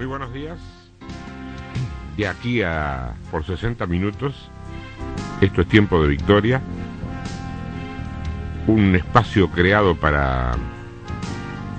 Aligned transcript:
Muy 0.00 0.06
buenos 0.06 0.32
días. 0.32 0.58
De 2.16 2.26
aquí 2.26 2.62
a 2.62 3.12
por 3.30 3.44
60 3.44 3.84
minutos, 3.84 4.34
esto 5.42 5.60
es 5.60 5.68
tiempo 5.68 6.00
de 6.00 6.08
victoria. 6.08 6.62
Un 8.66 8.96
espacio 8.96 9.50
creado 9.50 9.94
para, 9.94 10.52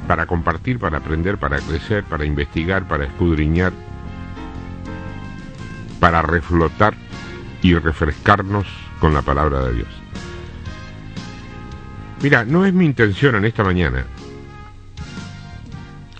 para 0.07 0.27
compartir, 0.27 0.77
para 0.77 0.99
aprender, 0.99 1.39
para 1.39 1.57
crecer, 1.61 2.03
para 2.03 2.23
investigar, 2.23 2.87
para 2.87 3.05
escudriñar, 3.05 3.73
para 5.99 6.21
reflotar 6.21 6.93
y 7.63 7.73
refrescarnos 7.73 8.67
con 8.99 9.15
la 9.15 9.23
palabra 9.23 9.63
de 9.63 9.73
Dios. 9.77 9.89
Mira, 12.21 12.45
no 12.45 12.67
es 12.67 12.73
mi 12.75 12.85
intención 12.85 13.33
en 13.33 13.45
esta 13.45 13.63
mañana 13.63 14.05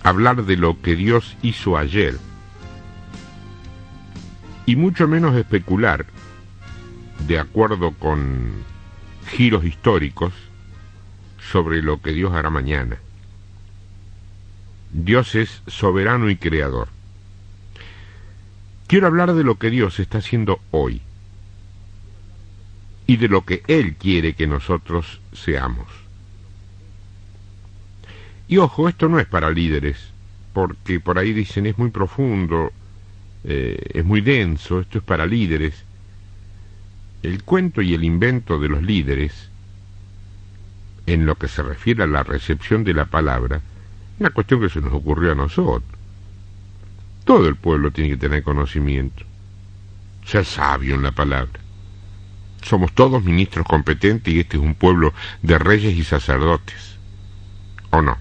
hablar 0.02 0.44
de 0.44 0.56
lo 0.56 0.80
que 0.80 0.96
Dios 0.96 1.36
hizo 1.42 1.76
ayer, 1.76 2.16
y 4.66 4.76
mucho 4.76 5.08
menos 5.08 5.36
especular, 5.36 6.06
de 7.26 7.38
acuerdo 7.38 7.92
con 7.92 8.52
giros 9.26 9.64
históricos, 9.64 10.32
sobre 11.50 11.82
lo 11.82 12.00
que 12.00 12.12
Dios 12.12 12.32
hará 12.32 12.50
mañana. 12.50 12.96
Dios 14.92 15.34
es 15.34 15.62
soberano 15.66 16.30
y 16.30 16.36
creador. 16.36 16.88
Quiero 18.86 19.06
hablar 19.06 19.34
de 19.34 19.44
lo 19.44 19.58
que 19.58 19.70
Dios 19.70 19.98
está 20.00 20.18
haciendo 20.18 20.60
hoy 20.70 21.02
y 23.06 23.16
de 23.16 23.28
lo 23.28 23.44
que 23.44 23.62
Él 23.66 23.96
quiere 23.96 24.34
que 24.34 24.46
nosotros 24.46 25.20
seamos. 25.32 26.01
Y 28.48 28.58
ojo, 28.58 28.88
esto 28.88 29.08
no 29.08 29.18
es 29.18 29.26
para 29.26 29.50
líderes, 29.50 30.12
porque 30.52 31.00
por 31.00 31.18
ahí 31.18 31.32
dicen 31.32 31.66
es 31.66 31.78
muy 31.78 31.90
profundo, 31.90 32.72
eh, 33.44 33.78
es 33.94 34.04
muy 34.04 34.20
denso, 34.20 34.80
esto 34.80 34.98
es 34.98 35.04
para 35.04 35.26
líderes. 35.26 35.84
El 37.22 37.42
cuento 37.44 37.82
y 37.82 37.94
el 37.94 38.04
invento 38.04 38.58
de 38.58 38.68
los 38.68 38.82
líderes, 38.82 39.48
en 41.06 41.26
lo 41.26 41.36
que 41.36 41.48
se 41.48 41.62
refiere 41.62 42.02
a 42.02 42.06
la 42.06 42.22
recepción 42.22 42.84
de 42.84 42.94
la 42.94 43.06
palabra, 43.06 43.60
una 44.18 44.30
cuestión 44.30 44.60
que 44.60 44.68
se 44.68 44.80
nos 44.80 44.92
ocurrió 44.92 45.32
a 45.32 45.36
nosotros. 45.36 45.82
Todo 47.24 47.48
el 47.48 47.56
pueblo 47.56 47.90
tiene 47.90 48.10
que 48.10 48.16
tener 48.16 48.42
conocimiento, 48.42 49.24
ser 50.24 50.44
sabio 50.44 50.94
en 50.94 51.02
la 51.02 51.12
palabra. 51.12 51.60
Somos 52.62 52.92
todos 52.92 53.24
ministros 53.24 53.66
competentes 53.66 54.32
y 54.32 54.40
este 54.40 54.56
es 54.56 54.62
un 54.62 54.74
pueblo 54.74 55.12
de 55.42 55.58
reyes 55.58 55.96
y 55.96 56.04
sacerdotes. 56.04 56.96
¿O 57.90 58.02
no? 58.02 58.16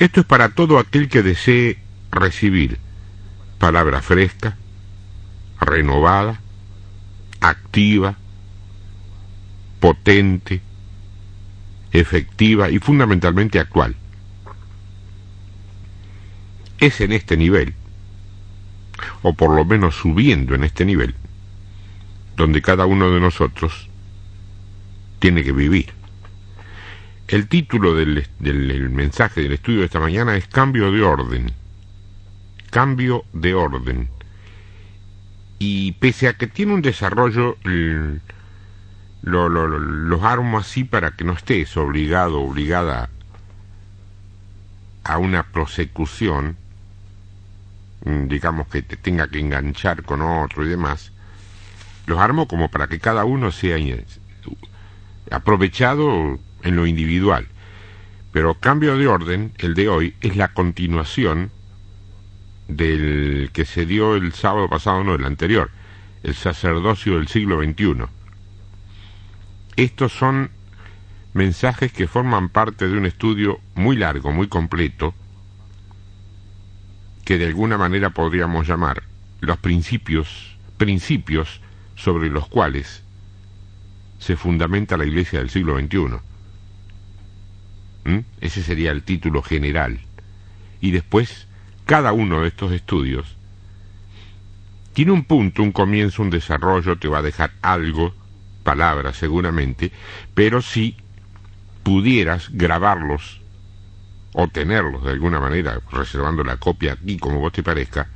Esto 0.00 0.20
es 0.20 0.26
para 0.26 0.48
todo 0.48 0.78
aquel 0.78 1.10
que 1.10 1.22
desee 1.22 1.76
recibir 2.10 2.78
palabra 3.58 4.00
fresca, 4.00 4.56
renovada, 5.60 6.40
activa, 7.40 8.16
potente, 9.78 10.62
efectiva 11.92 12.70
y 12.70 12.78
fundamentalmente 12.78 13.60
actual. 13.60 13.94
Es 16.78 17.02
en 17.02 17.12
este 17.12 17.36
nivel, 17.36 17.74
o 19.20 19.34
por 19.34 19.54
lo 19.54 19.66
menos 19.66 19.96
subiendo 19.96 20.54
en 20.54 20.64
este 20.64 20.86
nivel, 20.86 21.14
donde 22.36 22.62
cada 22.62 22.86
uno 22.86 23.10
de 23.10 23.20
nosotros 23.20 23.90
tiene 25.18 25.44
que 25.44 25.52
vivir. 25.52 25.99
El 27.30 27.46
título 27.46 27.94
del, 27.94 28.26
mensaje 28.90 29.42
del 29.42 29.52
estudio 29.52 29.78
de 29.78 29.84
esta 29.84 30.00
mañana 30.00 30.36
es 30.36 30.48
Cambio 30.48 30.90
de 30.90 31.00
orden. 31.00 31.52
Cambio 32.70 33.24
de 33.32 33.54
orden. 33.54 34.08
Y 35.60 35.92
pese 35.92 36.26
a 36.26 36.32
que 36.32 36.48
tiene 36.48 36.74
un 36.74 36.82
desarrollo, 36.82 37.56
lo, 39.22 39.48
los 39.48 40.22
armo 40.24 40.58
así 40.58 40.82
para 40.82 41.12
que 41.12 41.22
no 41.22 41.34
estés 41.34 41.76
obligado, 41.76 42.40
obligada 42.40 43.10
a 45.04 45.18
una 45.18 45.44
prosecución, 45.44 46.56
mm, 48.06 48.26
digamos 48.26 48.66
que 48.66 48.82
te 48.82 48.96
tenga 48.96 49.28
que 49.28 49.38
enganchar 49.38 50.02
con 50.02 50.20
otro 50.20 50.66
y 50.66 50.68
demás, 50.68 51.12
los 52.06 52.18
armo 52.18 52.48
como 52.48 52.72
para 52.72 52.88
que 52.88 52.98
cada 52.98 53.24
uno 53.24 53.52
sea 53.52 53.76
aprovechado 55.30 56.40
en 56.62 56.76
lo 56.76 56.86
individual. 56.86 57.46
Pero 58.32 58.54
cambio 58.54 58.96
de 58.96 59.06
orden, 59.06 59.52
el 59.58 59.74
de 59.74 59.88
hoy, 59.88 60.14
es 60.20 60.36
la 60.36 60.48
continuación 60.48 61.50
del 62.68 63.50
que 63.52 63.64
se 63.64 63.86
dio 63.86 64.14
el 64.14 64.32
sábado 64.32 64.68
pasado, 64.68 65.02
no, 65.02 65.14
el 65.14 65.24
anterior, 65.24 65.70
el 66.22 66.34
sacerdocio 66.34 67.16
del 67.16 67.28
siglo 67.28 67.60
XXI. 67.60 68.04
Estos 69.76 70.12
son 70.12 70.50
mensajes 71.32 71.92
que 71.92 72.08
forman 72.08 72.48
parte 72.48 72.88
de 72.88 72.96
un 72.96 73.06
estudio 73.06 73.60
muy 73.74 73.96
largo, 73.96 74.32
muy 74.32 74.48
completo, 74.48 75.14
que 77.24 77.38
de 77.38 77.46
alguna 77.46 77.78
manera 77.78 78.10
podríamos 78.10 78.66
llamar 78.66 79.02
los 79.40 79.56
principios, 79.58 80.56
principios 80.76 81.60
sobre 81.96 82.28
los 82.28 82.48
cuales 82.48 83.02
se 84.18 84.36
fundamenta 84.36 84.96
la 84.96 85.06
Iglesia 85.06 85.38
del 85.38 85.50
siglo 85.50 85.78
XXI. 85.78 86.29
Ese 88.40 88.62
sería 88.62 88.90
el 88.90 89.02
título 89.02 89.42
general. 89.42 90.00
Y 90.80 90.90
después, 90.90 91.46
cada 91.84 92.12
uno 92.12 92.42
de 92.42 92.48
estos 92.48 92.72
estudios 92.72 93.36
tiene 94.92 95.12
un 95.12 95.24
punto, 95.24 95.62
un 95.62 95.72
comienzo, 95.72 96.22
un 96.22 96.30
desarrollo, 96.30 96.98
te 96.98 97.08
va 97.08 97.18
a 97.18 97.22
dejar 97.22 97.52
algo, 97.62 98.14
palabras 98.62 99.16
seguramente, 99.16 99.92
pero 100.34 100.62
si 100.62 100.96
pudieras 101.82 102.48
grabarlos 102.52 103.40
o 104.32 104.48
tenerlos 104.48 105.04
de 105.04 105.12
alguna 105.12 105.40
manera, 105.40 105.80
reservando 105.90 106.44
la 106.44 106.56
copia 106.56 106.92
aquí 106.92 107.18
como 107.18 107.40
vos 107.40 107.52
te 107.52 107.62
parezca, 107.62 108.08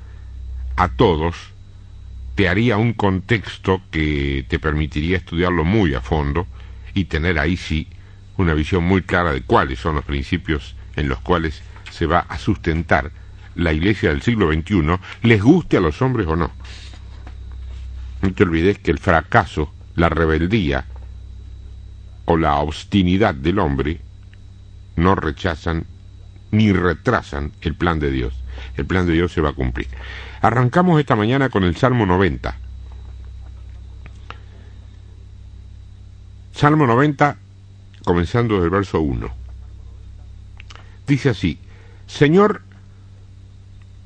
a 0.76 0.88
todos 0.88 1.36
te 2.34 2.48
haría 2.48 2.76
un 2.76 2.92
contexto 2.92 3.80
que 3.90 4.44
te 4.48 4.58
permitiría 4.58 5.16
estudiarlo 5.16 5.64
muy 5.64 5.94
a 5.94 6.00
fondo 6.00 6.46
y 6.92 7.04
tener 7.04 7.38
ahí 7.38 7.56
sí 7.56 7.88
una 8.36 8.54
visión 8.54 8.84
muy 8.84 9.02
clara 9.02 9.32
de 9.32 9.42
cuáles 9.42 9.78
son 9.78 9.96
los 9.96 10.04
principios 10.04 10.76
en 10.96 11.08
los 11.08 11.20
cuales 11.20 11.62
se 11.90 12.06
va 12.06 12.20
a 12.20 12.38
sustentar 12.38 13.10
la 13.54 13.72
iglesia 13.72 14.10
del 14.10 14.22
siglo 14.22 14.52
XXI, 14.52 14.98
les 15.22 15.42
guste 15.42 15.76
a 15.76 15.80
los 15.80 16.02
hombres 16.02 16.26
o 16.26 16.36
no. 16.36 16.50
No 18.22 18.32
te 18.32 18.42
olvides 18.42 18.78
que 18.78 18.90
el 18.90 18.98
fracaso, 18.98 19.72
la 19.94 20.08
rebeldía 20.08 20.86
o 22.24 22.36
la 22.36 22.56
obstinidad 22.56 23.34
del 23.34 23.58
hombre 23.58 24.00
no 24.96 25.14
rechazan 25.14 25.86
ni 26.50 26.72
retrasan 26.72 27.52
el 27.60 27.74
plan 27.74 28.00
de 28.00 28.10
Dios. 28.10 28.34
El 28.76 28.86
plan 28.86 29.06
de 29.06 29.12
Dios 29.12 29.32
se 29.32 29.40
va 29.40 29.50
a 29.50 29.54
cumplir. 29.54 29.88
Arrancamos 30.40 30.98
esta 31.00 31.16
mañana 31.16 31.48
con 31.48 31.64
el 31.64 31.76
Salmo 31.76 32.06
90. 32.06 32.56
Salmo 36.52 36.86
90 36.86 37.36
comenzando 38.04 38.60
del 38.60 38.70
verso 38.70 39.00
1. 39.00 39.28
Dice 41.06 41.30
así, 41.30 41.58
Señor, 42.06 42.62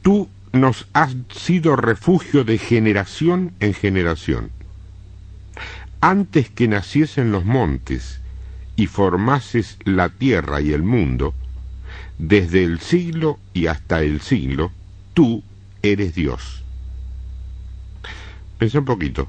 tú 0.03 0.29
nos 0.53 0.87
has 0.93 1.15
sido 1.35 1.77
refugio 1.77 2.45
de 2.45 2.59
generación 2.59 3.53
en 3.61 3.75
generación. 3.75 4.51
Antes 6.01 6.49
que 6.49 6.69
naciesen 6.69 7.33
los 7.33 7.45
montes 7.45 8.21
y 8.77 8.87
formases 8.87 9.79
la 9.85 10.09
tierra 10.09 10.61
y 10.61 10.73
el 10.73 10.83
mundo, 10.83 11.35
desde 12.19 12.65
el 12.65 12.81
siglo 12.81 13.39
y 13.53 13.67
hasta 13.67 14.03
el 14.03 14.21
siglo, 14.21 14.73
tú 15.15 15.43
eres 15.83 16.15
Dios. 16.15 16.65
Pensé 18.59 18.79
un 18.79 18.85
poquito. 18.85 19.29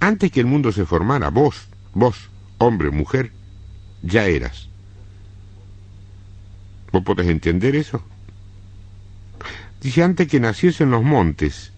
Antes 0.00 0.30
que 0.30 0.40
el 0.40 0.46
mundo 0.46 0.70
se 0.70 0.84
formara, 0.84 1.30
vos, 1.30 1.67
Vos, 1.98 2.30
hombre, 2.58 2.92
mujer, 2.92 3.32
ya 4.04 4.26
eras. 4.26 4.68
¿Vos 6.92 7.02
podés 7.02 7.26
entender 7.26 7.74
eso? 7.74 8.00
Dice, 9.80 10.04
antes 10.04 10.28
que 10.28 10.38
naciesen 10.38 10.92
los 10.92 11.02
montes, 11.02 11.72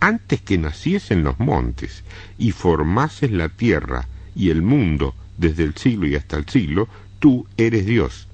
antes 0.00 0.40
que 0.40 0.56
naciesen 0.56 1.24
los 1.24 1.38
montes 1.38 2.04
y 2.38 2.52
formases 2.52 3.30
la 3.30 3.50
tierra 3.50 4.08
y 4.34 4.48
el 4.48 4.62
mundo 4.62 5.14
desde 5.36 5.64
el 5.64 5.76
siglo 5.76 6.06
y 6.06 6.16
hasta 6.16 6.38
el 6.38 6.48
siglo, 6.48 6.88
tú 7.18 7.46
eres 7.58 7.84
Dios. 7.84 8.28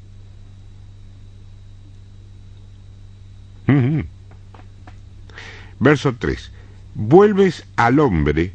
Verso 5.80 6.14
3. 6.14 6.52
Vuelves 6.94 7.64
al 7.74 7.98
hombre 7.98 8.52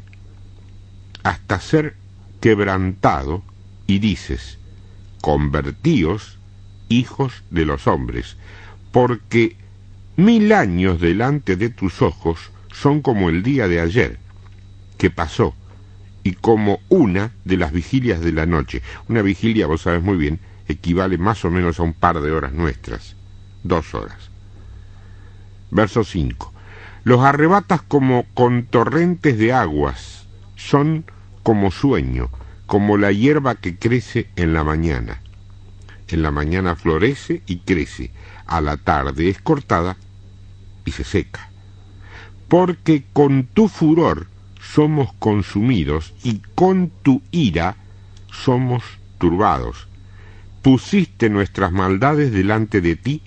hasta 1.22 1.60
ser 1.60 2.02
quebrantado 2.44 3.42
y 3.86 4.00
dices, 4.00 4.58
convertíos 5.22 6.36
hijos 6.90 7.42
de 7.48 7.64
los 7.64 7.86
hombres, 7.86 8.36
porque 8.92 9.56
mil 10.16 10.52
años 10.52 11.00
delante 11.00 11.56
de 11.56 11.70
tus 11.70 12.02
ojos 12.02 12.50
son 12.70 13.00
como 13.00 13.30
el 13.30 13.42
día 13.42 13.66
de 13.66 13.80
ayer, 13.80 14.18
que 14.98 15.08
pasó, 15.08 15.54
y 16.22 16.32
como 16.32 16.80
una 16.90 17.32
de 17.46 17.56
las 17.56 17.72
vigilias 17.72 18.20
de 18.20 18.32
la 18.32 18.44
noche. 18.44 18.82
Una 19.08 19.22
vigilia, 19.22 19.66
vos 19.66 19.80
sabes 19.80 20.02
muy 20.02 20.18
bien, 20.18 20.38
equivale 20.68 21.16
más 21.16 21.46
o 21.46 21.50
menos 21.50 21.80
a 21.80 21.82
un 21.82 21.94
par 21.94 22.20
de 22.20 22.30
horas 22.30 22.52
nuestras, 22.52 23.16
dos 23.62 23.94
horas. 23.94 24.28
Verso 25.70 26.04
5. 26.04 26.52
Los 27.04 27.20
arrebatas 27.20 27.80
como 27.80 28.26
con 28.34 28.64
torrentes 28.64 29.38
de 29.38 29.54
aguas, 29.54 30.26
son 30.56 31.06
como 31.44 31.70
sueño, 31.70 32.30
como 32.66 32.96
la 32.96 33.12
hierba 33.12 33.54
que 33.54 33.76
crece 33.76 34.28
en 34.34 34.54
la 34.54 34.64
mañana. 34.64 35.20
En 36.08 36.22
la 36.22 36.32
mañana 36.32 36.74
florece 36.74 37.42
y 37.46 37.58
crece, 37.58 38.10
a 38.46 38.60
la 38.60 38.78
tarde 38.78 39.28
es 39.28 39.40
cortada 39.40 39.96
y 40.84 40.90
se 40.90 41.04
seca. 41.04 41.50
Porque 42.48 43.04
con 43.12 43.44
tu 43.44 43.68
furor 43.68 44.26
somos 44.60 45.12
consumidos 45.18 46.14
y 46.24 46.40
con 46.54 46.90
tu 47.02 47.22
ira 47.30 47.76
somos 48.32 48.82
turbados. 49.18 49.86
Pusiste 50.62 51.28
nuestras 51.28 51.72
maldades 51.72 52.32
delante 52.32 52.80
de 52.80 52.96
ti, 52.96 53.22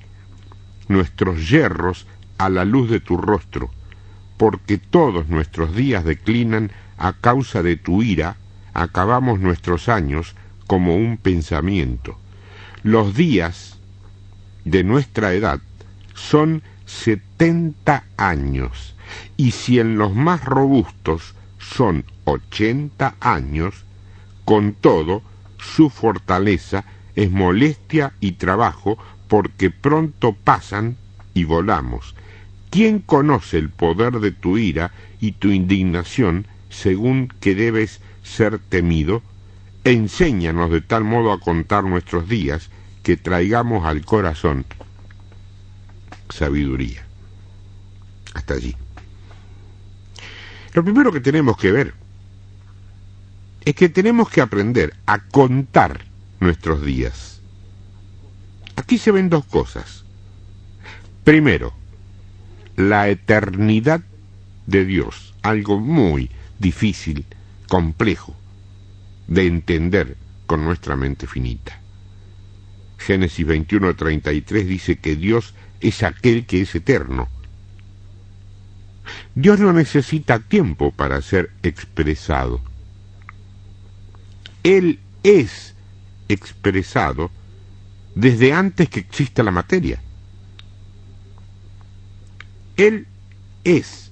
nuestros 0.87 1.49
yerros 1.49 2.07
a 2.39 2.49
la 2.49 2.65
luz 2.65 2.89
de 2.89 2.99
tu 2.99 3.15
rostro, 3.15 3.69
porque 4.37 4.79
todos 4.79 5.27
nuestros 5.27 5.75
días 5.75 6.03
declinan 6.03 6.71
a 6.97 7.13
causa 7.13 7.63
de 7.63 7.77
tu 7.77 8.03
ira, 8.03 8.37
acabamos 8.73 9.39
nuestros 9.39 9.89
años 9.89 10.35
como 10.67 10.95
un 10.95 11.17
pensamiento. 11.17 12.17
Los 12.83 13.15
días 13.15 13.79
de 14.65 14.83
nuestra 14.83 15.33
edad 15.33 15.59
son 16.13 16.61
setenta 16.85 18.03
años, 18.17 18.95
y 19.35 19.51
si 19.51 19.79
en 19.79 19.97
los 19.97 20.13
más 20.13 20.43
robustos 20.43 21.35
son 21.59 22.05
ochenta 22.25 23.15
años, 23.19 23.85
con 24.45 24.73
todo, 24.73 25.21
su 25.57 25.89
fortaleza 25.89 26.85
es 27.15 27.31
molestia 27.31 28.13
y 28.19 28.33
trabajo, 28.33 28.97
porque 29.27 29.69
pronto 29.69 30.33
pasan 30.33 30.97
y 31.33 31.43
volamos. 31.43 32.15
¿Quién 32.69 32.99
conoce 32.99 33.57
el 33.57 33.69
poder 33.69 34.19
de 34.19 34.31
tu 34.31 34.57
ira 34.57 34.91
y 35.19 35.33
tu 35.33 35.49
indignación 35.49 36.47
según 36.69 37.27
que 37.39 37.55
debes 37.55 38.01
ser 38.23 38.59
temido? 38.59 39.21
Enséñanos 39.83 40.71
de 40.71 40.81
tal 40.81 41.03
modo 41.03 41.31
a 41.31 41.39
contar 41.39 41.83
nuestros 41.83 42.27
días 42.27 42.69
que 43.03 43.15
traigamos 43.15 43.85
al 43.85 44.03
corazón 44.03 44.65
sabiduría. 46.29 47.05
Hasta 48.33 48.55
allí. 48.55 48.75
Lo 50.73 50.83
primero 50.83 51.11
que 51.11 51.21
tenemos 51.21 51.57
que 51.57 51.71
ver 51.71 51.93
es 53.65 53.75
que 53.75 53.89
tenemos 53.89 54.29
que 54.29 54.41
aprender 54.41 54.93
a 55.05 55.19
contar 55.19 56.05
nuestros 56.39 56.85
días. 56.85 57.41
Aquí 58.75 58.97
se 58.97 59.11
ven 59.11 59.29
dos 59.29 59.45
cosas. 59.45 60.03
Primero, 61.23 61.73
la 62.75 63.09
eternidad 63.09 64.01
de 64.67 64.85
Dios, 64.85 65.33
algo 65.41 65.79
muy 65.79 66.29
difícil, 66.59 67.25
complejo 67.67 68.35
de 69.27 69.45
entender 69.45 70.17
con 70.45 70.63
nuestra 70.63 70.95
mente 70.95 71.27
finita. 71.27 71.79
Génesis 72.97 73.45
21:33 73.45 74.65
dice 74.65 74.97
que 74.97 75.15
Dios 75.15 75.53
es 75.79 76.03
aquel 76.03 76.45
que 76.45 76.61
es 76.61 76.73
eterno. 76.75 77.27
Dios 79.35 79.59
no 79.59 79.71
necesita 79.71 80.39
tiempo 80.39 80.91
para 80.91 81.21
ser 81.21 81.51
expresado. 81.63 82.61
Él 84.63 84.99
es 85.23 85.75
expresado 86.27 87.31
desde 88.15 88.51
antes 88.53 88.89
que 88.89 88.99
exista 88.99 89.43
la 89.43 89.51
materia. 89.51 90.01
Él 92.75 93.07
es. 93.63 94.11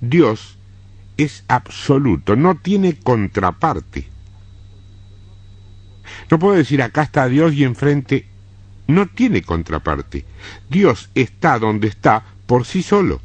Dios 0.00 0.55
es 1.16 1.44
absoluto, 1.48 2.36
no 2.36 2.56
tiene 2.56 2.98
contraparte. 2.98 4.08
No 6.30 6.38
puedo 6.38 6.54
decir 6.56 6.82
acá 6.82 7.02
está 7.02 7.28
Dios 7.28 7.54
y 7.54 7.64
enfrente 7.64 8.26
no 8.86 9.06
tiene 9.06 9.42
contraparte. 9.42 10.24
Dios 10.68 11.10
está 11.14 11.58
donde 11.58 11.88
está 11.88 12.24
por 12.46 12.64
sí 12.64 12.82
solo. 12.82 13.20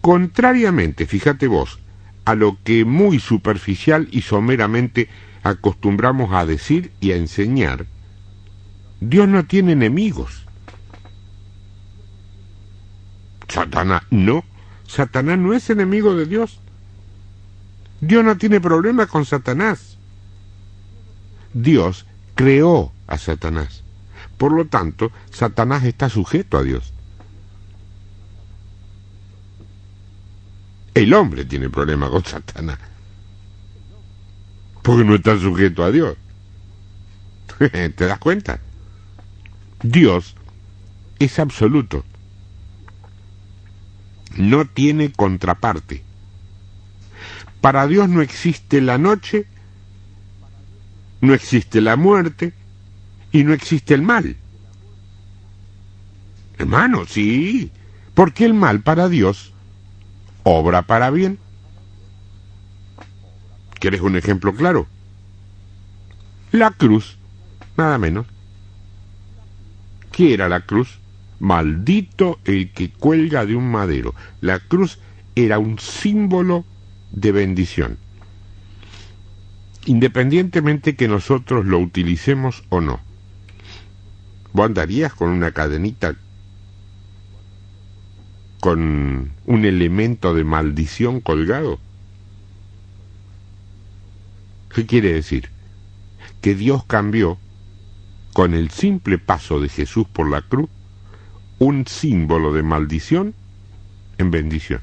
Contrariamente, 0.00 1.06
fíjate 1.06 1.48
vos, 1.48 1.80
a 2.24 2.34
lo 2.34 2.58
que 2.62 2.84
muy 2.84 3.18
superficial 3.18 4.08
y 4.12 4.22
someramente 4.22 5.08
acostumbramos 5.42 6.32
a 6.32 6.46
decir 6.46 6.92
y 7.00 7.12
a 7.12 7.16
enseñar, 7.16 7.86
Dios 9.00 9.28
no 9.28 9.44
tiene 9.46 9.72
enemigos. 9.72 10.46
Satanás, 13.48 14.02
no, 14.10 14.44
Satanás 14.86 15.38
no 15.38 15.52
es 15.52 15.68
enemigo 15.70 16.14
de 16.14 16.26
Dios. 16.26 16.60
Dios 18.00 18.24
no 18.24 18.36
tiene 18.36 18.60
problema 18.60 19.06
con 19.06 19.24
Satanás. 19.24 19.96
Dios 21.54 22.06
creó 22.34 22.92
a 23.06 23.18
Satanás. 23.18 23.82
Por 24.36 24.52
lo 24.52 24.66
tanto, 24.66 25.10
Satanás 25.30 25.84
está 25.84 26.08
sujeto 26.08 26.58
a 26.58 26.62
Dios. 26.62 26.92
El 30.94 31.12
hombre 31.14 31.44
tiene 31.44 31.68
problema 31.68 32.08
con 32.10 32.24
Satanás. 32.24 32.78
Porque 34.82 35.04
no 35.04 35.14
está 35.14 35.38
sujeto 35.38 35.82
a 35.84 35.90
Dios. 35.90 36.16
¿Te 37.58 38.06
das 38.06 38.18
cuenta? 38.18 38.60
Dios 39.82 40.36
es 41.18 41.38
absoluto. 41.38 42.04
No 44.36 44.64
tiene 44.64 45.12
contraparte. 45.12 46.02
Para 47.60 47.86
Dios 47.86 48.08
no 48.08 48.22
existe 48.22 48.80
la 48.80 48.98
noche 48.98 49.46
no 51.20 51.34
existe 51.34 51.80
la 51.80 51.96
muerte 51.96 52.52
y 53.32 53.44
no 53.44 53.52
existe 53.52 53.94
el 53.94 54.02
mal. 54.02 54.36
Hermano, 56.58 57.04
sí, 57.06 57.70
porque 58.14 58.44
el 58.44 58.54
mal 58.54 58.80
para 58.80 59.08
Dios 59.08 59.52
obra 60.42 60.82
para 60.82 61.10
bien. 61.10 61.38
¿Quieres 63.78 64.00
un 64.00 64.16
ejemplo 64.16 64.54
claro? 64.54 64.86
La 66.52 66.70
cruz, 66.70 67.18
nada 67.76 67.98
menos. 67.98 68.26
¿Qué 70.12 70.32
era 70.32 70.48
la 70.48 70.60
cruz? 70.60 70.98
Maldito 71.38 72.38
el 72.44 72.70
que 72.72 72.90
cuelga 72.90 73.44
de 73.44 73.56
un 73.56 73.70
madero. 73.70 74.14
La 74.40 74.58
cruz 74.58 74.98
era 75.34 75.58
un 75.58 75.78
símbolo 75.78 76.64
de 77.12 77.32
bendición 77.32 77.98
independientemente 79.86 80.96
que 80.96 81.08
nosotros 81.08 81.64
lo 81.64 81.78
utilicemos 81.78 82.64
o 82.68 82.80
no. 82.80 83.00
¿Vos 84.52 84.66
andarías 84.66 85.14
con 85.14 85.30
una 85.30 85.52
cadenita 85.52 86.16
con 88.60 89.30
un 89.46 89.64
elemento 89.64 90.34
de 90.34 90.44
maldición 90.44 91.20
colgado? 91.20 91.78
¿Qué 94.74 94.86
quiere 94.86 95.12
decir? 95.12 95.50
Que 96.40 96.54
Dios 96.54 96.84
cambió 96.84 97.38
con 98.32 98.54
el 98.54 98.70
simple 98.70 99.18
paso 99.18 99.60
de 99.60 99.68
Jesús 99.68 100.06
por 100.12 100.28
la 100.28 100.42
cruz 100.42 100.68
un 101.58 101.86
símbolo 101.86 102.52
de 102.52 102.62
maldición 102.62 103.34
en 104.18 104.30
bendición. 104.30 104.80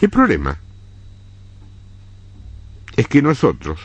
El 0.00 0.10
problema 0.10 0.58
es 2.96 3.06
que 3.08 3.22
nosotros 3.22 3.80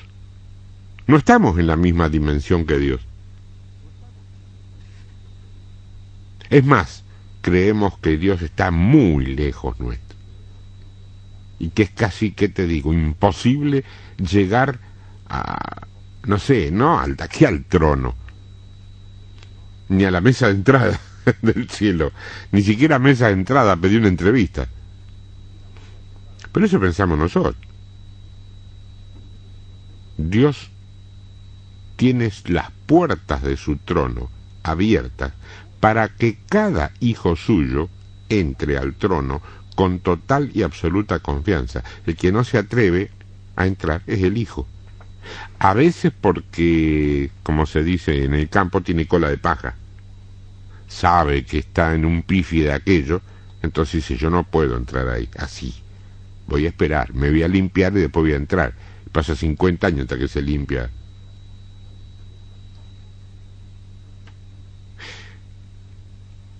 no 1.06 1.17
estamos 1.17 1.58
en 1.58 1.67
la 1.67 1.77
misma 1.77 2.10
dimensión 2.10 2.65
que 2.65 2.77
Dios. 2.77 3.01
Es 6.50 6.65
más, 6.65 7.03
creemos 7.41 7.98
que 8.00 8.17
Dios 8.17 8.41
está 8.41 8.72
muy 8.72 9.25
lejos 9.25 9.79
nuestro. 9.79 10.17
Y 11.60 11.70
que 11.70 11.84
es 11.84 11.91
casi, 11.91 12.32
¿qué 12.32 12.50
te 12.50 12.67
digo?, 12.67 12.94
imposible 12.94 13.84
llegar 14.17 14.79
a, 15.29 15.88
no 16.25 16.39
sé, 16.39 16.72
no 16.72 17.00
al, 17.00 17.15
aquí 17.20 17.46
al 17.46 17.63
trono, 17.65 18.15
ni 19.89 20.03
a 20.03 20.12
la 20.12 20.22
mesa 20.22 20.48
de 20.48 20.53
entrada 20.53 21.00
del 21.41 21.70
cielo, 21.70 22.12
ni 22.51 22.62
siquiera 22.62 22.98
a 22.98 23.00
mesa 23.00 23.27
de 23.27 23.34
entrada 23.34 23.74
a 23.74 23.77
pedir 23.77 24.00
una 24.00 24.08
entrevista. 24.08 24.67
Pero 26.51 26.65
eso 26.65 26.79
pensamos 26.79 27.17
nosotros. 27.17 27.56
Dios 30.17 30.72
tiene 31.96 32.32
las 32.46 32.72
puertas 32.86 33.44
de 33.44 33.58
su 33.58 33.77
trono 33.77 34.29
abiertas 34.63 35.34
para 35.79 36.10
que 36.10 36.38
cada 36.50 36.91
hijo 37.00 37.36
suyo 37.36 37.89
entre 38.29 38.77
al 38.77 38.96
trono 38.96 39.41
con 39.75 40.00
total 40.00 40.50
y 40.53 40.63
absoluta 40.63 41.20
confianza. 41.20 41.84
El 42.06 42.15
que 42.15 42.32
no 42.32 42.44
se 42.44 42.58
atreve 42.58 43.12
a 43.56 43.67
entrar 43.67 44.01
es 44.08 44.24
el 44.24 44.38
hijo. 44.38 44.67
A 45.60 45.74
veces 45.74 46.12
porque, 46.20 47.32
como 47.44 47.66
se 47.66 47.84
dice 47.84 48.24
en 48.24 48.34
el 48.34 48.50
campo, 48.50 48.82
tiene 48.82 49.08
cola 49.08 49.30
de 49.30 49.38
paja. 49.38 49.76
Sabe 50.88 51.44
que 51.46 51.60
está 51.60 51.94
en 51.94 52.06
un 52.06 52.24
pifi 52.24 52.62
de 52.62 52.74
aquello, 52.74 53.22
entonces 53.62 54.08
dice, 54.08 54.18
yo 54.18 54.30
no 54.30 54.44
puedo 54.44 54.78
entrar 54.78 55.08
ahí, 55.10 55.30
así. 55.38 55.74
Voy 56.48 56.66
a 56.66 56.70
esperar, 56.70 57.14
me 57.14 57.30
voy 57.30 57.44
a 57.44 57.48
limpiar 57.48 57.92
y 57.94 58.02
después 58.02 58.24
voy 58.24 58.34
a 58.34 58.38
entrar. 58.38 58.74
Pasa 59.12 59.36
50 59.36 59.88
años 59.88 60.02
hasta 60.02 60.18
que 60.18 60.28
se 60.28 60.42
limpia. 60.42 60.90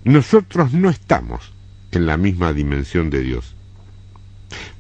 Nosotros 0.04 0.74
no 0.74 0.90
estamos 0.90 1.52
en 1.92 2.06
la 2.06 2.18
misma 2.18 2.54
dimensión 2.54 3.10
de 3.10 3.22
Dios. 3.22 3.54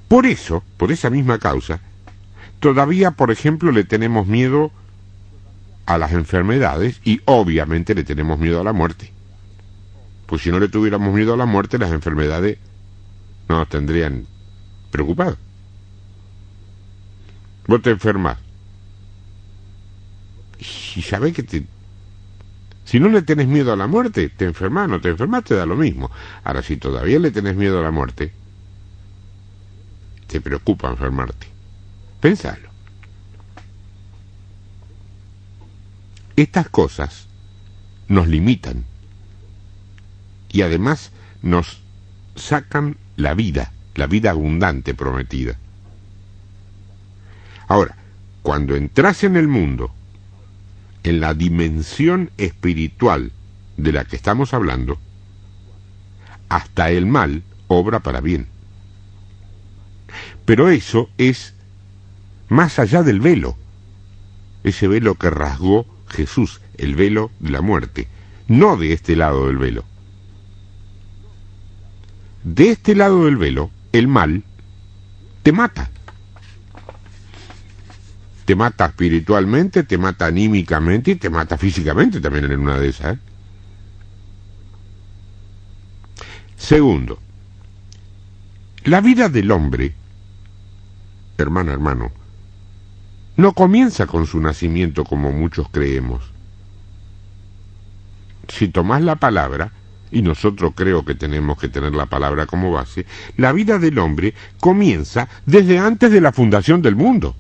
Por 0.08 0.25
eso, 0.25 0.63
por 0.77 0.91
esa 0.91 1.10
misma 1.10 1.38
causa, 1.38 1.82
todavía, 2.59 3.11
por 3.11 3.31
ejemplo, 3.31 3.71
le 3.71 3.83
tenemos 3.83 4.27
miedo 4.27 4.71
a 5.85 5.97
las 5.97 6.11
enfermedades 6.11 6.99
y 7.03 7.21
obviamente 7.25 7.95
le 7.95 8.03
tenemos 8.03 8.39
miedo 8.39 8.59
a 8.59 8.63
la 8.63 8.73
muerte. 8.73 9.11
Pues 10.25 10.41
si 10.41 10.51
no 10.51 10.59
le 10.59 10.67
tuviéramos 10.67 11.13
miedo 11.13 11.33
a 11.33 11.37
la 11.37 11.45
muerte, 11.45 11.77
las 11.77 11.91
enfermedades 11.91 12.57
no 13.47 13.59
nos 13.59 13.69
tendrían 13.69 14.27
preocupados. 14.91 15.37
Vos 17.67 17.81
te 17.81 17.91
enfermas. 17.91 18.37
Y 20.95 21.01
sabés 21.01 21.33
que 21.33 21.43
te... 21.43 21.65
Si 22.83 22.99
no 22.99 23.09
le 23.09 23.21
tenés 23.21 23.47
miedo 23.47 23.73
a 23.73 23.75
la 23.75 23.87
muerte, 23.87 24.29
te 24.29 24.45
enfermas, 24.45 24.89
no 24.89 24.99
te 25.01 25.09
enfermas, 25.09 25.43
te 25.43 25.55
da 25.55 25.65
lo 25.65 25.75
mismo. 25.75 26.09
Ahora, 26.43 26.61
si 26.61 26.77
todavía 26.77 27.19
le 27.19 27.31
tenés 27.31 27.55
miedo 27.55 27.79
a 27.79 27.83
la 27.83 27.91
muerte, 27.91 28.31
te 30.27 30.41
preocupa 30.41 30.89
enfermarte. 30.89 31.56
Pensalo. 32.19 32.69
Estas 36.36 36.69
cosas 36.69 37.27
nos 38.07 38.27
limitan 38.27 38.86
y 40.50 40.62
además 40.62 41.12
nos 41.41 41.81
sacan 42.36 42.97
la 43.15 43.33
vida, 43.33 43.74
la 43.95 44.07
vida 44.07 44.31
abundante 44.31 44.93
prometida. 44.93 45.57
Ahora, 47.67 47.97
cuando 48.43 48.75
entras 48.75 49.24
en 49.24 49.36
el 49.36 49.47
mundo, 49.47 49.91
en 51.03 51.19
la 51.19 51.33
dimensión 51.33 52.31
espiritual 52.38 53.31
de 53.75 53.91
la 53.91 54.05
que 54.05 54.15
estamos 54.15 54.53
hablando, 54.53 55.00
hasta 56.50 56.89
el 56.91 57.05
mal 57.05 57.43
obra 57.67 58.00
para 58.00 58.21
bien. 58.21 58.47
Pero 60.45 60.69
eso 60.69 61.09
es 61.17 61.56
más 62.49 62.79
allá 62.79 63.03
del 63.03 63.19
velo, 63.19 63.57
ese 64.63 64.87
velo 64.87 65.15
que 65.15 65.29
rasgó 65.29 65.85
Jesús, 66.07 66.61
el 66.77 66.95
velo 66.95 67.31
de 67.39 67.51
la 67.51 67.61
muerte, 67.61 68.07
no 68.47 68.77
de 68.77 68.93
este 68.93 69.15
lado 69.15 69.47
del 69.47 69.57
velo. 69.57 69.83
De 72.43 72.69
este 72.69 72.95
lado 72.95 73.25
del 73.25 73.37
velo, 73.37 73.71
el 73.91 74.07
mal 74.07 74.43
te 75.43 75.51
mata. 75.51 75.89
Te 78.45 78.55
mata 78.55 78.85
espiritualmente, 78.85 79.83
te 79.83 79.97
mata 79.97 80.25
anímicamente 80.27 81.11
y 81.11 81.15
te 81.15 81.29
mata 81.29 81.57
físicamente 81.57 82.21
también 82.21 82.45
en 82.45 82.59
una 82.59 82.79
de 82.79 82.87
esas. 82.87 83.15
¿eh? 83.15 83.19
Segundo, 86.55 87.19
la 88.85 89.01
vida 89.01 89.27
del 89.27 89.51
hombre, 89.51 89.93
hermano, 91.37 91.73
hermano, 91.73 92.11
no 93.38 93.53
comienza 93.53 94.08
con 94.08 94.25
su 94.25 94.41
nacimiento 94.41 95.06
como 95.06 95.32
muchos 95.32 95.70
creemos. 95.70 96.24
Si 98.48 98.67
tomás 98.67 99.03
la 99.03 99.15
palabra, 99.15 99.72
y 100.10 100.24
nosotros 100.24 100.74
creo 100.75 101.06
que 101.06 101.13
tenemos 101.13 101.60
que 101.60 101.70
tener 101.70 101.94
la 101.94 102.08
palabra 102.08 102.48
como 102.48 102.72
base, 102.72 103.06
la 103.36 103.51
vida 103.51 103.77
del 103.77 104.00
hombre 104.00 104.34
comienza 104.60 105.29
desde 105.46 105.77
antes 105.77 106.12
de 106.12 106.22
la 106.22 106.32
fundación 106.32 106.82
del 106.82 106.96
mundo. 106.96 107.36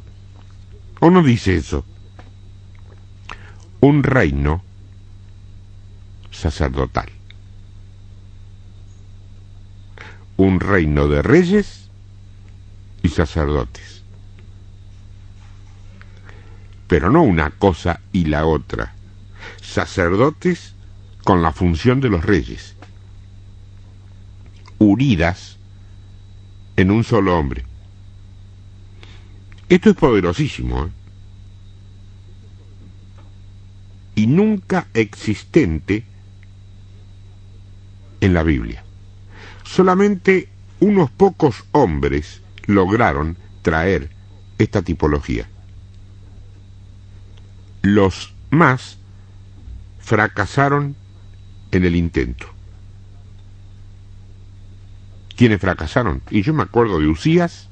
¿O 0.99 1.09
no 1.09 1.23
dice 1.23 1.55
eso? 1.55 1.83
Un 3.79 4.03
reino 4.03 4.61
sacerdotal. 6.29 7.09
Un 10.35 10.59
reino 10.59 11.07
de 11.07 11.23
reyes 11.23 11.89
y 13.01 13.09
sacerdotes 13.09 13.96
pero 16.87 17.11
no 17.11 17.21
una 17.21 17.51
cosa 17.51 17.99
y 18.11 18.25
la 18.25 18.45
otra. 18.45 18.93
Sacerdotes 19.61 20.73
con 21.23 21.41
la 21.41 21.51
función 21.51 21.99
de 21.99 22.09
los 22.09 22.23
reyes, 22.23 22.75
unidas 24.79 25.57
en 26.77 26.91
un 26.91 27.03
solo 27.03 27.37
hombre. 27.37 27.65
Esto 29.67 29.89
es 29.89 29.95
poderosísimo 29.97 30.85
¿eh? 30.85 30.89
y 34.15 34.27
nunca 34.27 34.87
existente 34.93 36.05
en 38.21 38.33
la 38.33 38.43
Biblia. 38.43 38.83
Solamente 39.65 40.47
unos 40.79 41.11
pocos 41.11 41.65
hombres 41.73 42.41
lograron 42.65 43.37
traer 43.61 44.09
esta 44.57 44.81
tipología 44.81 45.49
los 47.93 48.33
más 48.49 48.97
fracasaron 49.99 50.95
en 51.71 51.85
el 51.85 51.95
intento. 51.95 52.47
¿Quiénes 55.35 55.61
fracasaron? 55.61 56.21
Y 56.29 56.41
yo 56.41 56.53
me 56.53 56.63
acuerdo 56.63 56.99
de 56.99 57.07
Usías, 57.07 57.69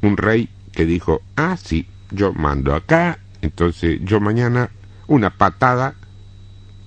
un 0.00 0.16
rey 0.16 0.48
que 0.72 0.86
dijo, 0.86 1.22
ah, 1.36 1.56
sí, 1.56 1.86
yo 2.10 2.32
mando 2.32 2.74
acá, 2.74 3.18
entonces 3.40 4.00
yo 4.02 4.20
mañana 4.20 4.70
una 5.08 5.30
patada 5.30 5.94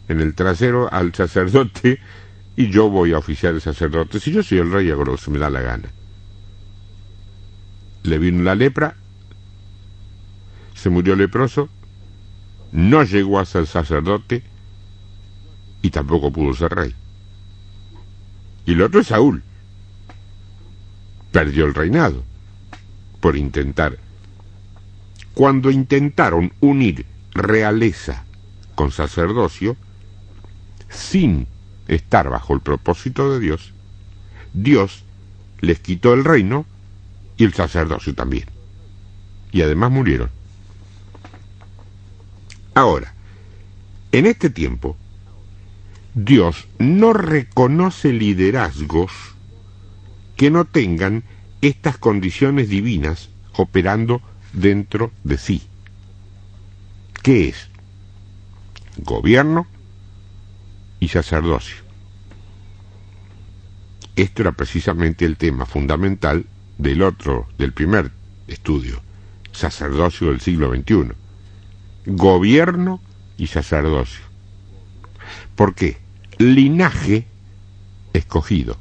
en 0.07 0.21
el 0.21 0.33
trasero 0.35 0.91
al 0.91 1.13
sacerdote 1.13 1.99
y 2.55 2.69
yo 2.69 2.89
voy 2.89 3.13
a 3.13 3.17
oficiar 3.17 3.53
el 3.53 3.61
sacerdote. 3.61 4.19
Si 4.19 4.31
yo 4.31 4.43
soy 4.43 4.59
el 4.59 4.71
rey, 4.71 4.89
hago 4.89 5.03
me 5.27 5.39
da 5.39 5.49
la 5.49 5.61
gana. 5.61 5.89
Le 8.03 8.17
vino 8.17 8.43
la 8.43 8.55
lepra, 8.55 8.95
se 10.75 10.89
murió 10.89 11.15
leproso, 11.15 11.69
no 12.71 13.03
llegó 13.03 13.39
a 13.39 13.45
ser 13.45 13.65
sacerdote 13.65 14.43
y 15.81 15.89
tampoco 15.89 16.31
pudo 16.31 16.53
ser 16.53 16.75
rey. 16.75 16.93
Y 18.65 18.73
el 18.73 18.81
otro 18.81 18.99
es 18.99 19.07
Saúl. 19.07 19.41
Perdió 21.31 21.65
el 21.65 21.73
reinado 21.73 22.23
por 23.19 23.37
intentar. 23.37 23.97
Cuando 25.33 25.71
intentaron 25.71 26.53
unir 26.59 27.05
realeza 27.33 28.23
con 28.75 28.91
sacerdocio, 28.91 29.75
sin 30.89 31.47
estar 31.87 32.29
bajo 32.29 32.53
el 32.53 32.61
propósito 32.61 33.31
de 33.31 33.39
Dios, 33.39 33.73
Dios 34.53 35.03
les 35.61 35.79
quitó 35.79 36.13
el 36.13 36.23
reino 36.23 36.65
y 37.37 37.43
el 37.43 37.53
sacerdocio 37.53 38.13
también. 38.15 38.45
Y 39.51 39.61
además 39.61 39.91
murieron. 39.91 40.34
Ahora, 42.75 43.13
en 44.11 44.25
este 44.25 44.49
tiempo, 44.49 44.97
Dios 46.13 46.67
no 46.77 47.13
reconoce 47.13 48.11
liderazgos 48.11 49.13
que 50.35 50.51
no 50.51 50.65
tengan 50.65 51.23
estas 51.61 51.97
condiciones 51.97 52.67
divinas 52.67 53.29
operando 53.53 54.21
dentro 54.51 55.13
de 55.23 55.37
sí. 55.37 55.61
¿Qué 57.23 57.47
es? 57.47 57.69
Gobierno 58.97 59.67
y 60.99 61.07
sacerdocio. 61.07 61.77
Esto 64.17 64.41
era 64.41 64.51
precisamente 64.51 65.23
el 65.23 65.37
tema 65.37 65.65
fundamental 65.65 66.45
del 66.77 67.03
otro, 67.03 67.47
del 67.57 67.71
primer 67.71 68.11
estudio, 68.49 69.01
sacerdocio 69.53 70.27
del 70.27 70.41
siglo 70.41 70.75
XXI 70.75 71.24
gobierno 72.05 73.01
y 73.37 73.47
sacerdocio. 73.47 74.23
¿Por 75.55 75.73
qué? 75.73 75.97
Linaje 76.37 77.27
escogido. 78.13 78.77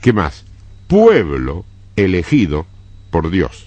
¿Qué 0.00 0.12
más? 0.12 0.44
Pueblo 0.86 1.64
elegido 1.96 2.66
por 3.10 3.30
Dios. 3.30 3.66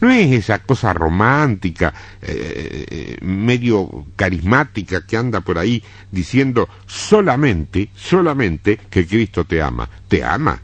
No 0.00 0.10
es 0.10 0.32
esa 0.32 0.60
cosa 0.60 0.94
romántica, 0.94 1.92
eh, 2.22 3.18
medio 3.20 4.06
carismática 4.16 5.04
que 5.06 5.16
anda 5.16 5.42
por 5.42 5.58
ahí 5.58 5.82
diciendo 6.10 6.68
solamente, 6.86 7.90
solamente 7.94 8.78
que 8.88 9.06
Cristo 9.06 9.44
te 9.44 9.60
ama. 9.60 9.88
Te 10.08 10.24
ama. 10.24 10.60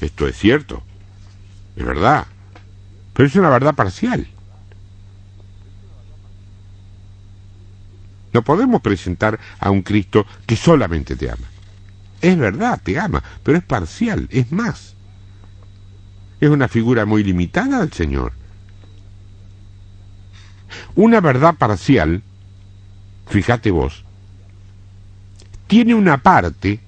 Esto 0.00 0.28
es 0.28 0.36
cierto. 0.36 0.82
Es 1.76 1.84
verdad. 1.84 2.26
Pero 3.16 3.26
es 3.28 3.34
una 3.34 3.48
verdad 3.48 3.74
parcial. 3.74 4.26
No 8.34 8.42
podemos 8.42 8.82
presentar 8.82 9.40
a 9.58 9.70
un 9.70 9.80
Cristo 9.80 10.26
que 10.44 10.56
solamente 10.56 11.16
te 11.16 11.30
ama. 11.30 11.46
Es 12.20 12.36
verdad, 12.36 12.78
te 12.82 12.98
ama, 12.98 13.22
pero 13.42 13.56
es 13.56 13.64
parcial, 13.64 14.28
es 14.30 14.52
más. 14.52 14.94
Es 16.40 16.50
una 16.50 16.68
figura 16.68 17.06
muy 17.06 17.24
limitada 17.24 17.80
del 17.80 17.92
Señor. 17.92 18.34
Una 20.94 21.22
verdad 21.22 21.54
parcial, 21.54 22.22
fíjate 23.28 23.70
vos, 23.70 24.04
tiene 25.66 25.94
una 25.94 26.18
parte 26.18 26.80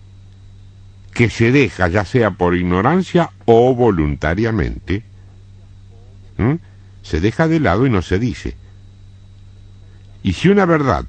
que 1.14 1.30
se 1.30 1.52
deja, 1.52 1.88
ya 1.88 2.04
sea 2.04 2.32
por 2.32 2.54
ignorancia 2.54 3.30
o 3.47 3.75
voluntariamente, 3.75 5.08
se 7.02 7.21
deja 7.21 7.49
de 7.49 7.61
lado 7.61 7.87
y 7.87 7.90
no 7.90 8.02
se 8.02 8.18
dice. 8.18 8.57
Y 10.23 10.33
si 10.35 10.49
una 10.49 10.66
verdad 10.66 11.07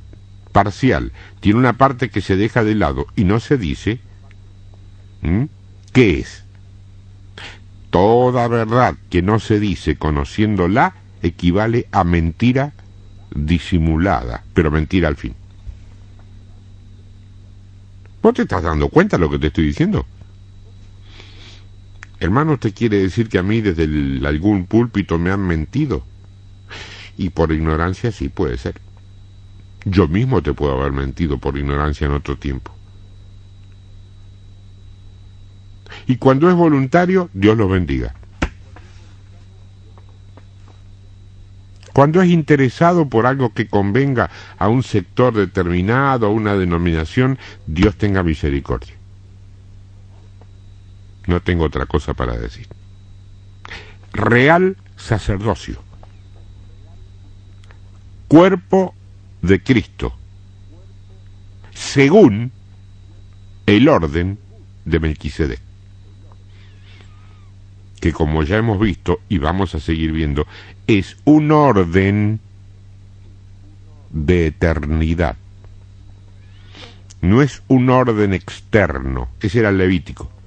parcial 0.51 1.11
tiene 1.39 1.59
una 1.59 1.73
parte 1.73 2.09
que 2.09 2.21
se 2.21 2.35
deja 2.35 2.63
de 2.63 2.75
lado 2.75 3.07
y 3.15 3.23
no 3.23 3.39
se 3.39 3.57
dice, 3.57 3.99
¿qué 5.91 6.19
es? 6.19 6.43
Toda 7.89 8.47
verdad 8.47 8.95
que 9.09 9.21
no 9.21 9.39
se 9.39 9.59
dice 9.59 9.95
conociéndola 9.95 10.95
equivale 11.21 11.87
a 11.91 12.03
mentira 12.03 12.73
disimulada, 13.33 14.43
pero 14.53 14.71
mentira 14.71 15.07
al 15.07 15.15
fin. 15.15 15.35
¿Vos 18.21 18.33
te 18.33 18.43
estás 18.43 18.63
dando 18.63 18.89
cuenta 18.89 19.17
de 19.17 19.21
lo 19.21 19.29
que 19.29 19.39
te 19.39 19.47
estoy 19.47 19.65
diciendo? 19.65 20.05
Hermano, 22.19 22.53
¿usted 22.53 22.73
quiere 22.73 22.97
decir 22.97 23.29
que 23.29 23.37
a 23.37 23.43
mí 23.43 23.61
desde 23.61 23.83
algún 24.27 24.65
púlpito 24.65 25.17
me 25.17 25.31
han 25.31 25.41
mentido? 25.41 26.03
Y 27.17 27.29
por 27.29 27.51
ignorancia 27.51 28.11
sí 28.11 28.29
puede 28.29 28.57
ser. 28.57 28.75
Yo 29.85 30.07
mismo 30.07 30.41
te 30.41 30.53
puedo 30.53 30.79
haber 30.79 30.91
mentido 30.91 31.37
por 31.37 31.57
ignorancia 31.57 32.07
en 32.07 32.13
otro 32.13 32.37
tiempo. 32.37 32.73
Y 36.07 36.17
cuando 36.17 36.49
es 36.49 36.55
voluntario, 36.55 37.29
Dios 37.33 37.57
lo 37.57 37.69
bendiga. 37.69 38.13
Cuando 41.93 42.21
es 42.21 42.29
interesado 42.29 43.09
por 43.09 43.25
algo 43.25 43.53
que 43.53 43.67
convenga 43.67 44.29
a 44.57 44.67
un 44.67 44.83
sector 44.83 45.33
determinado, 45.33 46.27
a 46.27 46.29
una 46.29 46.55
denominación, 46.55 47.37
Dios 47.65 47.95
tenga 47.95 48.23
misericordia. 48.23 48.98
No 51.29 51.41
tengo 51.41 51.65
otra 51.65 51.85
cosa 51.85 52.15
para 52.15 52.35
decir. 52.35 52.67
Real 54.13 54.77
sacerdocio. 54.97 55.79
Cuerpo 58.27 58.95
de 59.43 59.61
Cristo, 59.61 60.11
según 61.71 62.51
el 63.67 63.87
orden 63.87 64.39
de 64.85 64.99
Melquisedec, 64.99 65.59
que 68.01 68.11
como 68.11 68.41
ya 68.41 68.57
hemos 68.57 68.79
visto 68.79 69.19
y 69.29 69.37
vamos 69.37 69.75
a 69.75 69.79
seguir 69.79 70.11
viendo, 70.11 70.47
es 70.87 71.15
un 71.25 71.51
orden 71.51 72.39
de 74.09 74.47
eternidad. 74.47 75.37
No 77.21 77.43
es 77.43 77.61
un 77.67 77.91
orden 77.91 78.33
externo, 78.33 79.29
ese 79.41 79.59
era 79.59 79.69
el 79.69 79.77
levítico. 79.77 80.38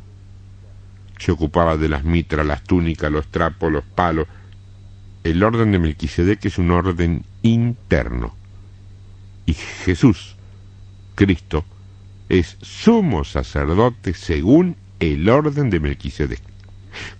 Se 1.23 1.31
ocupaba 1.31 1.77
de 1.77 1.89
las 1.89 2.03
mitras, 2.03 2.45
las 2.45 2.65
túnicas, 2.65 3.13
los 3.13 3.29
trapos, 3.29 3.71
los 3.71 3.85
palos. 3.85 4.27
El 5.23 5.41
orden 5.45 5.71
de 5.71 5.79
Melquisedec 5.79 6.45
es 6.47 6.59
un 6.59 6.73
orden 6.73 7.25
interno 7.43 8.35
y 9.47 9.55
Jesús, 9.55 10.35
Cristo, 11.15 11.65
es 12.29 12.57
sumo 12.61 13.23
sacerdote 13.23 14.15
según 14.15 14.77
el 14.99 15.29
orden 15.29 15.71
de 15.71 15.79
Melquisedec. 15.79 16.41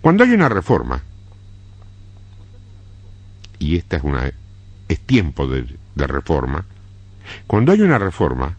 Cuando 0.01 0.25
hay 0.25 0.31
una 0.31 0.49
reforma, 0.49 1.01
y 3.57 3.77
esta 3.77 3.97
es 3.97 4.03
una 4.03 4.31
es 4.89 4.99
tiempo 4.99 5.47
de, 5.47 5.65
de 5.95 6.07
reforma, 6.07 6.65
cuando 7.47 7.71
hay 7.71 7.81
una 7.81 7.97
reforma, 7.97 8.57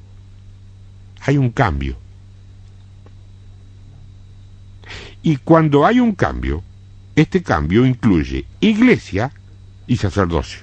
hay 1.21 1.37
un 1.37 1.51
cambio. 1.51 2.04
Y 5.25 5.39
cuando 5.39 5.87
hay 5.87 6.01
un 6.01 6.13
cambio, 6.13 6.63
este 7.17 7.43
cambio 7.43 7.87
incluye 7.87 8.45
iglesia 8.61 9.33
y 9.87 9.97
sacerdocio. 9.97 10.61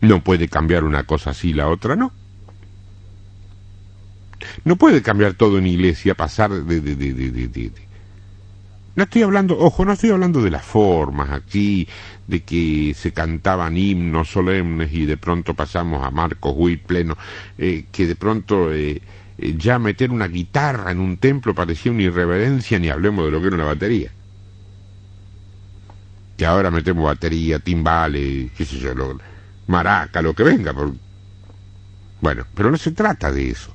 No 0.00 0.22
puede 0.22 0.46
cambiar 0.46 0.84
una 0.84 1.02
cosa 1.02 1.30
así 1.30 1.52
la 1.52 1.68
otra 1.68 1.96
no. 1.96 2.12
No 4.64 4.76
puede 4.76 5.02
cambiar 5.02 5.34
todo 5.34 5.58
en 5.58 5.66
iglesia, 5.66 6.14
pasar 6.14 6.52
de, 6.52 6.80
de, 6.80 6.94
de, 6.94 7.12
de, 7.48 7.72
No 8.94 9.02
estoy 9.02 9.22
hablando, 9.22 9.58
ojo, 9.58 9.84
no 9.84 9.92
estoy 9.92 10.10
hablando 10.10 10.40
de 10.42 10.50
las 10.50 10.64
formas 10.64 11.30
aquí, 11.30 11.88
de 12.28 12.44
que 12.44 12.94
se 12.96 13.12
cantaban 13.12 13.76
himnos 13.76 14.30
solemnes 14.30 14.92
y 14.92 15.06
de 15.06 15.16
pronto 15.16 15.54
pasamos 15.54 16.06
a 16.06 16.12
Marcos 16.12 16.54
Witt 16.56 16.84
pleno, 16.84 17.18
eh, 17.58 17.86
que 17.90 18.06
de 18.06 18.14
pronto 18.14 18.72
eh, 18.72 19.02
eh, 19.40 19.54
ya 19.56 19.78
meter 19.78 20.10
una 20.10 20.28
guitarra 20.28 20.90
en 20.90 21.00
un 21.00 21.16
templo 21.16 21.54
parecía 21.54 21.90
una 21.90 22.02
irreverencia, 22.02 22.78
ni 22.78 22.90
hablemos 22.90 23.24
de 23.24 23.30
lo 23.30 23.40
que 23.40 23.46
era 23.46 23.56
una 23.56 23.64
batería. 23.64 24.10
Que 26.36 26.44
ahora 26.44 26.70
metemos 26.70 27.04
batería, 27.04 27.58
timbales, 27.58 28.50
qué 28.56 28.64
sé 28.64 28.78
yo, 28.78 28.94
lo, 28.94 29.18
maraca, 29.66 30.20
lo 30.20 30.34
que 30.34 30.42
venga. 30.42 30.74
Por... 30.74 30.92
Bueno, 32.20 32.44
pero 32.54 32.70
no 32.70 32.76
se 32.76 32.92
trata 32.92 33.32
de 33.32 33.50
eso. 33.50 33.74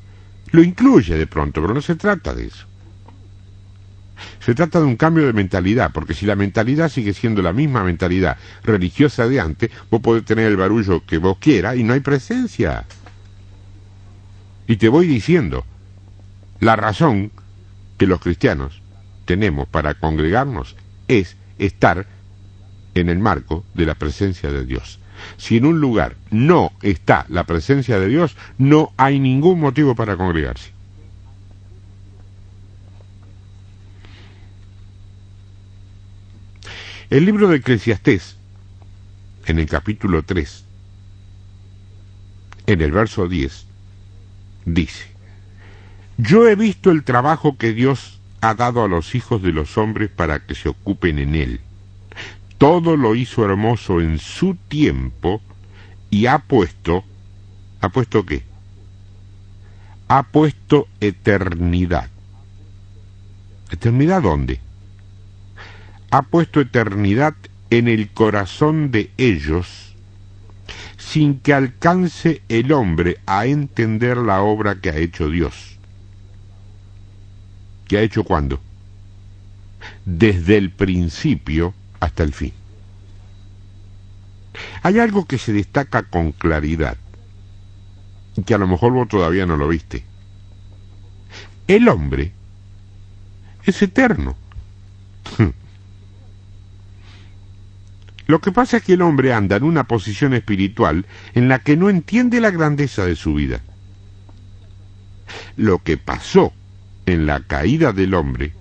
Lo 0.51 0.61
incluye 0.61 1.17
de 1.17 1.25
pronto, 1.25 1.61
pero 1.61 1.73
no 1.73 1.81
se 1.81 1.95
trata 1.95 2.33
de 2.35 2.45
eso. 2.45 2.67
Se 4.39 4.53
trata 4.53 4.79
de 4.79 4.85
un 4.85 4.95
cambio 4.95 5.25
de 5.25 5.33
mentalidad, 5.33 5.91
porque 5.91 6.13
si 6.13 6.25
la 6.25 6.35
mentalidad 6.35 6.89
sigue 6.89 7.13
siendo 7.13 7.41
la 7.41 7.51
misma 7.51 7.83
mentalidad 7.83 8.37
religiosa 8.63 9.27
de 9.27 9.39
antes, 9.39 9.71
vos 9.89 10.01
podés 10.01 10.23
tener 10.23 10.45
el 10.47 10.57
barullo 10.57 11.03
que 11.05 11.17
vos 11.17 11.37
quieras 11.39 11.75
y 11.75 11.83
no 11.83 11.93
hay 11.93 11.99
presencia. 12.01 12.85
Y 14.67 14.77
te 14.77 14.89
voy 14.89 15.07
diciendo, 15.07 15.65
la 16.59 16.75
razón 16.75 17.31
que 17.97 18.07
los 18.07 18.19
cristianos 18.19 18.81
tenemos 19.25 19.67
para 19.67 19.93
congregarnos 19.95 20.75
es 21.07 21.35
estar 21.59 22.07
en 22.93 23.09
el 23.09 23.19
marco 23.19 23.63
de 23.73 23.85
la 23.85 23.95
presencia 23.95 24.51
de 24.51 24.65
Dios. 24.65 24.99
Si 25.37 25.57
en 25.57 25.65
un 25.65 25.79
lugar 25.79 26.15
no 26.31 26.71
está 26.81 27.25
la 27.29 27.43
presencia 27.43 27.99
de 27.99 28.07
Dios, 28.07 28.35
no 28.57 28.91
hay 28.97 29.19
ningún 29.19 29.59
motivo 29.59 29.95
para 29.95 30.17
congregarse. 30.17 30.71
El 37.09 37.25
libro 37.25 37.47
de 37.47 37.57
Eclesiastés, 37.57 38.35
en 39.45 39.59
el 39.59 39.67
capítulo 39.67 40.23
3, 40.23 40.65
en 42.65 42.81
el 42.81 42.91
verso 42.91 43.27
10, 43.27 43.64
dice, 44.65 45.07
Yo 46.17 46.47
he 46.47 46.55
visto 46.55 46.91
el 46.91 47.03
trabajo 47.03 47.57
que 47.57 47.73
Dios 47.73 48.19
ha 48.41 48.53
dado 48.53 48.83
a 48.83 48.87
los 48.87 49.15
hijos 49.15 49.41
de 49.41 49.51
los 49.51 49.77
hombres 49.77 50.09
para 50.09 50.45
que 50.45 50.55
se 50.55 50.69
ocupen 50.69 51.19
en 51.19 51.35
él 51.35 51.61
todo 52.57 52.95
lo 52.95 53.15
hizo 53.15 53.43
hermoso 53.43 54.01
en 54.01 54.19
su 54.19 54.55
tiempo 54.55 55.41
y 56.09 56.27
ha 56.27 56.39
puesto, 56.39 57.03
¿ha 57.81 57.89
puesto 57.89 58.25
qué? 58.25 58.43
Ha 60.07 60.23
puesto 60.23 60.87
eternidad. 61.01 62.09
¿Eternidad 63.71 64.21
dónde? 64.21 64.61
Ha 66.11 66.21
puesto 66.21 66.61
eternidad 66.61 67.33
en 67.71 67.87
el 67.87 68.09
corazón 68.09 68.91
de 68.91 69.11
ellos 69.17 69.94
sin 70.97 71.39
que 71.39 71.53
alcance 71.53 72.41
el 72.49 72.71
hombre 72.71 73.17
a 73.25 73.45
entender 73.45 74.17
la 74.17 74.41
obra 74.41 74.75
que 74.75 74.89
ha 74.89 74.97
hecho 74.97 75.29
Dios. 75.29 75.77
¿Qué 77.87 77.97
ha 77.97 78.01
hecho 78.01 78.23
cuándo? 78.23 78.59
Desde 80.05 80.57
el 80.57 80.71
principio 80.71 81.73
hasta 81.99 82.23
el 82.23 82.33
fin. 82.33 82.53
Hay 84.81 84.99
algo 84.99 85.25
que 85.25 85.37
se 85.37 85.53
destaca 85.53 86.03
con 86.03 86.31
claridad, 86.31 86.97
que 88.45 88.53
a 88.53 88.57
lo 88.57 88.67
mejor 88.67 88.93
vos 88.93 89.07
todavía 89.07 89.45
no 89.45 89.57
lo 89.57 89.67
viste. 89.67 90.03
El 91.67 91.89
hombre 91.89 92.31
es 93.63 93.81
eterno. 93.81 94.35
Lo 98.27 98.41
que 98.41 98.51
pasa 98.51 98.77
es 98.77 98.83
que 98.83 98.93
el 98.93 99.01
hombre 99.01 99.33
anda 99.33 99.57
en 99.57 99.63
una 99.63 99.83
posición 99.83 100.33
espiritual 100.33 101.05
en 101.33 101.47
la 101.47 101.59
que 101.59 101.77
no 101.77 101.89
entiende 101.89 102.41
la 102.41 102.51
grandeza 102.51 103.05
de 103.05 103.15
su 103.15 103.35
vida. 103.35 103.61
Lo 105.55 105.79
que 105.79 105.97
pasó 105.97 106.53
en 107.05 107.25
la 107.25 107.41
caída 107.41 107.91
del 107.93 108.13
hombre 108.13 108.53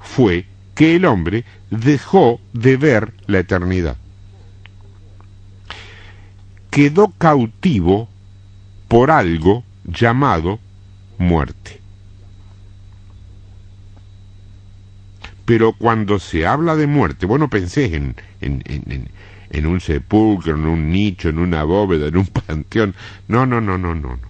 fue 0.00 0.46
que 0.74 0.96
el 0.96 1.04
hombre 1.06 1.44
dejó 1.70 2.40
de 2.52 2.76
ver 2.76 3.14
la 3.26 3.38
eternidad. 3.38 3.96
Quedó 6.70 7.12
cautivo 7.18 8.08
por 8.88 9.10
algo 9.10 9.64
llamado 9.84 10.60
muerte. 11.18 11.80
Pero 15.48 15.72
cuando 15.72 16.18
se 16.18 16.46
habla 16.46 16.76
de 16.76 16.86
muerte, 16.86 17.24
bueno, 17.24 17.48
pensé 17.48 17.96
en, 17.96 18.14
en, 18.42 19.66
un 19.66 19.80
sepulcro, 19.80 20.54
en 20.54 20.66
un 20.66 20.90
nicho, 20.90 21.30
en 21.30 21.38
una 21.38 21.64
bóveda, 21.64 22.08
en 22.08 22.18
un 22.18 22.26
panteón. 22.46 22.94
No, 23.28 23.46
no, 23.46 23.58
no, 23.58 23.78
no, 23.78 23.94
no. 23.94 24.10
no. 24.10 24.28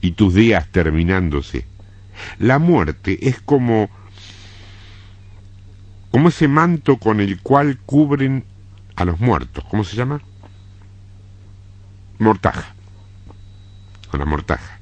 Y 0.00 0.10
tus 0.10 0.34
días 0.34 0.66
terminándose. 0.72 1.66
La 2.40 2.58
muerte 2.58 3.28
es 3.28 3.40
como 3.42 3.90
como 6.10 6.30
ese 6.30 6.48
manto 6.48 6.96
con 6.96 7.20
el 7.20 7.40
cual 7.40 7.78
cubren 7.86 8.44
a 8.96 9.04
los 9.04 9.20
muertos. 9.20 9.64
¿Cómo 9.70 9.84
se 9.84 9.94
llama? 9.94 10.20
Mortaja. 12.18 12.74
Con 14.10 14.18
la 14.18 14.26
mortaja. 14.26 14.80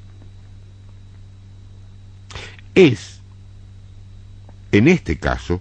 Es, 2.75 3.20
en 4.73 4.89
este 4.89 5.19
caso, 5.19 5.61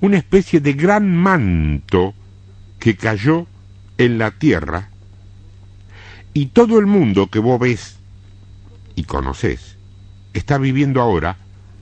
una 0.00 0.18
especie 0.18 0.60
de 0.60 0.72
gran 0.72 1.14
manto 1.14 2.14
que 2.78 2.96
cayó 2.96 3.46
en 3.98 4.18
la 4.18 4.32
tierra 4.32 4.90
y 6.34 6.46
todo 6.46 6.78
el 6.78 6.86
mundo 6.86 7.28
que 7.28 7.38
vos 7.38 7.60
ves 7.60 7.98
y 8.94 9.04
conoces 9.04 9.76
está 10.32 10.58
viviendo 10.58 11.00
ahora 11.00 11.36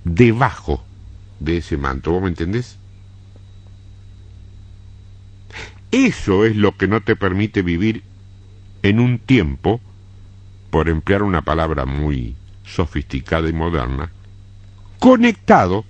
debajo 0.04 0.84
de 1.38 1.58
ese 1.58 1.76
manto. 1.76 2.12
¿Vos 2.12 2.22
me 2.22 2.28
entendés? 2.28 2.76
Eso 5.90 6.44
es 6.44 6.56
lo 6.56 6.76
que 6.76 6.86
no 6.86 7.00
te 7.00 7.16
permite 7.16 7.62
vivir 7.62 8.04
en 8.82 9.00
un 9.00 9.18
tiempo, 9.18 9.80
por 10.70 10.88
emplear 10.88 11.22
una 11.22 11.42
palabra 11.42 11.84
muy 11.84 12.36
sofisticada 12.64 13.48
y 13.48 13.52
moderna, 13.52 14.10
conectado 15.00 15.84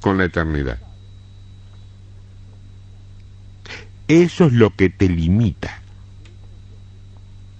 con 0.00 0.18
la 0.18 0.26
eternidad. 0.26 0.78
Eso 4.06 4.46
es 4.46 4.52
lo 4.52 4.76
que 4.76 4.90
te 4.90 5.08
limita, 5.08 5.80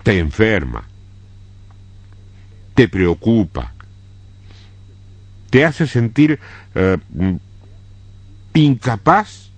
te 0.02 0.18
enferma, 0.18 0.84
te 2.74 2.88
preocupa, 2.88 3.72
te 5.48 5.64
hace 5.64 5.86
sentir 5.86 6.38
eh, 6.74 6.98
incapaz 8.54 9.50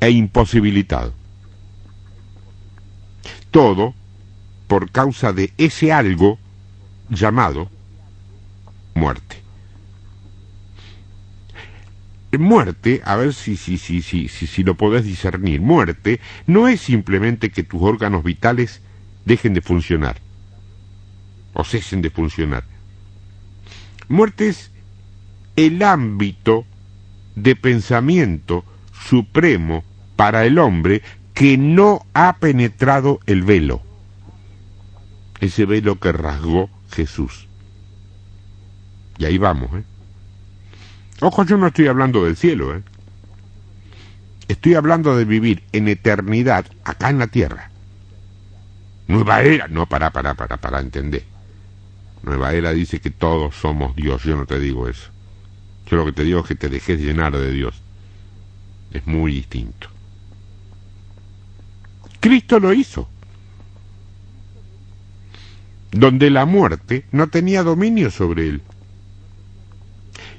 e 0.00 0.10
imposibilitado. 0.10 1.12
Todo 3.50 3.94
por 4.68 4.90
causa 4.90 5.32
de 5.32 5.52
ese 5.58 5.92
algo 5.92 6.38
llamado 7.10 7.70
muerte. 8.96 9.36
Muerte, 12.38 13.00
a 13.04 13.16
ver 13.16 13.32
si, 13.32 13.56
si, 13.56 13.78
si, 13.78 14.02
si, 14.02 14.28
si, 14.28 14.46
si 14.46 14.64
lo 14.64 14.74
podés 14.74 15.04
discernir, 15.04 15.60
muerte 15.60 16.20
no 16.46 16.68
es 16.68 16.80
simplemente 16.80 17.50
que 17.50 17.62
tus 17.62 17.80
órganos 17.82 18.24
vitales 18.24 18.82
dejen 19.24 19.54
de 19.54 19.62
funcionar 19.62 20.16
o 21.54 21.64
cesen 21.64 22.02
de 22.02 22.10
funcionar. 22.10 22.64
Muerte 24.08 24.48
es 24.48 24.70
el 25.56 25.82
ámbito 25.82 26.66
de 27.34 27.56
pensamiento 27.56 28.64
supremo 29.08 29.82
para 30.16 30.44
el 30.44 30.58
hombre 30.58 31.02
que 31.32 31.56
no 31.56 32.04
ha 32.12 32.36
penetrado 32.36 33.20
el 33.26 33.42
velo, 33.42 33.82
ese 35.40 35.64
velo 35.64 35.98
que 35.98 36.12
rasgó 36.12 36.68
Jesús. 36.90 37.46
Y 39.18 39.24
ahí 39.24 39.38
vamos, 39.38 39.70
¿eh? 39.74 39.84
Ojo, 41.20 41.44
yo 41.44 41.56
no 41.56 41.68
estoy 41.68 41.86
hablando 41.86 42.24
del 42.24 42.36
cielo, 42.36 42.74
¿eh? 42.74 42.82
Estoy 44.48 44.74
hablando 44.74 45.16
de 45.16 45.24
vivir 45.24 45.62
en 45.72 45.88
eternidad 45.88 46.66
acá 46.84 47.10
en 47.10 47.18
la 47.18 47.26
tierra. 47.26 47.70
Nueva 49.08 49.42
era. 49.42 49.68
No, 49.68 49.86
para, 49.86 50.10
para, 50.10 50.34
para, 50.34 50.56
para, 50.56 50.80
entender. 50.80 51.24
Nueva 52.22 52.52
Era 52.52 52.72
dice 52.72 53.00
que 53.00 53.10
todos 53.10 53.54
somos 53.54 53.94
Dios, 53.94 54.22
yo 54.24 54.36
no 54.36 54.46
te 54.46 54.58
digo 54.58 54.88
eso. 54.88 55.10
Yo 55.86 55.96
lo 55.96 56.06
que 56.06 56.12
te 56.12 56.24
digo 56.24 56.40
es 56.40 56.46
que 56.46 56.54
te 56.54 56.68
dejes 56.68 57.00
llenar 57.00 57.36
de 57.36 57.52
Dios. 57.52 57.74
Es 58.92 59.06
muy 59.06 59.32
distinto. 59.32 59.88
Cristo 62.20 62.58
lo 62.58 62.72
hizo. 62.72 63.08
Donde 65.92 66.30
la 66.30 66.44
muerte 66.44 67.06
no 67.12 67.28
tenía 67.28 67.62
dominio 67.62 68.10
sobre 68.10 68.48
él. 68.48 68.62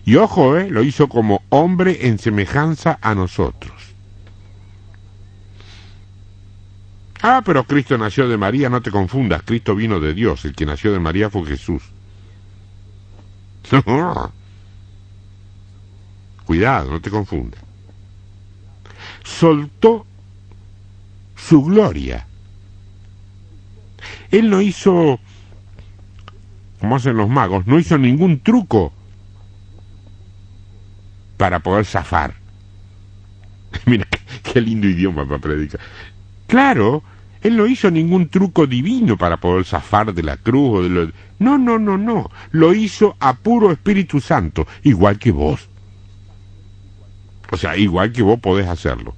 Y 0.08 0.16
ojo, 0.16 0.58
eh, 0.58 0.70
lo 0.70 0.84
hizo 0.84 1.10
como 1.10 1.44
hombre 1.50 2.08
en 2.08 2.18
semejanza 2.18 2.98
a 3.02 3.14
nosotros. 3.14 3.74
Ah, 7.22 7.42
pero 7.46 7.66
Cristo 7.66 7.98
nació 7.98 8.30
de 8.30 8.38
María, 8.38 8.70
no 8.70 8.82
te 8.82 8.90
confundas, 8.90 9.42
Cristo 9.44 9.76
vino 9.76 10.00
de 10.00 10.14
Dios, 10.14 10.46
el 10.46 10.56
que 10.56 10.66
nació 10.66 10.94
de 10.94 11.02
María 11.02 11.30
fue 11.30 11.46
Jesús. 11.46 11.84
Cuidado, 16.46 16.90
no 16.90 17.02
te 17.02 17.10
confundas. 17.10 17.60
Soltó 19.26 20.06
su 21.36 21.66
gloria. 21.66 22.26
Él 24.32 24.50
no 24.50 24.62
hizo, 24.62 25.20
como 26.80 26.96
hacen 26.96 27.18
los 27.18 27.28
magos, 27.28 27.68
no 27.68 27.78
hizo 27.78 27.98
ningún 27.98 28.40
truco 28.40 28.94
para 31.38 31.60
poder 31.60 31.86
zafar. 31.86 32.34
Mira, 33.86 34.08
qué, 34.44 34.62
lindo 34.62 34.88
idioma 34.88 35.26
para 35.26 35.40
predicar. 35.40 35.80
Claro, 36.48 37.04
él 37.42 37.56
no 37.56 37.68
hizo 37.68 37.92
ningún 37.92 38.30
truco 38.30 38.66
divino 38.68 39.18
para 39.18 39.38
poder 39.38 39.66
zafar 39.66 40.14
de 40.14 40.24
la 40.24 40.38
cruz 40.38 40.80
o 40.80 40.84
de 40.84 40.90
lo... 40.90 41.12
No, 41.40 41.58
no, 41.58 41.78
no, 41.78 41.98
no. 41.98 42.32
Lo 42.52 42.74
hizo 42.74 43.16
a 43.20 43.34
puro 43.34 43.72
Espíritu 43.72 44.20
Santo, 44.20 44.68
igual 44.84 45.20
que 45.20 45.32
vos. 45.32 45.70
O 47.52 47.58
sea, 47.58 47.78
igual 47.78 48.12
que 48.12 48.24
vos 48.24 48.40
podés 48.40 48.68
hacerlo. 48.68 49.16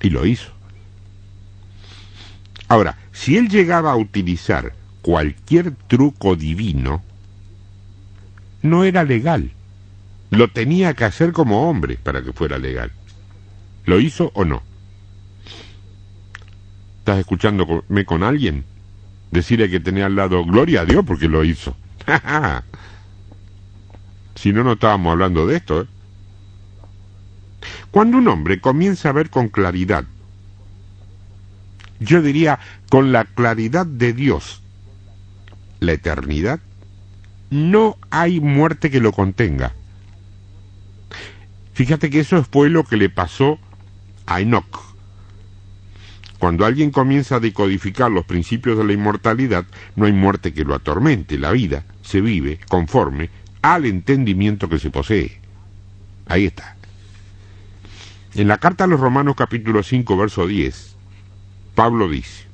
Y 0.00 0.10
lo 0.10 0.24
hizo. 0.24 0.52
Ahora, 2.68 2.96
si 3.12 3.36
él 3.36 3.48
llegaba 3.48 3.92
a 3.92 3.96
utilizar 3.96 4.74
cualquier 5.02 5.72
truco 5.88 6.36
divino, 6.36 7.02
no 8.62 8.84
era 8.84 9.04
legal. 9.04 9.50
Lo 10.30 10.48
tenía 10.48 10.94
que 10.94 11.04
hacer 11.04 11.32
como 11.32 11.68
hombre 11.68 11.98
para 12.02 12.22
que 12.22 12.32
fuera 12.32 12.58
legal. 12.58 12.92
¿Lo 13.84 14.00
hizo 14.00 14.30
o 14.34 14.44
no? 14.44 14.62
¿Estás 16.98 17.20
escuchándome 17.20 18.04
con 18.04 18.22
alguien? 18.22 18.64
Decirle 19.30 19.70
que 19.70 19.80
tenía 19.80 20.06
al 20.06 20.16
lado 20.16 20.44
gloria 20.44 20.82
a 20.82 20.84
Dios 20.84 21.04
porque 21.06 21.28
lo 21.28 21.44
hizo. 21.44 21.74
si 24.34 24.52
no, 24.52 24.62
no 24.62 24.72
estábamos 24.72 25.12
hablando 25.12 25.46
de 25.46 25.56
esto. 25.56 25.82
¿eh? 25.82 25.86
Cuando 27.90 28.18
un 28.18 28.28
hombre 28.28 28.60
comienza 28.60 29.08
a 29.08 29.12
ver 29.12 29.30
con 29.30 29.48
claridad, 29.48 30.04
yo 32.00 32.22
diría 32.22 32.58
con 32.90 33.12
la 33.12 33.24
claridad 33.24 33.86
de 33.86 34.12
Dios, 34.12 34.62
la 35.80 35.92
eternidad, 35.92 36.60
no 37.50 37.96
hay 38.10 38.40
muerte 38.40 38.90
que 38.90 39.00
lo 39.00 39.12
contenga. 39.12 39.72
Fíjate 41.78 42.10
que 42.10 42.18
eso 42.18 42.42
fue 42.42 42.70
lo 42.70 42.82
que 42.82 42.96
le 42.96 43.08
pasó 43.08 43.56
a 44.26 44.40
Enoch. 44.40 44.82
Cuando 46.40 46.66
alguien 46.66 46.90
comienza 46.90 47.36
a 47.36 47.40
decodificar 47.40 48.10
los 48.10 48.24
principios 48.24 48.76
de 48.76 48.82
la 48.82 48.94
inmortalidad, 48.94 49.64
no 49.94 50.06
hay 50.06 50.12
muerte 50.12 50.52
que 50.52 50.64
lo 50.64 50.74
atormente. 50.74 51.38
La 51.38 51.52
vida 51.52 51.84
se 52.02 52.20
vive 52.20 52.58
conforme 52.68 53.30
al 53.62 53.86
entendimiento 53.86 54.68
que 54.68 54.80
se 54.80 54.90
posee. 54.90 55.40
Ahí 56.26 56.46
está. 56.46 56.74
En 58.34 58.48
la 58.48 58.58
carta 58.58 58.82
a 58.82 58.88
los 58.88 58.98
Romanos 58.98 59.36
capítulo 59.36 59.84
5, 59.84 60.16
verso 60.16 60.48
10, 60.48 60.96
Pablo 61.76 62.08
dice, 62.08 62.46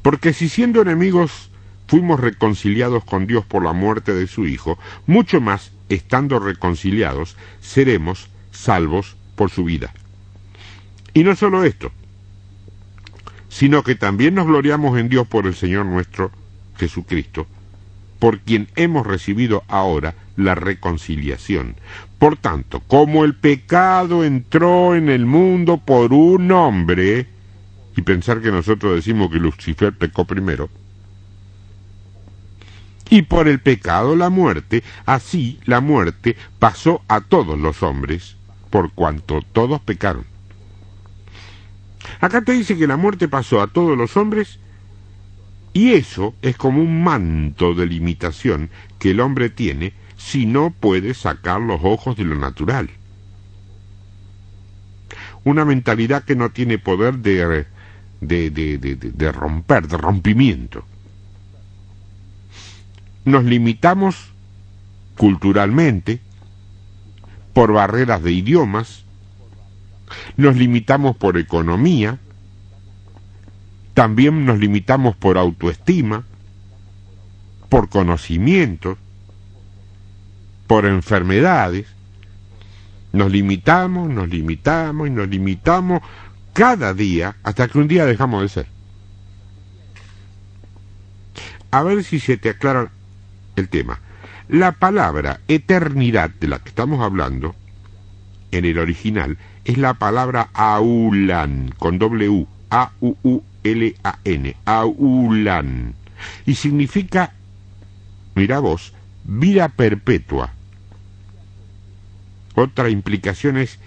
Porque 0.00 0.32
si 0.32 0.48
siendo 0.48 0.80
enemigos 0.80 1.50
fuimos 1.86 2.18
reconciliados 2.18 3.04
con 3.04 3.26
Dios 3.26 3.44
por 3.44 3.62
la 3.62 3.74
muerte 3.74 4.14
de 4.14 4.26
su 4.26 4.46
Hijo, 4.46 4.78
mucho 5.06 5.42
más 5.42 5.73
estando 5.88 6.38
reconciliados, 6.38 7.36
seremos 7.60 8.28
salvos 8.50 9.16
por 9.36 9.50
su 9.50 9.64
vida. 9.64 9.92
Y 11.12 11.24
no 11.24 11.36
solo 11.36 11.64
esto, 11.64 11.92
sino 13.48 13.82
que 13.82 13.94
también 13.94 14.34
nos 14.34 14.46
gloriamos 14.46 14.98
en 14.98 15.08
Dios 15.08 15.26
por 15.26 15.46
el 15.46 15.54
Señor 15.54 15.86
nuestro 15.86 16.32
Jesucristo, 16.76 17.46
por 18.18 18.40
quien 18.40 18.68
hemos 18.74 19.06
recibido 19.06 19.62
ahora 19.68 20.14
la 20.36 20.54
reconciliación. 20.54 21.76
Por 22.18 22.36
tanto, 22.36 22.80
como 22.80 23.24
el 23.24 23.34
pecado 23.34 24.24
entró 24.24 24.94
en 24.94 25.08
el 25.08 25.26
mundo 25.26 25.78
por 25.78 26.12
un 26.12 26.50
hombre, 26.50 27.28
y 27.96 28.02
pensar 28.02 28.40
que 28.40 28.50
nosotros 28.50 28.96
decimos 28.96 29.30
que 29.30 29.38
Lucifer 29.38 29.92
pecó 29.92 30.24
primero, 30.24 30.68
y 33.10 33.22
por 33.22 33.48
el 33.48 33.60
pecado 33.60 34.16
la 34.16 34.30
muerte, 34.30 34.82
así 35.06 35.58
la 35.64 35.80
muerte 35.80 36.36
pasó 36.58 37.02
a 37.08 37.20
todos 37.20 37.58
los 37.58 37.82
hombres, 37.82 38.36
por 38.70 38.92
cuanto 38.92 39.42
todos 39.52 39.80
pecaron. 39.80 40.24
Acá 42.20 42.42
te 42.42 42.52
dice 42.52 42.76
que 42.76 42.86
la 42.86 42.96
muerte 42.96 43.28
pasó 43.28 43.60
a 43.60 43.66
todos 43.66 43.96
los 43.96 44.16
hombres 44.16 44.58
y 45.72 45.92
eso 45.92 46.34
es 46.42 46.56
como 46.56 46.80
un 46.80 47.02
manto 47.02 47.74
de 47.74 47.86
limitación 47.86 48.70
que 48.98 49.10
el 49.10 49.20
hombre 49.20 49.50
tiene 49.50 49.92
si 50.16 50.46
no 50.46 50.70
puede 50.70 51.14
sacar 51.14 51.60
los 51.60 51.80
ojos 51.82 52.16
de 52.16 52.24
lo 52.24 52.36
natural. 52.36 52.90
Una 55.44 55.64
mentalidad 55.64 56.24
que 56.24 56.36
no 56.36 56.50
tiene 56.50 56.78
poder 56.78 57.18
de, 57.18 57.66
de, 58.20 58.50
de, 58.50 58.78
de 58.78 59.32
romper, 59.32 59.88
de 59.88 59.98
rompimiento. 59.98 60.86
Nos 63.24 63.44
limitamos 63.44 64.32
culturalmente 65.16 66.20
por 67.52 67.72
barreras 67.72 68.22
de 68.22 68.32
idiomas, 68.32 69.04
nos 70.36 70.56
limitamos 70.56 71.16
por 71.16 71.38
economía, 71.38 72.18
también 73.94 74.44
nos 74.44 74.58
limitamos 74.58 75.16
por 75.16 75.38
autoestima, 75.38 76.24
por 77.68 77.88
conocimientos, 77.88 78.98
por 80.66 80.84
enfermedades. 80.84 81.86
Nos 83.12 83.30
limitamos, 83.30 84.10
nos 84.10 84.28
limitamos 84.28 85.06
y 85.06 85.10
nos 85.10 85.28
limitamos 85.28 86.02
cada 86.52 86.92
día 86.94 87.36
hasta 87.44 87.68
que 87.68 87.78
un 87.78 87.86
día 87.86 88.04
dejamos 88.04 88.42
de 88.42 88.48
ser. 88.48 88.66
A 91.70 91.82
ver 91.82 92.02
si 92.02 92.18
se 92.18 92.36
te 92.36 92.50
aclara 92.50 92.90
el 93.56 93.68
tema. 93.68 94.00
La 94.48 94.72
palabra 94.72 95.40
eternidad 95.48 96.30
de 96.30 96.48
la 96.48 96.58
que 96.58 96.68
estamos 96.68 97.00
hablando, 97.00 97.54
en 98.50 98.64
el 98.64 98.78
original, 98.78 99.38
es 99.64 99.78
la 99.78 99.94
palabra 99.94 100.50
aulan, 100.52 101.74
con 101.78 102.02
U, 102.02 102.46
A-U-U-L-A-N, 102.70 104.56
aulan, 104.64 105.94
y 106.46 106.54
significa, 106.54 107.32
mira 108.34 108.58
vos, 108.58 108.92
vida 109.24 109.68
perpetua. 109.68 110.52
Otra 112.54 112.88
implicación 112.90 113.56
es 113.56 113.78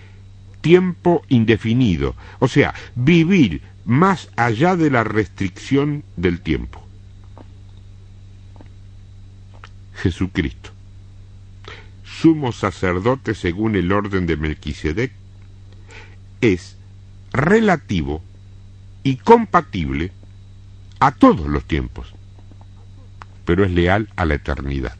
tiempo 0.62 1.22
indefinido, 1.30 2.16
o 2.40 2.48
sea, 2.48 2.74
vivir 2.96 3.62
más 3.86 4.30
allá 4.36 4.76
de 4.76 4.90
la 4.90 5.04
restricción 5.04 6.04
del 6.18 6.42
tiempo. 6.42 6.87
Jesucristo, 9.98 10.70
sumo 12.04 12.52
sacerdote 12.52 13.34
según 13.34 13.76
el 13.76 13.92
orden 13.92 14.28
de 14.28 14.38
Melquisedec, 14.38 15.12
es 16.42 16.78
relativo 17.34 18.22
y 19.04 19.18
compatible 19.18 20.12
a 21.00 21.12
todos 21.12 21.48
los 21.48 21.64
tiempos, 21.66 22.14
pero 23.46 23.66
es 23.66 23.72
leal 23.72 24.10
a 24.16 24.26
la 24.26 24.36
eternidad. 24.36 24.96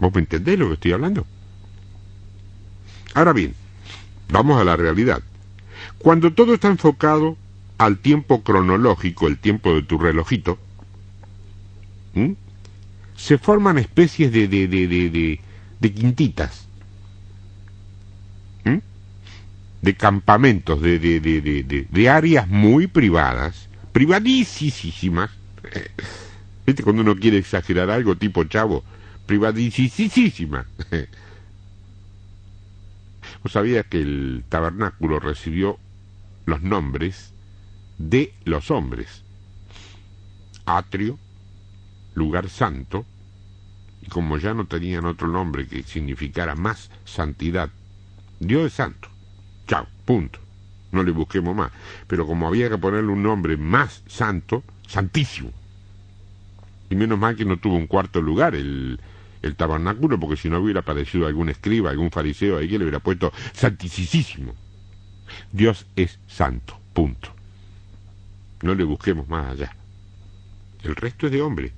¿Vos 0.00 0.14
me 0.14 0.20
entendés 0.20 0.58
lo 0.58 0.68
que 0.68 0.74
estoy 0.74 0.92
hablando? 0.92 1.26
Ahora 3.14 3.32
bien, 3.32 3.54
vamos 4.28 4.60
a 4.60 4.64
la 4.64 4.76
realidad. 4.76 5.22
Cuando 5.98 6.32
todo 6.32 6.54
está 6.54 6.68
enfocado 6.68 7.36
al 7.78 7.98
tiempo 7.98 8.42
cronológico, 8.42 9.26
el 9.26 9.38
tiempo 9.38 9.74
de 9.74 9.82
tu 9.82 9.98
relojito, 9.98 10.58
se 13.16 13.38
forman 13.38 13.78
especies 13.78 14.30
de, 14.32 14.48
de, 14.48 14.68
de, 14.68 14.86
de, 14.88 15.40
de 15.80 15.92
quintitas, 15.92 16.66
de 19.82 19.94
campamentos, 19.94 20.80
de, 20.80 20.98
de, 20.98 21.20
de, 21.20 21.40
de, 21.40 21.86
de, 21.88 22.08
áreas 22.08 22.48
muy 22.48 22.88
privadas, 22.88 23.68
privadísimas. 23.92 25.30
¿Viste 26.66 26.82
cuando 26.82 27.02
uno 27.02 27.14
quiere 27.14 27.38
exagerar 27.38 27.90
algo 27.90 28.16
tipo 28.16 28.42
chavo? 28.44 28.82
Privadísima. 29.26 30.66
¿Vos 33.44 33.52
sabías 33.52 33.86
que 33.86 34.00
el 34.00 34.42
tabernáculo 34.48 35.20
recibió 35.20 35.78
los 36.46 36.62
nombres 36.62 37.32
de 37.98 38.32
los 38.44 38.72
hombres? 38.72 39.22
Atrio, 40.64 41.16
lugar 42.16 42.48
santo, 42.48 43.06
y 44.02 44.08
como 44.08 44.38
ya 44.38 44.54
no 44.54 44.66
tenían 44.66 45.04
otro 45.04 45.28
nombre 45.28 45.68
que 45.68 45.82
significara 45.84 46.56
más 46.56 46.90
santidad, 47.04 47.70
Dios 48.40 48.66
es 48.66 48.72
santo. 48.72 49.08
Chao, 49.68 49.86
punto. 50.04 50.40
No 50.92 51.02
le 51.02 51.10
busquemos 51.10 51.54
más. 51.54 51.70
Pero 52.06 52.26
como 52.26 52.48
había 52.48 52.70
que 52.70 52.78
ponerle 52.78 53.12
un 53.12 53.22
nombre 53.22 53.56
más 53.56 54.02
santo, 54.06 54.64
santísimo. 54.86 55.52
Y 56.88 56.94
menos 56.94 57.18
mal 57.18 57.36
que 57.36 57.44
no 57.44 57.58
tuvo 57.58 57.76
un 57.76 57.86
cuarto 57.86 58.22
lugar 58.22 58.54
el, 58.54 58.98
el 59.42 59.56
tabernáculo, 59.56 60.18
porque 60.18 60.36
si 60.36 60.48
no 60.48 60.60
hubiera 60.60 60.80
aparecido 60.80 61.26
algún 61.26 61.48
escriba, 61.48 61.90
algún 61.90 62.10
fariseo 62.10 62.58
ahí 62.58 62.68
que 62.68 62.78
le 62.78 62.84
hubiera 62.84 63.00
puesto 63.00 63.32
santísimo. 63.52 64.54
Dios 65.52 65.86
es 65.96 66.18
santo, 66.28 66.78
punto. 66.94 67.34
No 68.62 68.74
le 68.74 68.84
busquemos 68.84 69.28
más 69.28 69.52
allá. 69.52 69.76
El 70.82 70.94
resto 70.96 71.26
es 71.26 71.32
de 71.32 71.42
hombre 71.42 71.72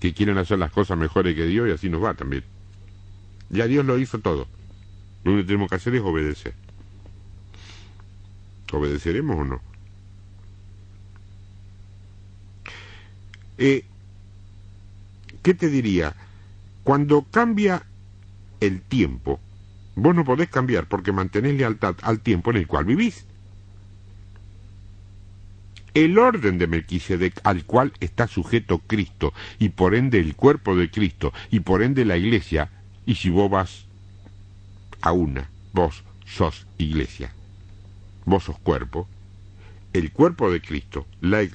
que 0.00 0.14
quieren 0.14 0.38
hacer 0.38 0.58
las 0.58 0.70
cosas 0.70 0.96
mejores 0.98 1.34
que 1.34 1.46
Dios 1.46 1.68
y 1.68 1.72
así 1.72 1.88
nos 1.88 2.02
va 2.02 2.14
también. 2.14 2.44
Ya 3.50 3.66
Dios 3.66 3.84
lo 3.84 3.98
hizo 3.98 4.18
todo. 4.18 4.46
Lo 5.24 5.32
único 5.32 5.44
que 5.44 5.48
tenemos 5.48 5.68
que 5.68 5.76
hacer 5.76 5.94
es 5.94 6.02
obedecer. 6.02 6.54
¿Obedeceremos 8.72 9.38
o 9.38 9.44
no? 9.44 9.60
Eh, 13.56 13.84
¿Qué 15.42 15.54
te 15.54 15.68
diría? 15.68 16.14
Cuando 16.84 17.22
cambia 17.30 17.82
el 18.60 18.80
tiempo, 18.82 19.40
vos 19.96 20.14
no 20.14 20.24
podés 20.24 20.48
cambiar 20.48 20.86
porque 20.86 21.12
mantenés 21.12 21.54
lealtad 21.54 21.96
al 22.02 22.20
tiempo 22.20 22.50
en 22.50 22.58
el 22.58 22.66
cual 22.66 22.84
vivís 22.84 23.24
el 26.04 26.16
orden 26.16 26.58
de 26.58 26.68
Melquisedec 26.68 27.40
al 27.42 27.64
cual 27.64 27.92
está 27.98 28.28
sujeto 28.28 28.78
Cristo 28.78 29.34
y 29.58 29.70
por 29.70 29.96
ende 29.96 30.20
el 30.20 30.36
cuerpo 30.36 30.76
de 30.76 30.90
Cristo 30.90 31.32
y 31.50 31.60
por 31.60 31.82
ende 31.82 32.04
la 32.04 32.16
iglesia, 32.16 32.70
y 33.04 33.16
si 33.16 33.30
vos 33.30 33.50
vas 33.50 33.86
a 35.00 35.10
una, 35.10 35.50
vos 35.72 36.04
sos 36.24 36.66
iglesia, 36.78 37.32
vos 38.24 38.44
sos 38.44 38.58
cuerpo, 38.60 39.08
el 39.92 40.12
cuerpo 40.12 40.52
de 40.52 40.60
Cristo, 40.60 41.06
al 41.20 41.50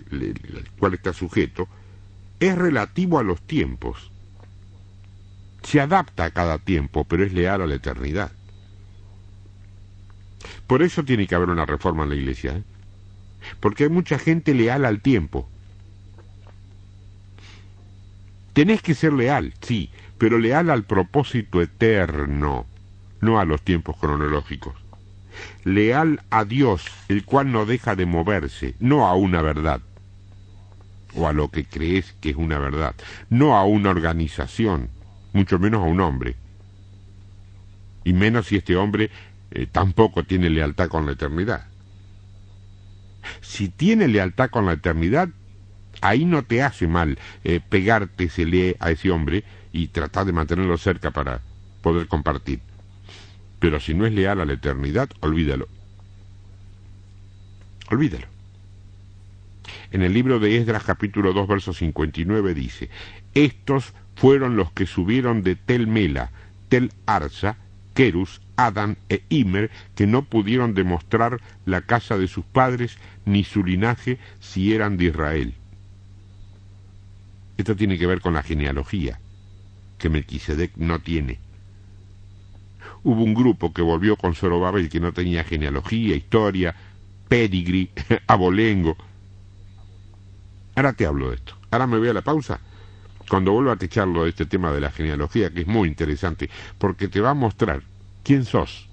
cual 0.78 0.96
está 0.96 1.14
sujeto, 1.14 1.70
es 2.42 2.58
relativo 2.58 3.20
a 3.20 3.24
los 3.24 3.42
tiempos. 3.42 4.12
Se 5.64 5.80
adapta 5.80 6.26
a 6.26 6.32
cada 6.32 6.58
tiempo, 6.58 7.06
pero 7.06 7.24
es 7.24 7.32
leal 7.32 7.62
a 7.62 7.68
la 7.68 7.76
eternidad. 7.76 8.34
Por 10.68 10.84
eso 10.84 11.06
tiene 11.06 11.28
que 11.28 11.36
haber 11.36 11.50
una 11.50 11.66
reforma 11.66 12.04
en 12.04 12.10
la 12.10 12.16
iglesia. 12.16 12.58
¿eh? 12.58 12.64
Porque 13.60 13.86
hay 13.86 13.90
mucha 13.90 14.18
gente 14.18 14.54
leal 14.54 14.86
al 14.86 15.02
tiempo. 15.02 15.50
Tenés 18.54 18.82
que 18.82 18.94
ser 18.94 19.14
leal, 19.14 19.54
sí, 19.62 19.90
pero 20.18 20.38
leal 20.38 20.70
al 20.70 20.84
propósito 20.84 21.62
eterno, 21.62 22.66
no 23.20 23.40
a 23.40 23.46
los 23.46 23.62
tiempos 23.62 23.98
cronológicos. 23.98 24.76
Leal 25.64 26.22
a 26.30 26.46
Dios, 26.46 26.86
el 27.08 27.26
cual 27.26 27.52
no 27.52 27.66
deja 27.66 27.96
de 27.96 28.06
moverse, 28.06 28.76
no 28.80 29.08
a 29.08 29.16
una 29.16 29.42
verdad, 29.42 29.82
o 31.16 31.28
a 31.28 31.34
lo 31.34 31.50
que 31.50 31.66
crees 31.66 32.14
que 32.22 32.30
es 32.30 32.36
una 32.36 32.60
verdad, 32.60 32.96
no 33.30 33.58
a 33.58 33.66
una 33.66 33.90
organización, 33.90 34.90
mucho 35.34 35.58
menos 35.58 35.82
a 35.82 35.86
un 35.88 36.00
hombre. 36.02 36.36
Y 38.04 38.14
menos 38.14 38.48
si 38.48 38.58
este 38.58 38.76
hombre 38.76 39.10
eh, 39.52 39.68
tampoco 39.72 40.24
tiene 40.24 40.50
lealtad 40.50 40.90
con 40.90 41.06
la 41.06 41.14
eternidad. 41.14 41.73
Si 43.42 43.70
tiene 43.70 44.08
lealtad 44.08 44.50
con 44.50 44.66
la 44.66 44.74
eternidad, 44.74 45.30
ahí 46.02 46.26
no 46.26 46.44
te 46.44 46.62
hace 46.62 46.88
mal 46.88 47.18
eh, 47.44 47.60
pegarte, 47.68 48.30
se 48.30 48.46
lee 48.46 48.76
a 48.80 48.92
ese 48.92 49.12
hombre 49.12 49.44
y 49.72 49.88
tratar 49.88 50.26
de 50.26 50.34
mantenerlo 50.34 50.78
cerca 50.78 51.12
para, 51.12 51.42
poder 51.84 52.08
compartir. 52.08 52.62
Pero 53.60 53.80
si 53.80 53.94
no 53.94 54.08
es 54.08 54.14
leal 54.14 54.42
a 54.42 54.46
la 54.46 54.54
eternidad, 54.54 55.10
olvídalo. 55.20 55.68
Olvídalo. 57.92 58.26
En 59.92 60.02
el 60.02 60.14
libro 60.14 60.40
de 60.40 60.58
Esdras 60.58 60.84
capítulo 60.84 61.34
2 61.34 61.48
verso 61.48 61.74
59 61.74 62.56
dice, 62.56 62.90
estos 63.36 63.94
fueron 64.16 64.56
los 64.56 64.72
que 64.72 64.88
subieron 64.88 65.44
de 65.44 65.56
Tel 65.56 65.86
Mela, 65.86 66.32
Tel 66.70 66.92
Arsa, 67.06 67.58
Kerus, 67.94 68.42
Adán 68.56 68.98
e 69.10 69.24
Imer, 69.30 69.72
que 69.96 70.08
no 70.08 70.24
pudieron 70.24 70.74
demostrar 70.74 71.42
la 71.66 71.82
casa 71.82 72.18
de 72.18 72.28
sus 72.28 72.46
padres 72.46 72.98
ni 73.26 73.44
su 73.44 73.64
linaje 73.64 74.20
si 74.40 74.74
eran 74.74 74.98
de 74.98 75.06
Israel. 75.06 75.54
Esto 77.58 77.76
tiene 77.76 77.98
que 77.98 78.08
ver 78.08 78.22
con 78.22 78.34
la 78.34 78.44
genealogía, 78.44 79.20
que 79.98 80.10
Melquisedec 80.10 80.76
no 80.78 81.00
tiene. 81.00 81.40
Hubo 83.04 83.24
un 83.24 83.34
grupo 83.34 83.74
que 83.74 83.82
volvió 83.82 84.16
con 84.16 84.34
Zorobabel 84.34 84.90
que 84.90 85.00
no 85.00 85.14
tenía 85.14 85.44
genealogía, 85.44 86.16
historia, 86.16 86.76
pedigree, 87.28 87.90
abolengo. 88.28 88.98
Ahora 90.76 90.94
te 90.94 91.06
hablo 91.06 91.30
de 91.30 91.36
esto. 91.36 91.56
Ahora 91.70 91.88
me 91.88 91.98
voy 91.98 92.10
a 92.10 92.14
la 92.14 92.22
pausa. 92.22 92.60
Cuando 93.30 93.52
vuelva 93.52 93.74
a 93.74 93.76
te 93.78 93.88
de 93.88 94.30
este 94.30 94.46
tema 94.46 94.72
de 94.72 94.82
la 94.82 94.92
genealogía, 94.92 95.52
que 95.52 95.62
es 95.62 95.68
muy 95.68 95.88
interesante, 95.88 96.50
porque 96.78 97.08
te 97.08 97.22
va 97.22 97.32
a 97.32 97.36
mostrar 97.36 97.84
quién 98.24 98.46
sos. 98.46 98.90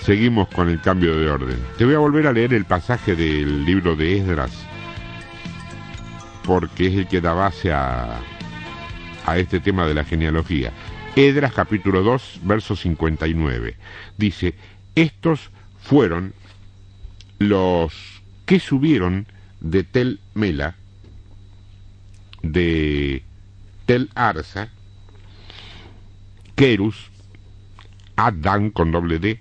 Seguimos 0.00 0.48
con 0.48 0.68
el 0.68 0.80
cambio 0.80 1.16
de 1.16 1.30
orden. 1.30 1.58
Te 1.78 1.84
voy 1.84 1.94
a 1.94 1.98
volver 1.98 2.26
a 2.26 2.32
leer 2.32 2.52
el 2.54 2.64
pasaje 2.64 3.14
del 3.14 3.64
libro 3.64 3.94
de 3.94 4.18
Esdras, 4.18 4.52
porque 6.44 6.88
es 6.88 6.94
el 6.94 7.06
que 7.06 7.20
da 7.20 7.34
base 7.34 7.72
a, 7.72 8.20
a 9.24 9.38
este 9.38 9.60
tema 9.60 9.86
de 9.86 9.94
la 9.94 10.04
genealogía. 10.04 10.72
Edras 11.14 11.52
capítulo 11.52 12.02
2, 12.02 12.40
verso 12.42 12.74
59. 12.74 13.76
Dice, 14.16 14.54
estos 14.94 15.50
fueron 15.80 16.34
los 17.38 18.22
que 18.46 18.58
subieron 18.58 19.26
de 19.60 19.84
Tel 19.84 20.20
Mela, 20.34 20.74
de 22.42 23.22
Tel 23.86 24.10
Arsa, 24.14 24.70
Kerus, 26.54 27.10
Adán 28.16 28.70
con 28.70 28.92
doble 28.92 29.18
D, 29.18 29.40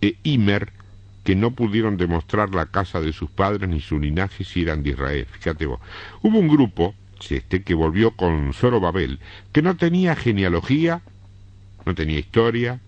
e 0.00 0.16
Imer, 0.22 0.72
que 1.24 1.36
no 1.36 1.50
pudieron 1.50 1.96
demostrar 1.96 2.54
la 2.54 2.66
casa 2.66 3.00
de 3.00 3.12
sus 3.12 3.30
padres 3.30 3.68
ni 3.68 3.80
su 3.80 3.98
linaje 3.98 4.44
si 4.44 4.62
eran 4.62 4.82
de 4.82 4.90
Israel. 4.90 5.26
Fíjate 5.30 5.66
vos. 5.66 5.80
Hubo 6.22 6.38
un 6.38 6.48
grupo 6.48 6.94
este, 7.30 7.62
que 7.62 7.74
volvió 7.74 8.12
con 8.12 8.52
Zorobabel, 8.54 9.20
que 9.52 9.62
no 9.62 9.76
tenía 9.76 10.16
genealogía, 10.16 11.02
no 11.84 11.94
tenía 11.94 12.18
historia, 12.18 12.80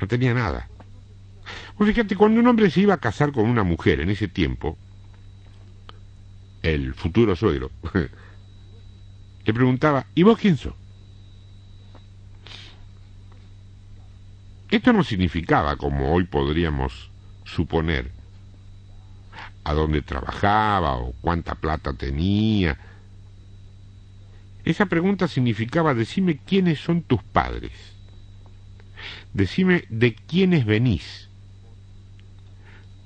no 0.00 0.06
tenía 0.06 0.34
nada. 0.34 0.68
Pues 1.76 1.88
fíjate, 1.90 2.16
cuando 2.16 2.40
un 2.40 2.46
hombre 2.46 2.70
se 2.70 2.80
iba 2.80 2.94
a 2.94 3.00
casar 3.00 3.32
con 3.32 3.48
una 3.48 3.62
mujer 3.62 4.00
en 4.00 4.10
ese 4.10 4.28
tiempo, 4.28 4.76
el 6.62 6.94
futuro 6.94 7.36
suegro, 7.36 7.70
le 9.44 9.54
preguntaba, 9.54 10.06
¿y 10.14 10.24
vos 10.24 10.38
quién 10.38 10.56
sos? 10.56 10.74
Esto 14.76 14.92
no 14.92 15.02
significaba, 15.04 15.76
como 15.76 16.12
hoy 16.12 16.24
podríamos 16.24 17.10
suponer, 17.46 18.10
a 19.64 19.72
dónde 19.72 20.02
trabajaba 20.02 20.98
o 20.98 21.14
cuánta 21.22 21.54
plata 21.54 21.94
tenía. 21.94 22.76
Esa 24.66 24.84
pregunta 24.84 25.28
significaba 25.28 25.94
decime 25.94 26.40
quiénes 26.44 26.78
son 26.78 27.00
tus 27.00 27.22
padres, 27.22 27.72
decime 29.32 29.84
de 29.88 30.14
quiénes 30.14 30.66
venís, 30.66 31.30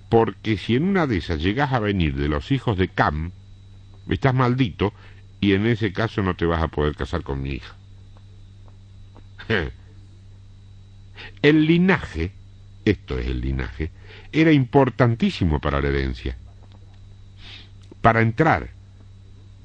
porque 0.08 0.56
si 0.56 0.74
en 0.74 0.88
una 0.88 1.06
de 1.06 1.18
esas 1.18 1.40
llegás 1.40 1.72
a 1.72 1.78
venir 1.78 2.16
de 2.16 2.26
los 2.26 2.50
hijos 2.50 2.78
de 2.78 2.88
Cam, 2.88 3.30
estás 4.08 4.34
maldito 4.34 4.92
y 5.40 5.52
en 5.52 5.66
ese 5.66 5.92
caso 5.92 6.20
no 6.20 6.34
te 6.34 6.46
vas 6.46 6.64
a 6.64 6.66
poder 6.66 6.96
casar 6.96 7.22
con 7.22 7.40
mi 7.40 7.50
hija. 7.50 7.76
El 11.42 11.66
linaje, 11.66 12.32
esto 12.84 13.18
es 13.18 13.26
el 13.26 13.40
linaje, 13.40 13.90
era 14.32 14.52
importantísimo 14.52 15.60
para 15.60 15.80
la 15.80 15.88
herencia 15.88 16.36
para 18.00 18.22
entrar, 18.22 18.70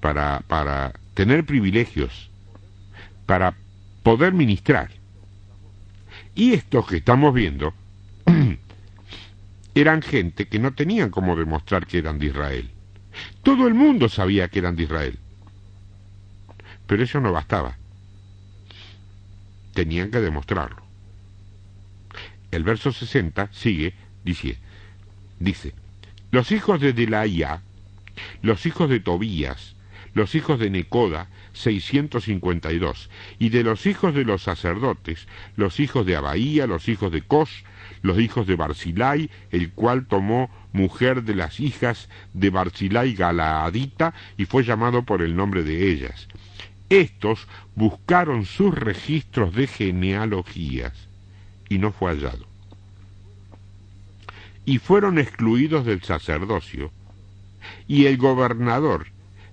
para, 0.02 0.42
para 0.48 0.94
tener 1.14 1.46
privilegios, 1.46 2.30
para 3.26 3.56
poder 4.04 4.34
ministrar. 4.34 4.92
Y 6.36 6.54
estos 6.54 6.88
que 6.88 6.98
estamos 6.98 7.34
viendo 7.34 7.74
eran 9.76 10.02
gente 10.02 10.48
que 10.48 10.60
no 10.60 10.74
tenían 10.74 11.10
cómo 11.10 11.36
demostrar 11.36 11.88
que 11.88 11.98
eran 11.98 12.20
de 12.20 12.28
Israel. 12.28 12.70
Todo 13.44 13.68
el 13.68 13.74
mundo 13.74 14.10
sabía 14.10 14.50
que 14.50 14.60
eran 14.60 14.76
de 14.76 14.84
Israel. 14.84 15.18
Pero 16.88 17.04
eso 17.04 17.22
no 17.22 17.32
bastaba. 17.32 17.78
Tenían 19.74 20.12
que 20.12 20.20
demostrarlo. 20.20 20.85
El 22.56 22.64
verso 22.64 22.94
60 22.94 23.50
sigue, 23.52 23.94
dice, 24.24 24.58
dice, 25.40 25.74
los 26.32 26.54
hijos 26.54 26.80
de 26.80 26.94
Delaía, 26.94 27.62
los 28.42 28.66
hijos 28.66 28.90
de 28.90 29.02
Tobías, 29.02 29.76
los 30.14 30.36
hijos 30.36 30.58
de 30.58 30.70
Necoda, 30.70 31.28
652, 31.52 33.10
y 33.40 33.50
de 33.50 33.62
los 33.62 33.86
hijos 33.86 34.16
de 34.16 34.24
los 34.24 34.44
sacerdotes, 34.44 35.28
los 35.58 35.82
hijos 35.82 36.06
de 36.06 36.16
Abaía, 36.16 36.66
los 36.66 36.88
hijos 36.88 37.12
de 37.12 37.24
Cos, 37.24 37.66
los 38.02 38.18
hijos 38.20 38.48
de 38.48 38.56
Barzilai, 38.56 39.30
el 39.52 39.72
cual 39.72 40.06
tomó 40.06 40.50
mujer 40.72 41.24
de 41.24 41.36
las 41.36 41.60
hijas 41.60 42.08
de 42.34 42.52
Barzilai 42.52 43.16
Galaadita 43.16 44.14
y 44.38 44.46
fue 44.46 44.64
llamado 44.64 45.04
por 45.04 45.22
el 45.22 45.36
nombre 45.36 45.64
de 45.64 45.92
ellas. 45.92 46.30
Estos 46.88 47.50
buscaron 47.76 48.46
sus 48.46 48.74
registros 48.74 49.54
de 49.54 49.68
genealogías 49.68 51.10
y 51.70 51.78
no 51.78 51.92
fue 51.92 52.12
hallado. 52.12 52.46
Y 54.66 54.80
fueron 54.80 55.20
excluidos 55.20 55.86
del 55.86 56.02
sacerdocio, 56.02 56.92
y 57.88 58.06
el 58.06 58.18
gobernador 58.18 59.08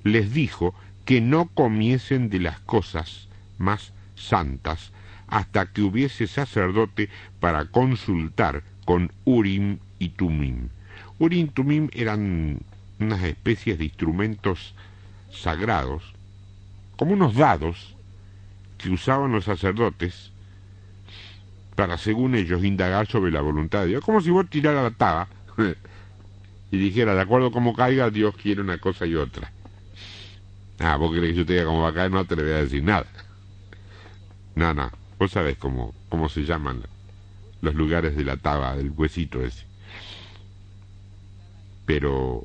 les 0.04 0.32
dijo 0.32 0.74
que 1.04 1.20
no 1.20 1.46
comiesen 1.46 2.30
de 2.30 2.40
las 2.40 2.58
cosas 2.60 3.28
más 3.58 3.92
santas 4.16 4.92
hasta 5.28 5.66
que 5.66 5.82
hubiese 5.82 6.26
sacerdote 6.26 7.08
para 7.40 7.66
consultar 7.66 8.62
con 8.84 9.12
Urim 9.24 9.78
y 9.98 10.10
Tumim. 10.10 10.68
Urim 11.18 11.46
y 11.46 11.50
Tumim 11.50 11.88
eran 11.92 12.58
unas 12.98 13.22
especies 13.22 13.78
de 13.78 13.84
instrumentos 13.84 14.74
sagrados, 15.30 16.02
como 16.96 17.12
unos 17.12 17.34
dados 17.34 17.94
que 18.78 18.90
usaban 18.90 19.32
los 19.32 19.44
sacerdotes 19.44 20.31
para, 21.74 21.98
según 21.98 22.34
ellos, 22.34 22.64
indagar 22.64 23.06
sobre 23.06 23.30
la 23.30 23.40
voluntad 23.40 23.82
de 23.82 23.88
Dios, 23.88 24.04
como 24.04 24.20
si 24.20 24.30
vos 24.30 24.48
tirara 24.48 24.82
la 24.82 24.90
taba 24.90 25.28
y 26.70 26.78
dijera, 26.78 27.14
de 27.14 27.20
acuerdo 27.20 27.48
a 27.48 27.52
cómo 27.52 27.74
caiga, 27.74 28.10
Dios 28.10 28.34
quiere 28.36 28.60
una 28.60 28.78
cosa 28.78 29.06
y 29.06 29.14
otra. 29.14 29.52
Ah, 30.78 30.96
vos 30.96 31.14
querés 31.14 31.30
que 31.30 31.36
yo 31.36 31.46
te 31.46 31.52
diga 31.54 31.64
cómo 31.64 31.82
va 31.82 31.90
a 31.90 31.94
caer, 31.94 32.10
no 32.10 32.24
te 32.24 32.36
le 32.36 32.42
voy 32.42 32.52
a 32.52 32.62
decir 32.62 32.82
nada. 32.82 33.06
No, 34.54 34.74
no, 34.74 34.90
vos 35.18 35.30
sabés 35.30 35.56
cómo, 35.56 35.94
cómo 36.08 36.28
se 36.28 36.44
llaman 36.44 36.82
los 37.60 37.74
lugares 37.74 38.16
de 38.16 38.24
la 38.24 38.36
taba, 38.36 38.76
del 38.76 38.90
huesito 38.90 39.42
ese. 39.42 39.64
Pero 41.86 42.44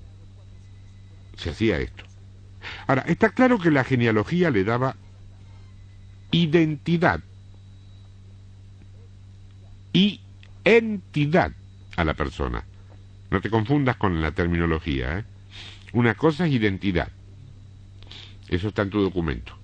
se 1.36 1.49
hacía 1.49 1.80
esto. 1.80 2.04
Ahora, 2.86 3.04
está 3.08 3.30
claro 3.30 3.60
que 3.60 3.72
la 3.72 3.84
genealogía 3.84 4.49
le 4.51 4.64
daba 4.64 4.95
identidad 6.32 7.22
y 9.98 10.22
entidad 10.64 11.54
a 11.95 12.04
la 12.04 12.14
persona. 12.14 12.64
No 13.32 13.41
te 13.41 13.50
confundas 13.50 13.95
con 13.95 14.22
la 14.22 14.32
terminología. 14.32 15.18
¿eh? 15.18 15.24
Una 15.91 16.14
cosa 16.14 16.45
es 16.45 16.54
identidad. 16.54 17.10
Eso 18.48 18.68
está 18.68 18.84
en 18.84 18.91
tu 18.91 19.02
documento. 19.02 19.58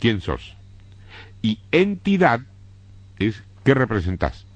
¿Quién 0.00 0.22
sos? 0.22 0.56
Y 1.42 1.60
entidad 1.72 2.40
es 3.18 3.42
qué 3.64 3.74
representás. 3.74 4.46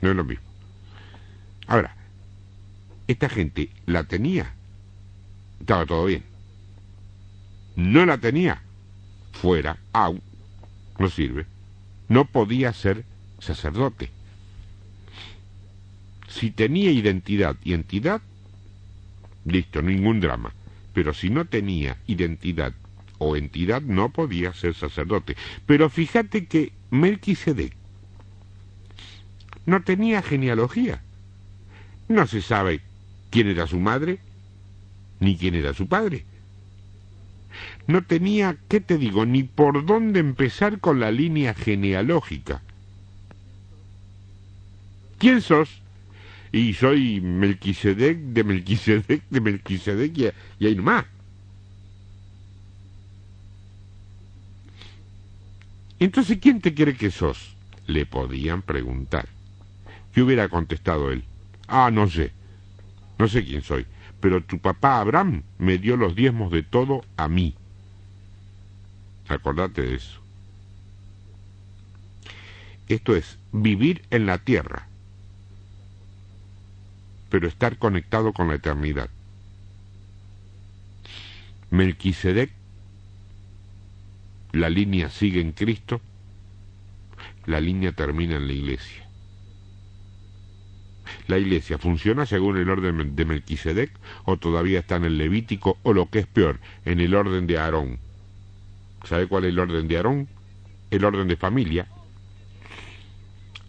No 0.00 0.10
es 0.10 0.16
lo 0.16 0.24
mismo. 0.24 0.46
Ahora, 1.68 1.94
esta 3.06 3.28
gente 3.28 3.70
la 3.86 4.02
tenía. 4.02 4.52
Estaba 5.60 5.86
todo 5.86 6.06
bien. 6.06 6.24
No 7.76 8.04
la 8.04 8.18
tenía. 8.18 8.62
Fuera, 9.30 9.78
au, 9.92 10.20
no 10.98 11.08
sirve. 11.08 11.46
No 12.08 12.24
podía 12.24 12.72
ser 12.72 13.04
sacerdote. 13.44 14.10
Si 16.28 16.50
tenía 16.50 16.90
identidad 16.90 17.56
y 17.62 17.74
entidad, 17.74 18.20
listo, 19.44 19.82
ningún 19.82 20.20
drama. 20.20 20.52
Pero 20.92 21.14
si 21.14 21.30
no 21.30 21.44
tenía 21.44 21.96
identidad 22.06 22.72
o 23.18 23.36
entidad 23.36 23.82
no 23.82 24.10
podía 24.10 24.52
ser 24.52 24.74
sacerdote. 24.74 25.36
Pero 25.66 25.90
fíjate 25.90 26.46
que 26.46 26.72
Melquisedec 26.90 27.74
no 29.66 29.82
tenía 29.82 30.22
genealogía. 30.22 31.02
No 32.08 32.26
se 32.26 32.42
sabe 32.42 32.80
quién 33.30 33.48
era 33.48 33.66
su 33.66 33.78
madre 33.78 34.18
ni 35.20 35.36
quién 35.36 35.54
era 35.54 35.72
su 35.74 35.86
padre. 35.86 36.24
No 37.86 38.02
tenía, 38.02 38.56
¿qué 38.68 38.80
te 38.80 38.98
digo?, 38.98 39.26
ni 39.26 39.44
por 39.44 39.86
dónde 39.86 40.20
empezar 40.20 40.80
con 40.80 41.00
la 41.00 41.10
línea 41.10 41.54
genealógica. 41.54 42.62
¿Quién 45.24 45.40
sos? 45.40 45.70
Y 46.52 46.74
soy 46.74 47.22
Melquisedec 47.22 48.18
de 48.18 48.44
Melquisedec 48.44 49.22
de 49.30 49.40
Melquisedec 49.40 50.18
y, 50.18 50.28
y 50.58 50.66
ahí 50.66 50.74
nomás. 50.74 51.06
Entonces, 55.98 56.36
¿quién 56.42 56.60
te 56.60 56.74
quiere 56.74 56.94
que 56.94 57.10
sos? 57.10 57.56
Le 57.86 58.04
podían 58.04 58.60
preguntar. 58.60 59.26
¿Qué 60.12 60.20
hubiera 60.20 60.50
contestado 60.50 61.10
él? 61.10 61.24
Ah, 61.68 61.90
no 61.90 62.06
sé. 62.06 62.30
No 63.16 63.26
sé 63.26 63.46
quién 63.46 63.62
soy. 63.62 63.86
Pero 64.20 64.44
tu 64.44 64.58
papá 64.58 65.00
Abraham 65.00 65.42
me 65.56 65.78
dio 65.78 65.96
los 65.96 66.14
diezmos 66.14 66.52
de 66.52 66.64
todo 66.64 67.02
a 67.16 67.28
mí. 67.28 67.54
Acordate 69.28 69.80
de 69.80 69.94
eso. 69.94 70.20
Esto 72.88 73.16
es 73.16 73.38
vivir 73.52 74.02
en 74.10 74.26
la 74.26 74.36
tierra, 74.36 74.86
pero 77.34 77.48
estar 77.48 77.78
conectado 77.78 78.32
con 78.32 78.46
la 78.46 78.54
eternidad. 78.54 79.10
Melquisedec, 81.70 82.52
la 84.52 84.70
línea 84.70 85.10
sigue 85.10 85.40
en 85.40 85.50
Cristo, 85.50 86.00
la 87.46 87.60
línea 87.60 87.90
termina 87.90 88.36
en 88.36 88.46
la 88.46 88.52
iglesia. 88.52 89.08
¿La 91.26 91.36
iglesia 91.38 91.76
funciona 91.76 92.24
según 92.24 92.56
el 92.56 92.70
orden 92.70 93.16
de 93.16 93.24
Melquisedec 93.24 93.90
o 94.26 94.36
todavía 94.36 94.78
está 94.78 94.94
en 94.94 95.06
el 95.06 95.18
Levítico 95.18 95.78
o 95.82 95.92
lo 95.92 96.10
que 96.10 96.20
es 96.20 96.28
peor, 96.28 96.60
en 96.84 97.00
el 97.00 97.16
orden 97.16 97.48
de 97.48 97.58
Aarón? 97.58 97.98
¿Sabe 99.02 99.26
cuál 99.26 99.46
es 99.46 99.48
el 99.48 99.58
orden 99.58 99.88
de 99.88 99.96
Aarón? 99.96 100.28
El 100.92 101.04
orden 101.04 101.26
de 101.26 101.36
familia. 101.36 101.88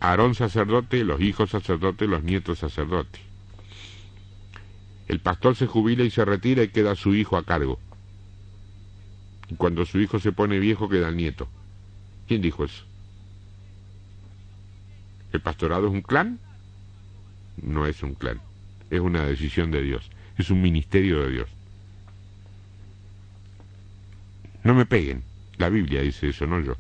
Aarón 0.02 0.36
sacerdote, 0.36 1.04
los 1.04 1.20
hijos 1.20 1.50
sacerdotes, 1.50 2.08
los 2.08 2.22
nietos 2.22 2.60
sacerdotes. 2.60 3.26
El 5.08 5.20
pastor 5.20 5.56
se 5.56 5.68
jubila 5.68 6.04
y 6.04 6.12
se 6.12 6.26
retira 6.26 6.64
y 6.64 6.70
queda 6.70 6.96
su 6.96 7.14
hijo 7.14 7.38
a 7.38 7.44
cargo. 7.44 7.80
Y 9.50 9.56
cuando 9.56 9.86
su 9.86 10.00
hijo 10.00 10.20
se 10.20 10.32
pone 10.32 10.60
viejo 10.60 10.90
queda 10.90 11.10
el 11.10 11.18
nieto. 11.18 11.48
¿Quién 12.28 12.42
dijo 12.42 12.66
eso? 12.66 12.84
¿El 15.32 15.42
pastorado 15.42 15.88
es 15.88 15.94
un 15.94 16.02
clan? 16.02 16.40
no 17.62 17.86
es 17.86 18.04
un 18.04 18.14
clan, 18.16 18.42
es 18.90 19.00
una 19.00 19.26
decisión 19.26 19.72
de 19.72 19.82
Dios, 19.82 20.10
es 20.38 20.50
un 20.50 20.62
ministerio 20.62 21.22
de 21.24 21.32
Dios. 21.32 21.50
No 24.64 24.74
me 24.74 24.86
peguen, 24.86 25.24
la 25.58 25.70
Biblia 25.70 26.02
dice 26.02 26.30
eso, 26.30 26.48
no 26.48 26.60
yo. 26.60 26.76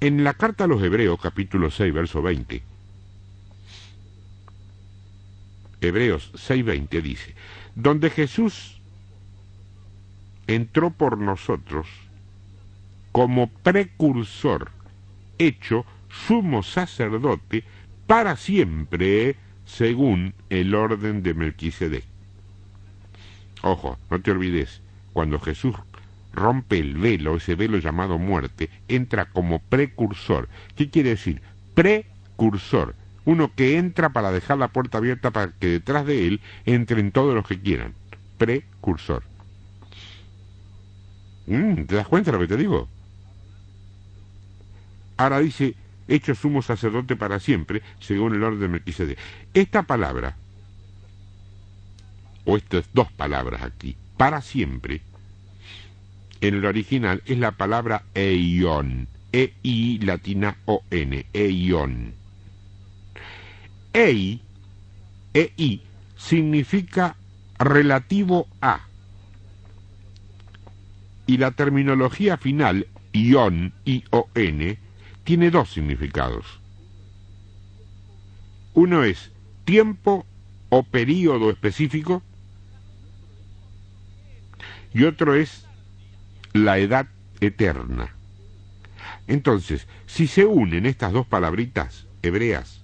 En 0.00 0.24
la 0.24 0.34
carta 0.34 0.64
a 0.64 0.66
los 0.66 0.82
Hebreos, 0.82 1.20
capítulo 1.20 1.70
6, 1.70 1.92
verso 1.92 2.22
20, 2.22 2.62
Hebreos 5.80 6.32
6:20 6.34 7.02
dice, 7.02 7.34
donde 7.74 8.10
Jesús 8.10 8.80
entró 10.46 10.90
por 10.90 11.18
nosotros 11.18 11.86
como 13.12 13.48
precursor, 13.48 14.70
hecho 15.38 15.84
sumo 16.08 16.62
sacerdote 16.62 17.64
para 18.06 18.36
siempre 18.36 19.36
según 19.64 20.34
el 20.50 20.74
orden 20.74 21.22
de 21.22 21.34
Melquisedec. 21.34 22.04
Ojo, 23.62 23.98
no 24.10 24.20
te 24.20 24.30
olvides, 24.30 24.80
cuando 25.12 25.38
Jesús 25.38 25.76
rompe 26.32 26.78
el 26.78 26.96
velo, 26.96 27.36
ese 27.36 27.54
velo 27.54 27.78
llamado 27.78 28.18
muerte, 28.18 28.70
entra 28.88 29.26
como 29.26 29.58
precursor. 29.60 30.48
¿Qué 30.76 30.90
quiere 30.90 31.10
decir? 31.10 31.42
Precursor. 31.74 32.94
Uno 33.30 33.54
que 33.54 33.78
entra 33.78 34.08
para 34.08 34.32
dejar 34.32 34.58
la 34.58 34.66
puerta 34.66 34.98
abierta 34.98 35.30
para 35.30 35.52
que 35.52 35.68
detrás 35.68 36.04
de 36.04 36.26
él 36.26 36.40
entren 36.64 37.12
todos 37.12 37.32
los 37.32 37.46
que 37.46 37.60
quieran. 37.60 37.94
Precursor. 38.38 39.22
Mm, 41.46 41.84
¿Te 41.84 41.94
das 41.94 42.08
cuenta 42.08 42.32
de 42.32 42.36
lo 42.36 42.42
que 42.42 42.48
te 42.48 42.56
digo? 42.56 42.88
Ahora 45.16 45.38
dice, 45.38 45.76
hecho 46.08 46.34
sumo 46.34 46.60
sacerdote 46.60 47.14
para 47.14 47.38
siempre, 47.38 47.82
según 48.00 48.34
el 48.34 48.42
orden 48.42 48.58
de 48.58 48.66
Melquisedec. 48.66 49.18
Esta 49.54 49.84
palabra, 49.84 50.34
o 52.44 52.56
estas 52.56 52.86
dos 52.92 53.12
palabras 53.12 53.62
aquí, 53.62 53.94
para 54.16 54.40
siempre, 54.40 55.02
en 56.40 56.54
el 56.56 56.64
original 56.64 57.22
es 57.26 57.38
la 57.38 57.52
palabra 57.52 58.02
eion, 58.12 59.06
E-I 59.30 60.00
latina 60.00 60.56
O-N, 60.64 61.26
eion. 61.32 62.19
Ei, 63.92 64.40
E-I, 65.34 65.82
significa 66.16 67.16
relativo 67.58 68.46
a. 68.60 68.86
Y 71.26 71.38
la 71.38 71.52
terminología 71.52 72.36
final, 72.36 72.86
ion, 73.12 73.72
I-O-N, 73.84 74.78
tiene 75.24 75.50
dos 75.50 75.72
significados. 75.72 76.60
Uno 78.74 79.04
es 79.04 79.30
tiempo 79.64 80.26
o 80.68 80.82
período 80.82 81.50
específico 81.50 82.22
y 84.92 85.04
otro 85.04 85.34
es 85.34 85.66
la 86.52 86.78
edad 86.78 87.06
eterna. 87.40 88.14
Entonces, 89.26 89.86
si 90.06 90.26
se 90.26 90.44
unen 90.44 90.86
estas 90.86 91.12
dos 91.12 91.26
palabritas 91.26 92.06
hebreas, 92.22 92.79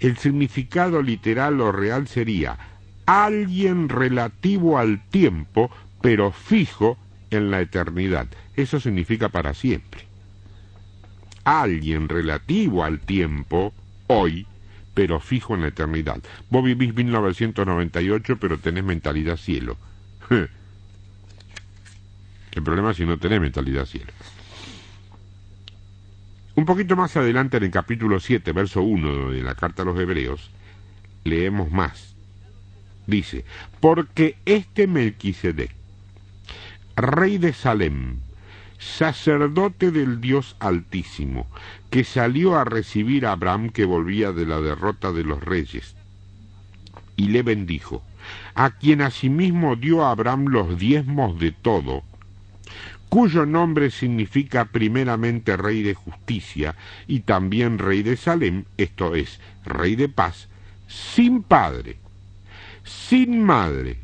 el 0.00 0.16
significado 0.18 1.02
literal 1.02 1.60
o 1.60 1.72
real 1.72 2.06
sería 2.06 2.58
alguien 3.06 3.88
relativo 3.88 4.78
al 4.78 5.00
tiempo, 5.08 5.70
pero 6.00 6.32
fijo 6.32 6.98
en 7.30 7.50
la 7.50 7.60
eternidad. 7.60 8.28
Eso 8.56 8.80
significa 8.80 9.28
para 9.28 9.54
siempre. 9.54 10.06
Alguien 11.44 12.08
relativo 12.08 12.84
al 12.84 13.00
tiempo, 13.00 13.72
hoy, 14.06 14.46
pero 14.94 15.18
fijo 15.20 15.54
en 15.54 15.62
la 15.62 15.68
eternidad. 15.68 16.22
Vos 16.50 16.64
vivís 16.64 16.94
1998, 16.94 18.36
pero 18.38 18.58
tenés 18.58 18.84
mentalidad 18.84 19.36
cielo. 19.36 19.76
El 22.52 22.62
problema 22.62 22.90
es 22.90 22.98
si 22.98 23.06
no 23.06 23.18
tenés 23.18 23.40
mentalidad 23.40 23.86
cielo. 23.86 24.12
Un 26.54 26.66
poquito 26.66 26.96
más 26.96 27.16
adelante 27.16 27.56
en 27.56 27.64
el 27.64 27.70
capítulo 27.70 28.20
7, 28.20 28.52
verso 28.52 28.82
1 28.82 29.30
de 29.30 29.42
la 29.42 29.54
carta 29.54 29.82
a 29.82 29.84
los 29.86 29.98
Hebreos, 29.98 30.50
leemos 31.24 31.70
más. 31.70 32.14
Dice, 33.06 33.46
porque 33.80 34.36
este 34.44 34.86
Melquisedec, 34.86 35.74
rey 36.94 37.38
de 37.38 37.54
Salem, 37.54 38.18
sacerdote 38.78 39.90
del 39.90 40.20
Dios 40.20 40.56
Altísimo, 40.60 41.46
que 41.88 42.04
salió 42.04 42.56
a 42.58 42.64
recibir 42.64 43.24
a 43.24 43.32
Abraham 43.32 43.70
que 43.70 43.86
volvía 43.86 44.32
de 44.32 44.44
la 44.44 44.60
derrota 44.60 45.10
de 45.10 45.24
los 45.24 45.42
reyes, 45.42 45.96
y 47.16 47.28
le 47.28 47.42
bendijo, 47.42 48.02
a 48.54 48.72
quien 48.72 49.00
asimismo 49.00 49.74
dio 49.76 50.04
a 50.04 50.10
Abraham 50.10 50.48
los 50.48 50.78
diezmos 50.78 51.38
de 51.38 51.52
todo, 51.52 52.02
cuyo 53.12 53.44
nombre 53.44 53.90
significa 53.90 54.64
primeramente 54.64 55.58
Rey 55.58 55.82
de 55.82 55.92
Justicia 55.92 56.74
y 57.06 57.20
también 57.20 57.76
Rey 57.76 58.02
de 58.02 58.16
Salem, 58.16 58.64
esto 58.78 59.14
es, 59.14 59.38
Rey 59.66 59.96
de 59.96 60.08
Paz, 60.08 60.48
sin 60.88 61.42
padre, 61.42 61.98
sin 62.84 63.44
madre, 63.44 63.98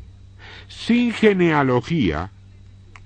sin 0.67 1.11
genealogía, 1.11 2.29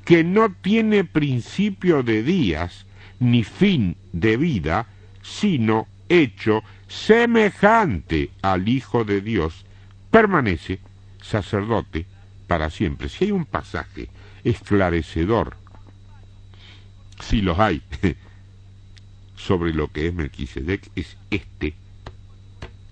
que 0.04 0.26
no 0.26 0.51
tiene 0.51 1.06
principio 1.06 2.04
de 2.04 2.22
días 2.22 2.86
ni 3.22 3.45
fin 3.45 3.95
de 4.12 4.36
vida, 4.36 4.88
sino 5.22 5.88
hecho 6.10 6.64
semejante 6.89 8.30
al 8.41 8.68
Hijo 8.68 9.06
de 9.06 9.22
Dios, 9.22 9.66
permanece 10.12 10.80
sacerdote 11.22 12.06
para 12.47 12.70
siempre. 12.70 13.08
Si 13.08 13.24
hay 13.24 13.32
un 13.32 13.45
pasaje 13.45 14.10
esclarecedor, 14.43 15.62
si 17.24 17.41
los 17.41 17.59
hay, 17.59 17.82
sobre 19.36 19.74
lo 19.74 19.88
que 19.89 20.07
es 20.07 20.13
Melquisedec, 20.13 20.89
es 20.95 21.17
este 21.30 21.74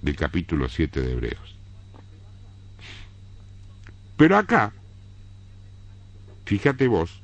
del 0.01 0.15
capítulo 0.15 0.67
7 0.69 1.01
de 1.01 1.11
Hebreos. 1.11 1.55
Pero 4.17 4.37
acá 4.37 4.73
fíjate 6.51 6.89
vos, 6.89 7.21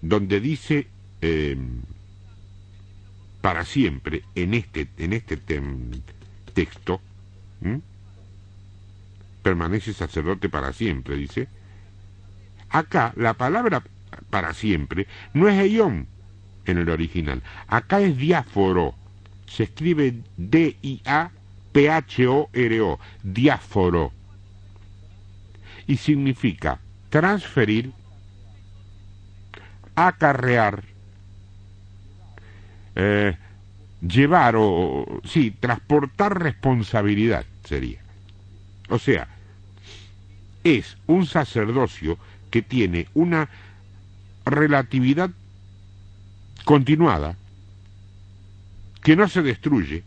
donde 0.00 0.38
dice 0.38 0.86
em, 1.22 1.82
para 3.40 3.64
siempre 3.64 4.22
en 4.36 4.54
este, 4.54 4.86
en 4.96 5.12
este 5.12 5.40
texto, 6.54 7.00
permanece 9.42 9.92
sacerdote 9.92 10.48
para 10.48 10.72
siempre, 10.72 11.16
dice. 11.16 11.48
Acá 12.68 13.12
la 13.16 13.34
palabra 13.34 13.82
para 14.30 14.52
siempre 14.54 15.06
no 15.34 15.48
es 15.48 15.58
eión 15.58 16.06
en 16.66 16.78
el 16.78 16.88
original, 16.88 17.42
acá 17.66 18.00
es 18.00 18.16
diáforo, 18.16 18.94
se 19.46 19.64
escribe 19.64 20.22
D-I-A-P-H-O-R-O, 20.36 21.30
diáforo, 23.22 24.12
y 25.86 25.96
significa 25.96 26.78
transferir, 27.08 27.92
acarrear, 29.94 30.84
eh, 32.94 33.36
llevar 34.06 34.54
o, 34.56 35.20
sí, 35.24 35.50
transportar 35.50 36.40
responsabilidad 36.42 37.46
sería. 37.64 38.00
O 38.90 38.98
sea, 38.98 39.28
es 40.64 40.98
un 41.06 41.26
sacerdocio 41.26 42.18
que 42.50 42.62
tiene 42.62 43.08
una 43.14 43.48
relatividad 44.50 45.30
continuada, 46.64 47.36
que 49.02 49.16
no 49.16 49.28
se 49.28 49.42
destruye, 49.42 50.04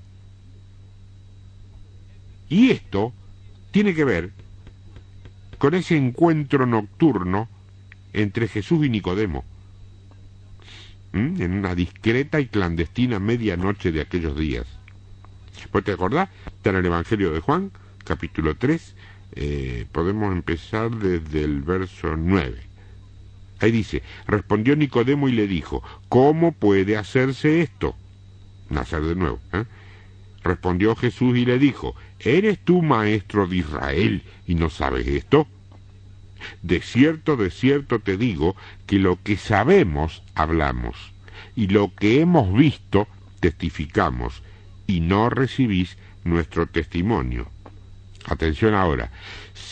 y 2.49 2.71
esto 2.71 3.13
tiene 3.71 3.95
que 3.95 4.03
ver 4.03 4.31
con 5.57 5.73
ese 5.73 5.95
encuentro 5.95 6.65
nocturno 6.65 7.47
entre 8.13 8.47
Jesús 8.47 8.85
y 8.85 8.89
Nicodemo, 8.89 9.45
en 11.13 11.53
una 11.53 11.75
discreta 11.75 12.39
y 12.39 12.47
clandestina 12.47 13.19
medianoche 13.19 13.91
de 13.91 14.01
aquellos 14.01 14.37
días. 14.37 14.65
¿Pues 15.71 15.83
te 15.83 15.93
acordás? 15.93 16.29
Está 16.45 16.71
en 16.71 16.77
el 16.77 16.85
Evangelio 16.85 17.31
de 17.31 17.39
Juan, 17.39 17.71
capítulo 18.03 18.55
3, 18.55 18.95
eh, 19.33 19.85
podemos 19.91 20.33
empezar 20.33 20.91
desde 20.91 21.43
el 21.43 21.61
verso 21.61 22.17
9. 22.17 22.70
Ahí 23.61 23.71
dice, 23.71 24.01
respondió 24.25 24.75
Nicodemo 24.75 25.29
y 25.29 25.33
le 25.33 25.47
dijo, 25.47 25.83
¿cómo 26.09 26.51
puede 26.51 26.97
hacerse 26.97 27.61
esto? 27.61 27.95
Nacer 28.69 29.03
de 29.03 29.15
nuevo. 29.15 29.39
¿eh? 29.53 29.65
Respondió 30.43 30.95
Jesús 30.95 31.37
y 31.37 31.45
le 31.45 31.59
dijo, 31.59 31.95
¿eres 32.19 32.57
tú 32.59 32.81
maestro 32.81 33.45
de 33.45 33.57
Israel 33.57 34.23
y 34.47 34.55
no 34.55 34.71
sabes 34.71 35.05
esto? 35.07 35.47
De 36.63 36.81
cierto, 36.81 37.37
de 37.37 37.51
cierto 37.51 37.99
te 37.99 38.17
digo 38.17 38.55
que 38.87 38.97
lo 38.97 39.21
que 39.21 39.37
sabemos 39.37 40.23
hablamos 40.33 40.95
y 41.55 41.67
lo 41.67 41.93
que 41.93 42.19
hemos 42.19 42.51
visto 42.51 43.07
testificamos 43.39 44.41
y 44.87 45.01
no 45.01 45.29
recibís 45.29 45.97
nuestro 46.23 46.65
testimonio. 46.65 47.47
Atención 48.25 48.73
ahora, 48.73 49.11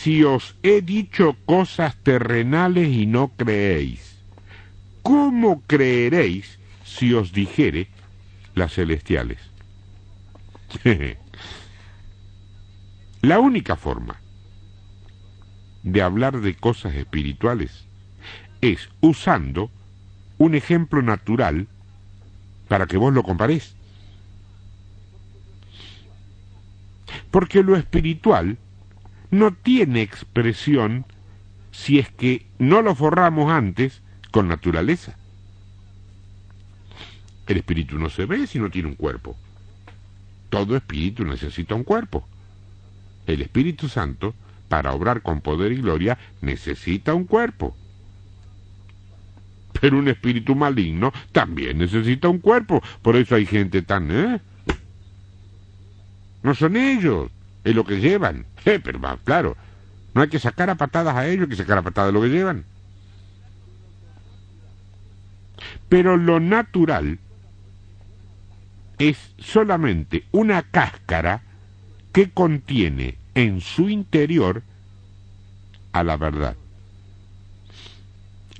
si 0.02 0.24
os 0.24 0.56
he 0.62 0.80
dicho 0.80 1.36
cosas 1.44 1.94
terrenales 2.02 2.88
y 2.88 3.04
no 3.04 3.32
creéis, 3.36 4.16
¿cómo 5.02 5.60
creeréis 5.66 6.58
si 6.84 7.12
os 7.12 7.34
dijere 7.34 7.88
las 8.54 8.72
celestiales? 8.72 9.38
La 13.20 13.40
única 13.40 13.76
forma 13.76 14.18
de 15.82 16.00
hablar 16.00 16.40
de 16.40 16.54
cosas 16.54 16.94
espirituales 16.94 17.84
es 18.62 18.88
usando 19.02 19.70
un 20.38 20.54
ejemplo 20.54 21.02
natural 21.02 21.68
para 22.68 22.86
que 22.86 22.96
vos 22.96 23.12
lo 23.12 23.22
comparéis. 23.22 23.76
Porque 27.30 27.62
lo 27.62 27.76
espiritual 27.76 28.56
no 29.30 29.52
tiene 29.52 30.02
expresión 30.02 31.04
si 31.70 31.98
es 31.98 32.08
que 32.10 32.46
no 32.58 32.82
lo 32.82 32.94
forramos 32.94 33.50
antes 33.50 34.02
con 34.30 34.48
naturaleza. 34.48 35.16
El 37.46 37.58
espíritu 37.58 37.98
no 37.98 38.10
se 38.10 38.26
ve 38.26 38.46
si 38.46 38.58
no 38.58 38.70
tiene 38.70 38.88
un 38.88 38.94
cuerpo. 38.94 39.36
Todo 40.48 40.76
espíritu 40.76 41.24
necesita 41.24 41.74
un 41.74 41.84
cuerpo. 41.84 42.26
El 43.26 43.42
Espíritu 43.42 43.88
Santo 43.88 44.34
para 44.70 44.92
obrar 44.92 45.20
con 45.22 45.40
poder 45.40 45.72
y 45.72 45.82
gloria, 45.82 46.16
necesita 46.40 47.12
un 47.12 47.24
cuerpo. 47.24 47.76
Pero 49.80 49.98
un 49.98 50.06
espíritu 50.06 50.54
maligno 50.54 51.12
también 51.32 51.78
necesita 51.78 52.28
un 52.28 52.38
cuerpo. 52.38 52.80
Por 53.02 53.16
eso 53.16 53.34
hay 53.34 53.46
gente 53.46 53.82
tan... 53.82 54.10
¿eh? 54.12 54.40
No 56.44 56.54
son 56.54 56.76
ellos, 56.76 57.32
es 57.64 57.74
lo 57.74 57.84
que 57.84 58.00
llevan. 58.00 58.46
Eh, 58.66 58.78
pero 58.78 59.00
claro, 59.24 59.56
no 60.12 60.20
hay 60.20 60.28
que 60.28 60.38
sacar 60.38 60.68
a 60.68 60.74
patadas 60.74 61.16
a 61.16 61.26
ellos, 61.26 61.44
hay 61.44 61.48
que 61.48 61.56
sacar 61.56 61.78
a 61.78 61.82
patadas 61.82 62.12
lo 62.12 62.20
que 62.20 62.28
llevan. 62.28 62.64
Pero 65.88 66.18
lo 66.18 66.40
natural 66.40 67.18
es 68.98 69.16
solamente 69.38 70.24
una 70.30 70.62
cáscara 70.62 71.42
que 72.12 72.30
contiene 72.30 73.16
en 73.34 73.62
su 73.62 73.88
interior 73.88 74.62
a 75.92 76.04
la 76.04 76.16
verdad. 76.16 76.56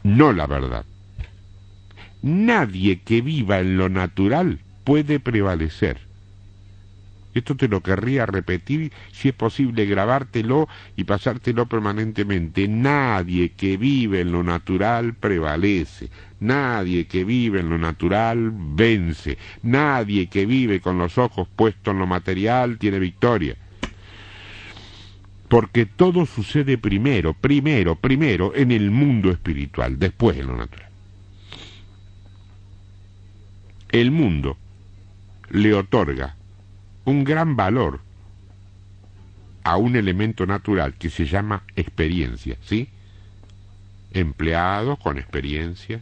No 0.03 0.33
la 0.33 0.47
verdad. 0.47 0.85
Nadie 2.23 3.01
que 3.01 3.21
viva 3.21 3.61
en 3.61 3.77
lo 3.77 3.89
natural 3.89 4.61
puede 4.85 5.21
prevalecer. 5.21 6.10
Esto 7.33 7.57
te 7.57 7.69
lo 7.69 7.81
querría 7.81 8.27
repetir, 8.27 8.93
si 9.13 9.29
es 9.29 9.35
posible 9.35 9.87
grabártelo 9.87 10.69
y 10.97 11.05
pasártelo 11.05 11.67
permanentemente. 11.67 12.67
Nadie 12.67 13.51
que 13.51 13.77
vive 13.77 14.21
en 14.21 14.33
lo 14.33 14.43
natural 14.43 15.15
prevalece. 15.15 16.11
Nadie 16.41 17.07
que 17.07 17.25
vive 17.25 17.61
en 17.61 17.71
lo 17.71 17.79
natural 17.79 18.51
vence. 18.53 19.39
Nadie 19.63 20.27
que 20.27 20.47
vive 20.47 20.81
con 20.81 20.99
los 20.99 21.19
ojos 21.19 21.49
puestos 21.55 21.93
en 21.93 22.01
lo 22.01 22.07
material 22.07 22.79
tiene 22.79 22.99
victoria 22.99 23.57
porque 25.51 25.85
todo 25.85 26.27
sucede 26.27 26.79
primero, 26.79 27.35
primero, 27.35 27.97
primero 27.97 28.55
en 28.55 28.71
el 28.71 28.93
mundo 28.93 29.33
espiritual, 29.33 29.99
después 29.99 30.39
en 30.39 30.47
lo 30.47 30.57
natural. 30.57 30.89
El 33.89 34.13
mundo 34.13 34.57
le 35.51 35.75
otorga 35.75 36.37
un 37.05 37.25
gran 37.25 37.57
valor 37.57 38.01
a 39.65 39.77
un 39.77 39.97
elemento 39.97 40.47
natural 40.47 40.95
que 40.95 41.11
se 41.11 41.27
llama 41.27 41.65
experiencia, 41.77 42.57
¿sí? 42.63 42.89
Empleados 44.13 44.99
con 44.99 45.19
experiencia. 45.19 46.01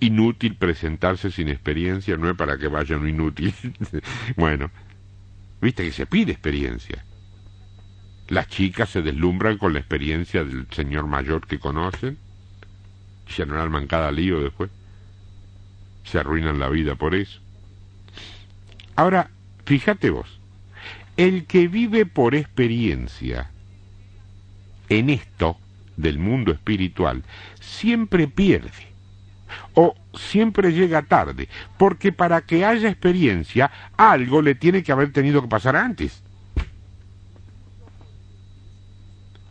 Inútil 0.00 0.56
presentarse 0.56 1.30
sin 1.30 1.48
experiencia, 1.48 2.16
no 2.16 2.28
es 2.30 2.36
para 2.36 2.58
que 2.58 2.68
vayan 2.68 3.08
inútil. 3.08 3.54
bueno, 4.36 4.70
viste 5.60 5.84
que 5.84 5.92
se 5.92 6.06
pide 6.06 6.32
experiencia 6.32 7.04
las 8.32 8.48
chicas 8.48 8.88
se 8.88 9.02
deslumbran 9.02 9.58
con 9.58 9.74
la 9.74 9.80
experiencia 9.80 10.42
del 10.42 10.66
señor 10.70 11.06
mayor 11.06 11.46
que 11.46 11.58
conocen, 11.58 12.16
se 13.28 13.44
no 13.44 13.60
arman 13.60 13.86
cada 13.86 14.10
lío 14.10 14.40
después, 14.40 14.70
se 16.04 16.18
arruinan 16.18 16.58
la 16.58 16.70
vida 16.70 16.94
por 16.94 17.14
eso. 17.14 17.41
Ahora, 18.96 19.30
fíjate 19.64 20.10
vos, 20.10 20.40
el 21.16 21.46
que 21.46 21.68
vive 21.68 22.06
por 22.06 22.34
experiencia 22.34 23.50
en 24.88 25.10
esto 25.10 25.56
del 25.96 26.18
mundo 26.18 26.52
espiritual 26.52 27.22
siempre 27.60 28.28
pierde 28.28 28.92
o 29.74 29.94
siempre 30.14 30.72
llega 30.72 31.02
tarde, 31.02 31.48
porque 31.78 32.12
para 32.12 32.42
que 32.42 32.64
haya 32.64 32.88
experiencia 32.88 33.70
algo 33.96 34.42
le 34.42 34.54
tiene 34.54 34.82
que 34.82 34.92
haber 34.92 35.12
tenido 35.12 35.42
que 35.42 35.48
pasar 35.48 35.76
antes. 35.76 36.22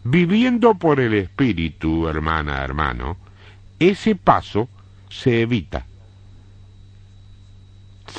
Viviendo 0.04 0.76
por 0.76 1.00
el 1.00 1.14
Espíritu, 1.14 2.08
hermana, 2.08 2.64
hermano, 2.64 3.18
ese 3.80 4.16
paso 4.16 4.68
se 5.10 5.42
evita, 5.42 5.86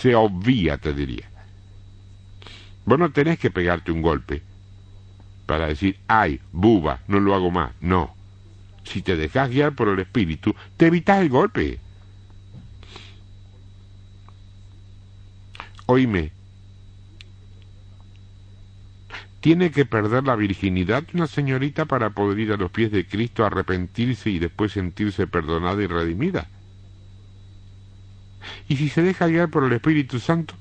se 0.00 0.14
obvia, 0.14 0.78
te 0.78 0.92
diría. 0.92 1.28
Vos 2.84 2.98
no 2.98 3.10
tenés 3.12 3.38
que 3.38 3.50
pegarte 3.50 3.92
un 3.92 4.02
golpe 4.02 4.42
para 5.46 5.68
decir, 5.68 5.98
ay, 6.08 6.40
buba, 6.52 7.00
no 7.08 7.20
lo 7.20 7.34
hago 7.34 7.50
más. 7.50 7.72
No. 7.80 8.14
Si 8.84 9.02
te 9.02 9.16
dejas 9.16 9.50
guiar 9.50 9.74
por 9.74 9.88
el 9.88 10.00
Espíritu, 10.00 10.54
te 10.76 10.86
evitas 10.86 11.20
el 11.20 11.28
golpe. 11.28 11.78
Oíme, 15.86 16.32
¿Tiene 19.42 19.72
que 19.72 19.84
perder 19.84 20.22
la 20.22 20.36
virginidad 20.36 21.02
una 21.14 21.26
señorita 21.26 21.84
para 21.86 22.10
poder 22.10 22.38
ir 22.38 22.52
a 22.52 22.56
los 22.56 22.70
pies 22.70 22.92
de 22.92 23.04
Cristo 23.04 23.44
arrepentirse 23.44 24.30
y 24.30 24.38
después 24.38 24.70
sentirse 24.70 25.26
perdonada 25.26 25.82
y 25.82 25.88
redimida? 25.88 26.46
¿Y 28.68 28.76
si 28.76 28.88
se 28.88 29.02
deja 29.02 29.26
guiar 29.26 29.48
por 29.48 29.64
el 29.64 29.72
Espíritu 29.72 30.20
Santo 30.20 30.54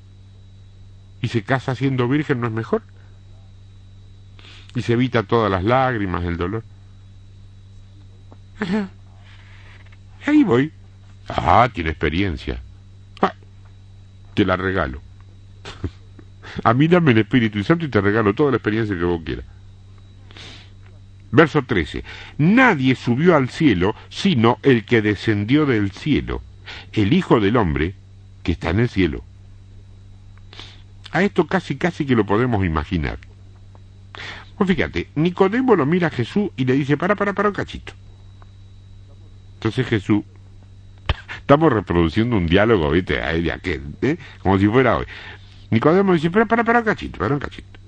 y 1.21 1.27
se 1.27 1.43
casa 1.43 1.75
siendo 1.75 2.07
virgen 2.07 2.41
no 2.41 2.47
es 2.47 2.53
mejor? 2.53 2.81
Y 4.75 4.81
se 4.81 4.93
evita 4.93 5.23
todas 5.23 5.51
las 5.51 5.63
lágrimas, 5.63 6.23
el 6.23 6.37
dolor. 6.37 6.63
Ahí 10.25 10.43
voy. 10.43 10.71
Ah, 11.27 11.69
tiene 11.73 11.89
experiencia. 11.89 12.61
Ah, 13.21 13.33
te 14.33 14.45
la 14.45 14.55
regalo. 14.55 15.01
A 16.63 16.73
mí 16.73 16.87
dame 16.87 17.11
el 17.11 17.19
Espíritu 17.19 17.63
Santo 17.63 17.85
y 17.85 17.89
te 17.89 18.01
regalo 18.01 18.33
toda 18.33 18.51
la 18.51 18.57
experiencia 18.57 18.97
que 18.97 19.03
vos 19.03 19.21
quieras. 19.23 19.45
Verso 21.31 21.63
13. 21.63 22.03
Nadie 22.39 22.95
subió 22.95 23.35
al 23.35 23.49
cielo 23.49 23.95
sino 24.09 24.59
el 24.63 24.85
que 24.85 25.01
descendió 25.01 25.65
del 25.65 25.91
cielo, 25.91 26.41
el 26.93 27.13
Hijo 27.13 27.39
del 27.39 27.57
Hombre 27.57 27.95
que 28.43 28.53
está 28.53 28.69
en 28.69 28.79
el 28.79 28.89
cielo. 28.89 29.23
A 31.11 31.23
esto 31.23 31.47
casi 31.47 31.75
casi 31.75 32.05
que 32.05 32.15
lo 32.15 32.25
podemos 32.25 32.65
imaginar. 32.65 33.19
Pues 34.57 34.69
fíjate, 34.69 35.09
Nicodemo 35.15 35.75
lo 35.75 35.85
mira 35.85 36.07
a 36.07 36.11
Jesús 36.11 36.51
y 36.55 36.65
le 36.65 36.73
dice, 36.73 36.95
para, 36.95 37.15
para, 37.15 37.33
para 37.33 37.49
un 37.49 37.55
cachito. 37.55 37.93
Entonces 39.55 39.87
Jesús, 39.87 40.23
estamos 41.37 41.73
reproduciendo 41.73 42.37
un 42.37 42.47
diálogo, 42.47 42.91
¿viste? 42.91 43.15
De 43.15 43.51
aquel, 43.51 43.81
¿eh? 44.01 44.17
Como 44.41 44.59
si 44.59 44.67
fuera 44.67 44.97
hoy. 44.97 45.05
Nicodemo 45.71 46.13
dice, 46.13 46.29
para, 46.29 46.45
para, 46.45 46.63
para 46.63 46.79
un 46.79 46.85
cachito, 46.85 47.19
para 47.19 47.33
un 47.33 47.39
cachito. 47.39 47.79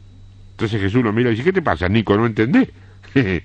Entonces 0.52 0.82
Jesús 0.82 1.04
lo 1.04 1.14
mira 1.14 1.30
y 1.30 1.34
dice, 1.34 1.44
¿qué 1.44 1.54
te 1.54 1.62
pasa, 1.62 1.88
Nico? 1.90 2.16
¿No 2.16 2.26
entendés? 2.26 2.70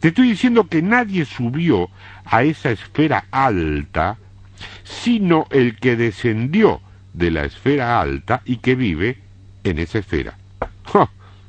te 0.00 0.08
estoy 0.08 0.30
diciendo 0.30 0.68
que 0.68 0.82
nadie 0.82 1.24
subió 1.24 1.90
a 2.24 2.42
esa 2.42 2.70
esfera 2.70 3.24
alta, 3.30 4.16
sino 4.84 5.46
el 5.50 5.76
que 5.76 5.96
descendió 5.96 6.80
de 7.12 7.30
la 7.30 7.44
esfera 7.44 8.00
alta 8.00 8.42
y 8.44 8.58
que 8.58 8.74
vive 8.74 9.18
en 9.64 9.78
esa 9.78 9.98
esfera. 9.98 10.36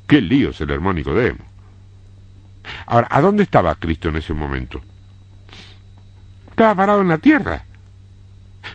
¡Qué 0.06 0.20
lío 0.20 0.50
es 0.50 0.60
el 0.60 0.70
hermano 0.70 0.94
Nicodemo! 0.94 1.44
Ahora, 2.86 3.06
¿a 3.10 3.20
dónde 3.20 3.44
estaba 3.44 3.76
Cristo 3.76 4.08
en 4.08 4.16
ese 4.16 4.34
momento? 4.34 4.80
Estaba 6.50 6.74
parado 6.74 7.00
en 7.00 7.08
la 7.08 7.18
tierra. 7.18 7.64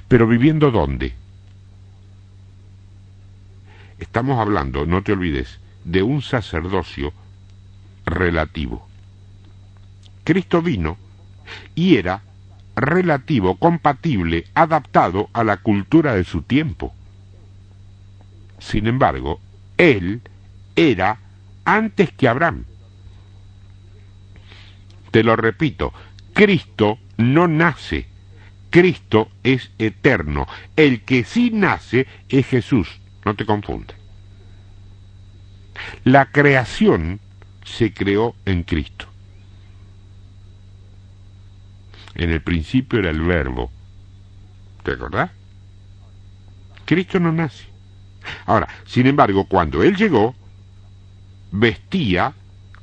Pero 0.07 0.27
viviendo 0.27 0.71
dónde? 0.71 1.13
Estamos 3.99 4.39
hablando, 4.39 4.85
no 4.85 5.03
te 5.03 5.11
olvides, 5.11 5.59
de 5.83 6.03
un 6.03 6.21
sacerdocio 6.21 7.13
relativo. 8.05 8.87
Cristo 10.25 10.61
vino 10.61 10.97
y 11.75 11.95
era 11.95 12.21
relativo, 12.75 13.55
compatible, 13.57 14.45
adaptado 14.53 15.29
a 15.31 15.43
la 15.43 15.57
cultura 15.57 16.15
de 16.15 16.25
su 16.25 16.41
tiempo. 16.41 16.93
Sin 18.59 18.87
embargo, 18.87 19.39
Él 19.77 20.21
era 20.75 21.19
antes 21.63 22.11
que 22.11 22.27
Abraham. 22.27 22.65
Te 25.11 25.23
lo 25.23 25.35
repito, 25.35 25.93
Cristo 26.33 26.97
no 27.17 27.47
nace, 27.47 28.07
Cristo 28.71 29.29
es 29.43 29.71
eterno. 29.77 30.47
El 30.75 31.03
que 31.03 31.23
sí 31.23 31.51
nace 31.53 32.07
es 32.27 32.47
Jesús, 32.47 32.99
no 33.23 33.35
te 33.35 33.45
confundas. 33.45 33.95
La 36.03 36.25
creación 36.31 37.19
se 37.63 37.93
creó 37.93 38.35
en 38.45 38.63
Cristo. 38.63 39.14
En 42.15 42.31
el 42.31 42.41
principio 42.41 42.99
era 42.99 43.09
el 43.09 43.21
verbo. 43.21 43.69
¿Te 44.83 44.93
acordás? 44.93 45.31
Cristo 46.85 47.19
no 47.19 47.31
nace. 47.31 47.65
Ahora, 48.45 48.67
sin 48.85 49.07
embargo, 49.07 49.45
cuando 49.45 49.83
Él 49.83 49.95
llegó, 49.95 50.35
vestía 51.51 52.33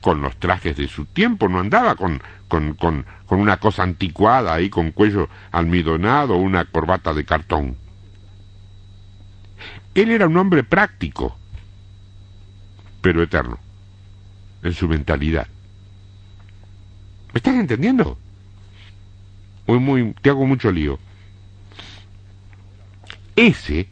con 0.01 0.21
los 0.21 0.37
trajes 0.37 0.77
de 0.77 0.89
su 0.89 1.07
tiempo, 1.07 1.49
no 1.49 1.61
andaba 1.61 1.95
con, 1.95 2.21
con, 2.49 2.75
con, 2.75 3.07
con 3.27 3.41
una 3.41 3.57
cosa 3.57 3.83
anticuada 3.83 4.55
ahí, 4.55 4.69
con 4.69 4.91
cuello 4.93 5.29
almidonado, 5.51 6.37
una 6.37 6.65
corbata 6.65 7.15
de 7.15 7.25
cartón. 7.25 7.77
Él 9.95 10.11
era 10.11 10.27
un 10.27 10.37
hombre 10.37 10.65
práctico, 10.65 11.37
pero 13.01 13.23
eterno, 13.23 13.59
en 14.63 14.75
su 14.75 14.89
mentalidad. 14.89 15.47
¿Me 17.33 17.39
estás 17.39 17.55
entendiendo? 17.55 18.19
Muy, 19.67 20.15
te 20.21 20.31
hago 20.31 20.47
mucho 20.47 20.71
lío. 20.71 20.99
Ese, 23.37 23.89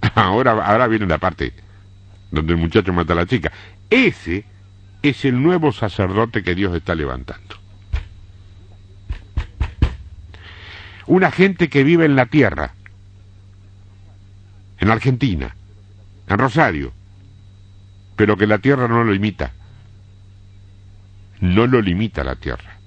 ahora, 0.14 0.52
ahora 0.52 0.86
viene 0.86 1.06
la 1.06 1.18
parte 1.18 1.52
donde 2.30 2.52
el 2.52 2.58
muchacho 2.58 2.92
mata 2.92 3.12
a 3.12 3.16
la 3.16 3.26
chica. 3.26 3.52
Ese 3.90 4.44
es 5.02 5.24
el 5.24 5.42
nuevo 5.42 5.72
sacerdote 5.72 6.42
que 6.42 6.54
Dios 6.54 6.74
está 6.74 6.94
levantando. 6.94 7.56
Una 11.06 11.30
gente 11.30 11.68
que 11.68 11.84
vive 11.84 12.04
en 12.04 12.16
la 12.16 12.26
tierra, 12.26 12.74
en 14.78 14.90
Argentina, 14.90 15.54
en 16.28 16.38
Rosario, 16.38 16.92
pero 18.16 18.36
que 18.36 18.46
la 18.46 18.58
tierra 18.58 18.88
no 18.88 19.04
lo 19.04 19.12
limita. 19.12 19.52
No 21.40 21.66
lo 21.66 21.80
limita 21.80 22.24
la 22.24 22.34
tierra. 22.34 22.77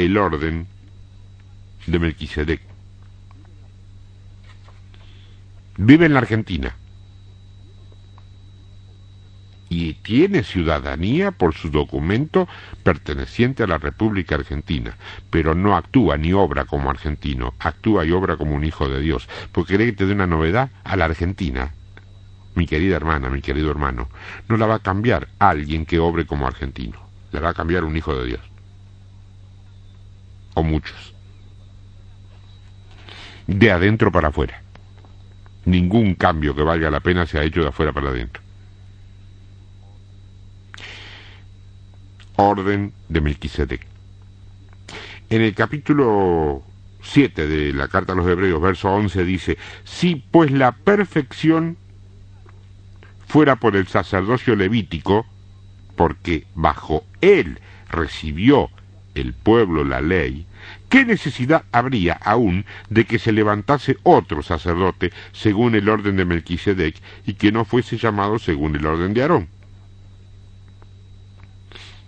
El 0.00 0.16
orden 0.16 0.66
de 1.86 1.98
Melquisedec. 1.98 2.62
Vive 5.76 6.06
en 6.06 6.14
la 6.14 6.20
Argentina 6.20 6.74
y 9.68 9.92
tiene 9.92 10.42
ciudadanía 10.42 11.32
por 11.32 11.54
su 11.54 11.68
documento 11.68 12.48
perteneciente 12.82 13.64
a 13.64 13.66
la 13.66 13.76
República 13.76 14.36
Argentina, 14.36 14.96
pero 15.28 15.54
no 15.54 15.76
actúa 15.76 16.16
ni 16.16 16.32
obra 16.32 16.64
como 16.64 16.88
argentino, 16.88 17.52
actúa 17.58 18.06
y 18.06 18.12
obra 18.12 18.38
como 18.38 18.54
un 18.54 18.64
hijo 18.64 18.88
de 18.88 19.02
Dios. 19.02 19.28
Porque 19.52 19.76
quiere 19.76 19.84
que 19.84 19.98
te 19.98 20.06
dé 20.06 20.14
una 20.14 20.26
novedad 20.26 20.70
a 20.82 20.96
la 20.96 21.04
Argentina, 21.04 21.74
mi 22.54 22.66
querida 22.66 22.96
hermana, 22.96 23.28
mi 23.28 23.42
querido 23.42 23.70
hermano, 23.70 24.08
no 24.48 24.56
la 24.56 24.64
va 24.64 24.76
a 24.76 24.82
cambiar 24.82 25.28
alguien 25.38 25.84
que 25.84 25.98
obre 25.98 26.24
como 26.24 26.46
argentino, 26.46 26.98
la 27.32 27.40
va 27.40 27.50
a 27.50 27.54
cambiar 27.54 27.84
un 27.84 27.98
hijo 27.98 28.16
de 28.16 28.24
Dios. 28.24 28.49
O 30.54 30.62
muchos. 30.62 31.14
De 33.46 33.70
adentro 33.70 34.12
para 34.12 34.28
afuera. 34.28 34.62
Ningún 35.64 36.14
cambio 36.14 36.54
que 36.54 36.62
valga 36.62 36.90
la 36.90 37.00
pena 37.00 37.26
se 37.26 37.38
ha 37.38 37.44
hecho 37.44 37.62
de 37.62 37.68
afuera 37.68 37.92
para 37.92 38.10
adentro. 38.10 38.42
orden 42.40 42.92
de 43.08 43.20
Melquisedec. 43.20 43.86
En 45.28 45.42
el 45.42 45.54
capítulo 45.54 46.62
7 47.02 47.46
de 47.46 47.72
la 47.72 47.88
carta 47.88 48.12
a 48.12 48.16
los 48.16 48.26
Hebreos, 48.26 48.60
verso 48.60 48.90
11, 48.90 49.24
dice, 49.24 49.58
si 49.84 50.16
pues 50.16 50.50
la 50.50 50.72
perfección 50.72 51.76
fuera 53.26 53.56
por 53.56 53.76
el 53.76 53.86
sacerdocio 53.86 54.56
levítico, 54.56 55.26
porque 55.96 56.46
bajo 56.54 57.04
él 57.20 57.60
recibió 57.90 58.70
el 59.20 59.34
pueblo 59.34 59.84
la 59.84 60.00
ley, 60.00 60.46
¿qué 60.88 61.04
necesidad 61.04 61.64
habría 61.72 62.14
aún 62.14 62.64
de 62.88 63.04
que 63.04 63.18
se 63.18 63.32
levantase 63.32 63.96
otro 64.02 64.42
sacerdote 64.42 65.12
según 65.32 65.74
el 65.74 65.88
orden 65.88 66.16
de 66.16 66.24
Melquisedec 66.24 66.96
y 67.26 67.34
que 67.34 67.52
no 67.52 67.64
fuese 67.64 67.96
llamado 67.96 68.38
según 68.38 68.76
el 68.76 68.86
orden 68.86 69.14
de 69.14 69.22
Aarón? 69.22 69.48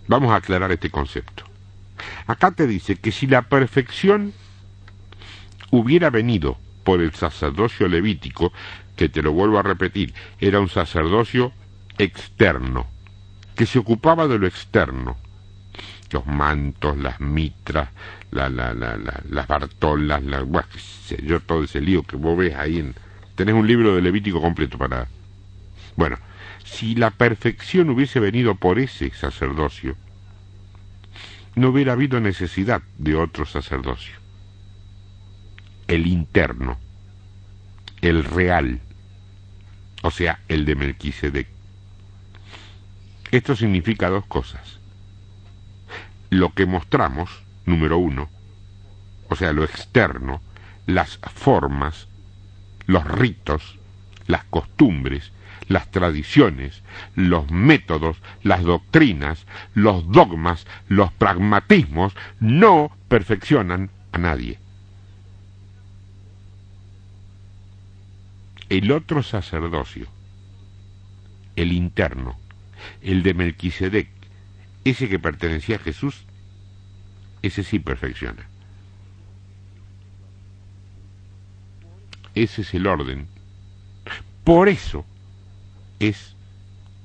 Vamos 0.08 0.32
a 0.32 0.36
aclarar 0.36 0.72
este 0.72 0.90
concepto. 0.90 1.44
Acá 2.26 2.50
te 2.50 2.66
dice 2.66 2.96
que 2.96 3.12
si 3.12 3.26
la 3.26 3.42
perfección 3.42 4.32
hubiera 5.70 6.10
venido 6.10 6.58
por 6.84 7.00
el 7.00 7.12
sacerdocio 7.14 7.88
levítico, 7.88 8.52
que 8.96 9.08
te 9.08 9.22
lo 9.22 9.32
vuelvo 9.32 9.58
a 9.58 9.62
repetir, 9.62 10.12
era 10.40 10.60
un 10.60 10.68
sacerdocio 10.68 11.52
externo, 11.98 12.86
que 13.54 13.66
se 13.66 13.78
ocupaba 13.78 14.26
de 14.28 14.38
lo 14.38 14.46
externo, 14.46 15.16
los 16.12 16.26
mantos, 16.26 16.96
las 16.98 17.20
mitras, 17.20 17.88
la, 18.30 18.48
la, 18.48 18.74
la, 18.74 18.96
las 19.28 19.46
bartolas, 19.46 20.22
la, 20.22 20.44
yo, 21.24 21.40
todo 21.40 21.64
ese 21.64 21.80
lío 21.80 22.02
que 22.02 22.16
vos 22.16 22.36
ves 22.36 22.54
ahí. 22.54 22.78
En, 22.78 22.94
tenés 23.34 23.54
un 23.54 23.66
libro 23.66 23.94
de 23.94 24.02
Levítico 24.02 24.40
completo 24.40 24.78
para... 24.78 25.08
Bueno, 25.96 26.16
si 26.64 26.94
la 26.94 27.10
perfección 27.10 27.90
hubiese 27.90 28.20
venido 28.20 28.54
por 28.54 28.78
ese 28.78 29.10
sacerdocio, 29.10 29.96
no 31.54 31.68
hubiera 31.68 31.92
habido 31.92 32.20
necesidad 32.20 32.82
de 32.98 33.14
otro 33.14 33.44
sacerdocio. 33.44 34.14
El 35.86 36.06
interno, 36.06 36.78
el 38.00 38.24
real, 38.24 38.80
o 40.02 40.10
sea, 40.10 40.40
el 40.48 40.64
de 40.64 40.74
Melquisedec. 40.74 41.48
Esto 43.30 43.56
significa 43.56 44.08
dos 44.08 44.26
cosas. 44.26 44.71
Lo 46.32 46.54
que 46.54 46.64
mostramos, 46.64 47.28
número 47.66 47.98
uno, 47.98 48.30
o 49.28 49.36
sea, 49.36 49.52
lo 49.52 49.64
externo, 49.64 50.40
las 50.86 51.18
formas, 51.18 52.08
los 52.86 53.04
ritos, 53.04 53.78
las 54.28 54.42
costumbres, 54.44 55.30
las 55.68 55.90
tradiciones, 55.90 56.82
los 57.16 57.50
métodos, 57.50 58.16
las 58.42 58.62
doctrinas, 58.62 59.44
los 59.74 60.10
dogmas, 60.10 60.66
los 60.88 61.12
pragmatismos, 61.12 62.14
no 62.40 62.96
perfeccionan 63.08 63.90
a 64.12 64.16
nadie. 64.16 64.58
El 68.70 68.90
otro 68.90 69.22
sacerdocio, 69.22 70.06
el 71.56 71.72
interno, 71.72 72.38
el 73.02 73.22
de 73.22 73.34
Melquisedec, 73.34 74.21
ese 74.84 75.08
que 75.08 75.18
pertenecía 75.18 75.76
a 75.76 75.80
Jesús, 75.80 76.24
ese 77.42 77.62
sí 77.62 77.78
perfecciona. 77.78 78.46
Ese 82.34 82.62
es 82.62 82.74
el 82.74 82.86
orden. 82.86 83.28
Por 84.44 84.68
eso 84.68 85.04
es 86.00 86.34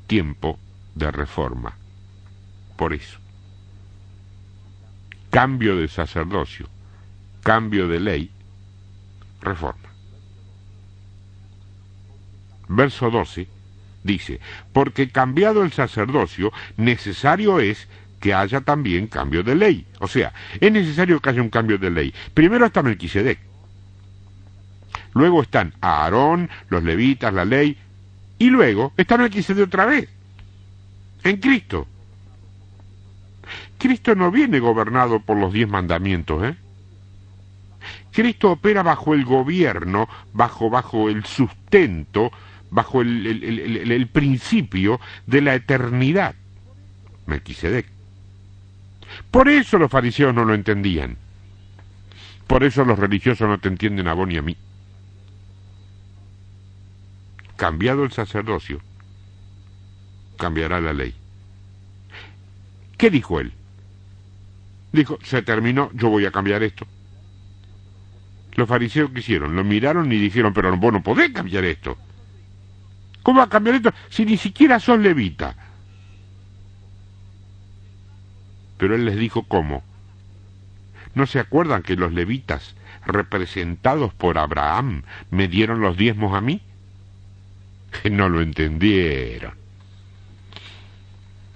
tiempo 0.07 0.57
de 0.95 1.11
reforma. 1.11 1.75
Por 2.78 2.93
eso. 2.93 3.19
Cambio 5.30 5.75
de 5.75 5.88
sacerdocio, 5.88 6.67
cambio 7.43 7.88
de 7.88 7.99
ley, 7.99 8.32
reforma. 9.41 9.89
Verso 12.69 13.09
12 13.09 13.57
dice, 14.08 14.39
porque 14.74 15.10
cambiado 15.10 15.62
el 15.62 15.72
sacerdocio, 15.72 16.51
necesario 16.78 17.60
es 17.60 17.88
que 18.20 18.34
haya 18.34 18.62
también 18.62 19.05
cambio 19.05 19.43
de 19.43 19.55
ley. 19.55 19.86
O 19.99 20.08
sea, 20.08 20.34
es 20.60 20.72
necesario 20.72 21.20
que 21.20 21.30
haya 21.30 21.41
un 21.41 21.49
cambio 21.49 21.78
de 21.78 21.91
ley. 21.91 22.14
Primero 22.34 22.66
está 22.66 22.82
Melquisedec. 22.82 23.38
Luego 25.14 25.43
están 25.43 25.74
Aarón, 25.82 26.49
los 26.70 26.84
levitas, 26.84 27.32
la 27.34 27.45
ley. 27.45 27.78
Y 28.39 28.49
luego 28.49 28.93
está 28.97 29.18
Melquisedec 29.18 29.68
otra 29.68 29.86
vez. 29.86 30.10
En 31.24 31.38
Cristo. 31.38 31.88
Cristo 33.78 34.16
no 34.16 34.32
viene 34.32 34.60
gobernado 34.60 35.20
por 35.20 35.38
los 35.38 35.53
diez 35.53 35.70
mandamientos, 35.70 36.43
¿eh? 36.43 36.55
Cristo 38.12 38.51
opera 38.51 38.82
bajo 38.82 39.14
el 39.14 39.26
gobierno, 39.26 40.10
bajo, 40.34 40.72
bajo 40.72 41.08
el 41.08 41.24
sustento, 41.26 42.32
bajo 42.70 43.01
el, 43.01 44.09
principio 44.11 44.99
de 45.26 45.41
la 45.41 45.55
eternidad. 45.55 46.36
Melquisedec. 47.26 47.88
Por 49.32 49.49
eso 49.49 49.78
los 49.78 49.91
fariseos 49.91 50.34
no 50.34 50.45
lo 50.45 50.53
entendían. 50.53 51.18
Por 52.47 52.63
eso 52.63 52.86
los 52.86 52.97
religiosos 52.97 53.47
no 53.47 53.59
te 53.59 53.68
entienden 53.68 54.07
a 54.07 54.13
vos 54.13 54.28
ni 54.28 54.38
a 54.38 54.41
mí. 54.41 54.55
Cambiado 57.57 58.03
el 58.03 58.11
sacerdocio, 58.11 58.80
cambiará 60.38 60.80
la 60.80 60.93
ley. 60.93 61.13
¿Qué 62.97 63.09
dijo 63.09 63.39
él? 63.39 63.51
Dijo, 64.91 65.20
se 65.24 65.41
terminó, 65.41 65.91
yo 65.93 66.09
voy 66.09 66.26
a 66.26 66.32
cambiar 66.32 66.63
esto. 66.63 66.88
Los 68.55 68.68
fariseos 68.68 69.11
¿qué 69.11 69.20
hicieron? 69.20 69.55
Lo 69.55 69.63
miraron 69.63 70.11
y 70.11 70.18
dijeron, 70.18 70.53
pero 70.53 70.76
vos 70.78 70.93
no 70.93 71.03
podés 71.03 71.32
cambiar 71.32 71.65
esto. 71.65 71.97
¿Cómo 73.28 73.39
va 73.39 73.47
a 73.47 73.49
cambiar 73.49 73.75
esto 73.75 73.93
si 74.09 74.23
ni 74.23 74.38
siquiera 74.38 74.80
son 74.80 75.03
levita? 75.03 75.53
Pero 78.78 78.95
él 78.95 79.03
les 79.03 79.17
dijo 79.17 79.43
cómo. 79.43 79.84
¿No 81.13 81.25
se 81.25 81.39
acuerdan 81.39 81.84
que 81.84 81.97
los 81.97 82.13
levitas, 82.13 82.73
representados 83.05 84.13
por 84.13 84.38
Abraham, 84.38 85.03
me 85.30 85.49
dieron 85.49 85.82
los 85.82 85.97
diezmos 85.97 86.38
a 86.38 86.39
mí? 86.39 86.61
No 88.09 88.30
lo 88.30 88.39
entendieron. 88.39 89.55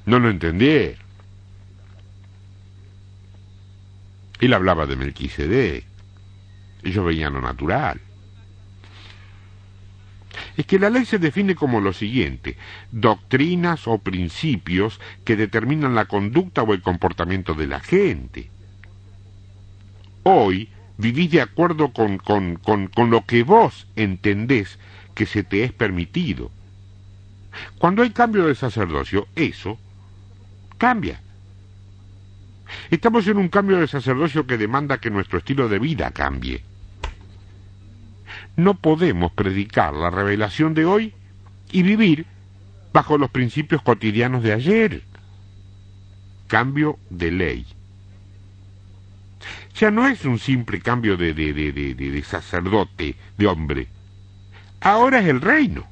No 0.06 0.20
lo 0.20 0.30
entendieron. 0.30 1.00
Él 4.42 4.54
hablaba 4.54 4.88
de 4.88 4.98
Melquisedec. 4.98 5.86
Ellos 6.84 7.06
veían 7.06 7.32
lo 7.32 7.40
natural 7.40 8.02
es 10.58 10.66
que 10.66 10.80
la 10.80 10.90
ley 10.90 11.06
se 11.06 11.20
define 11.20 11.56
como 11.56 11.80
lo 11.80 11.94
siguiente, 11.94 12.58
doctrinas 12.92 13.88
o 13.88 13.98
principios 13.98 15.00
que 15.24 15.36
determinan 15.36 15.96
la 15.96 16.06
conducta 16.06 16.64
o 16.64 16.74
el 16.74 16.82
comportamiento 16.82 17.54
de 17.54 17.68
la 17.68 17.80
gente. 17.80 18.50
Hoy 20.24 20.70
vivís 20.98 21.32
de 21.32 21.42
acuerdo 21.42 21.94
con, 21.94 22.18
con, 22.18 22.56
con, 22.56 22.88
con 22.88 23.10
lo 23.10 23.26
que 23.26 23.44
vos 23.44 23.88
entendés 23.96 24.78
que 25.16 25.26
se 25.26 25.44
te 25.44 25.64
es 25.64 25.72
permitido. 25.72 26.52
Cuando 27.78 28.04
hay 28.04 28.12
cambio 28.12 28.46
de 28.46 28.56
sacerdocio, 28.56 29.28
eso 29.36 29.78
cambia. 30.78 31.22
Estamos 32.90 33.28
en 33.28 33.38
un 33.38 33.50
cambio 33.50 33.78
de 33.78 33.88
sacerdocio 33.88 34.48
que 34.48 34.58
demanda 34.58 35.00
que 35.00 35.10
nuestro 35.10 35.40
estilo 35.40 35.68
de 35.68 35.80
vida 35.80 36.12
cambie 36.12 36.64
no 38.56 38.76
podemos 38.76 39.32
predicar 39.32 39.94
la 39.94 40.10
revelación 40.10 40.74
de 40.74 40.86
hoy 40.86 41.14
y 41.72 41.84
vivir 41.84 42.26
bajo 42.94 43.18
los 43.18 43.30
principios 43.30 43.82
cotidianos 43.82 44.44
de 44.44 44.54
ayer. 44.54 45.04
Cambio 46.48 47.00
de 47.10 47.32
ley. 47.32 47.66
Ya 49.76 49.90
no 49.90 50.08
es 50.08 50.26
un 50.26 50.38
simple 50.38 50.82
cambio 50.82 51.18
de, 51.18 51.34
de, 51.34 51.54
de, 51.54 51.72
de, 51.72 52.24
sacerdote, 52.24 53.16
de 53.38 53.48
hombre. 53.48 53.88
Ahora 54.82 55.20
es 55.20 55.28
el 55.28 55.42
reino. 55.42 55.88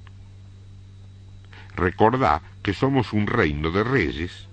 Recordá 1.75 2.41
que 2.61 2.73
somos 2.73 3.13
un 3.13 3.25
reino 3.25 3.71
de 3.71 3.83
reyes 3.83 4.47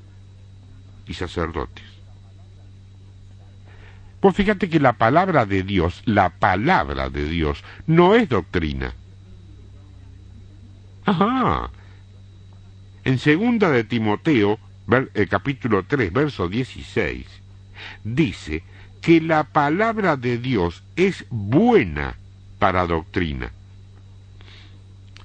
y 1.06 1.14
sacerdotes. 1.14 1.95
Pues 4.20 4.34
fíjate 4.34 4.68
que 4.68 4.80
la 4.80 4.94
palabra 4.94 5.46
de 5.46 5.62
Dios, 5.62 6.02
la 6.04 6.30
palabra 6.30 7.10
de 7.10 7.28
Dios, 7.28 7.62
no 7.86 8.14
es 8.14 8.28
doctrina. 8.28 8.94
Ajá. 11.04 11.70
En 13.04 13.18
segunda 13.18 13.70
de 13.70 13.84
Timoteo, 13.84 14.58
eh, 15.14 15.26
capítulo 15.28 15.84
3, 15.84 16.12
verso 16.12 16.48
16, 16.48 17.26
dice 18.04 18.64
que 19.02 19.20
la 19.20 19.44
palabra 19.44 20.16
de 20.16 20.38
Dios 20.38 20.82
es 20.96 21.24
buena 21.30 22.16
para 22.58 22.86
doctrina. 22.86 23.52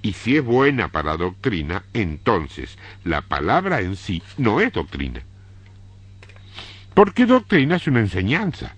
Y 0.03 0.13
si 0.13 0.37
es 0.37 0.43
buena 0.43 0.89
para 0.89 1.15
doctrina, 1.15 1.83
entonces 1.93 2.77
la 3.03 3.21
palabra 3.21 3.81
en 3.81 3.95
sí 3.95 4.21
no 4.37 4.59
es 4.59 4.73
doctrina. 4.73 5.21
Porque 6.93 7.25
doctrina 7.25 7.77
es 7.77 7.87
una 7.87 8.01
enseñanza 8.01 8.75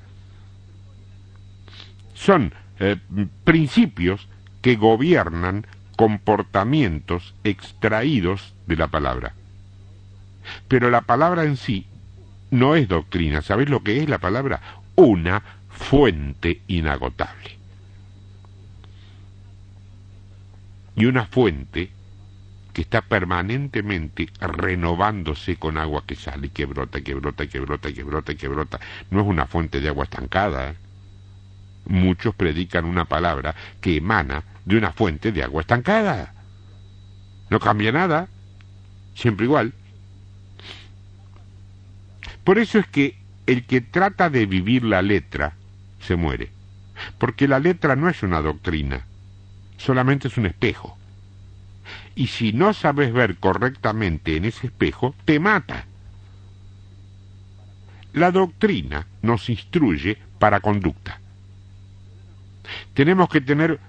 son 2.24 2.54
eh, 2.80 2.96
principios 3.44 4.28
que 4.62 4.76
gobiernan 4.76 5.68
comportamientos 5.98 7.36
extraídos 7.44 8.54
de 8.66 8.78
la 8.78 8.88
palabra. 8.88 9.34
Pero 10.70 10.90
la 10.90 11.02
palabra 11.02 11.44
en 11.44 11.58
sí 11.58 11.86
no 12.50 12.76
es 12.76 12.88
doctrina. 12.88 13.42
¿Sabéis 13.42 13.70
lo 13.70 13.84
que 13.84 14.02
es 14.02 14.08
la 14.08 14.20
palabra? 14.20 14.62
Una 14.96 15.44
fuente 15.70 16.62
inagotable. 16.68 17.58
Y 20.96 21.06
una 21.06 21.26
fuente 21.26 21.90
que 22.72 22.82
está 22.84 23.02
permanentemente 23.02 24.30
renovándose 24.40 25.58
con 25.58 25.78
agua 25.78 26.04
que 26.08 26.16
sale 26.16 26.50
que 26.50 26.66
brota, 26.66 27.02
que 27.02 27.14
brota, 27.16 27.48
que 27.48 27.60
brota, 27.60 27.92
que 27.92 28.04
brota, 28.04 28.36
que 28.36 28.48
brota. 28.48 28.80
No 29.12 29.22
es 29.22 29.28
una 29.28 29.46
fuente 29.46 29.82
de 29.82 29.90
agua 29.90 30.06
estancada. 30.06 30.70
¿eh? 30.70 30.76
Muchos 31.86 32.36
predican 32.36 32.86
una 32.86 33.06
palabra 33.06 33.56
que 33.82 33.98
emana 33.98 34.44
de 34.66 34.78
una 34.78 34.92
fuente 34.92 35.32
de 35.32 35.44
agua 35.44 35.62
estancada. 35.62 36.34
No 37.50 37.60
cambia 37.60 37.92
nada, 37.92 38.28
siempre 39.16 39.46
igual. 39.46 39.74
Por 42.44 42.58
eso 42.58 42.80
es 42.80 42.88
que 42.88 43.18
el 43.46 43.66
que 43.66 43.82
trata 43.82 44.30
de 44.30 44.46
vivir 44.46 44.84
la 44.84 45.02
letra 45.02 45.54
se 46.02 46.16
muere, 46.16 46.50
porque 47.18 47.48
la 47.48 47.60
letra 47.60 47.96
no 47.96 48.10
es 48.10 48.24
una 48.24 48.42
doctrina, 48.42 49.06
solamente 49.78 50.28
es 50.28 50.38
un 50.38 50.46
espejo. 50.46 50.98
Y 52.16 52.28
si 52.28 52.54
no 52.54 52.74
sabes 52.74 53.12
ver 53.12 53.38
correctamente 53.38 54.38
en 54.38 54.46
ese 54.46 54.68
espejo, 54.68 55.16
te 55.26 55.40
mata. 55.40 55.86
La 58.14 58.32
doctrina 58.32 59.08
nos 59.22 59.50
instruye 59.50 60.18
para 60.38 60.60
conducta 60.60 61.20
tenemos 62.94 63.30
que 63.30 63.42
tener 63.42 63.80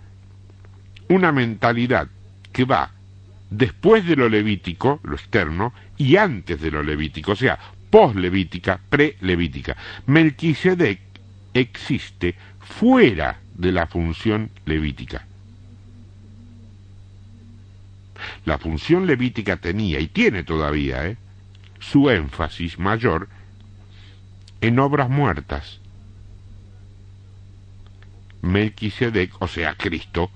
una 1.09 1.33
mentalidad 1.33 2.09
que 2.53 2.65
va 2.65 2.91
después 3.51 4.07
de 4.07 4.17
lo 4.17 4.29
levítico, 4.29 5.01
lo 5.05 5.15
externo, 5.15 5.73
y 5.97 6.17
antes 6.17 6.61
de 6.61 6.71
lo 6.71 6.83
levítico, 6.83 7.33
o 7.33 7.37
sea, 7.37 7.59
post-levítica, 7.91 8.81
pre-levítica. 8.89 9.77
Melquisedec 10.07 11.01
existe 11.53 12.35
fuera 12.61 13.39
de 13.55 13.71
la 13.71 13.87
función 13.87 14.51
levítica. 14.67 15.27
La 18.45 18.59
función 18.59 19.07
levítica 19.07 19.57
tenía 19.59 20.01
y 20.01 20.09
tiene 20.09 20.45
todavía 20.45 21.07
¿eh? 21.07 21.17
su 21.79 22.11
énfasis 22.11 22.79
mayor 22.79 23.29
en 24.61 24.79
obras 24.79 25.09
muertas. 25.11 25.81
Melquisedec, 28.45 29.33
o 29.41 29.49
sea, 29.49 29.75
Cristo, 29.75 30.31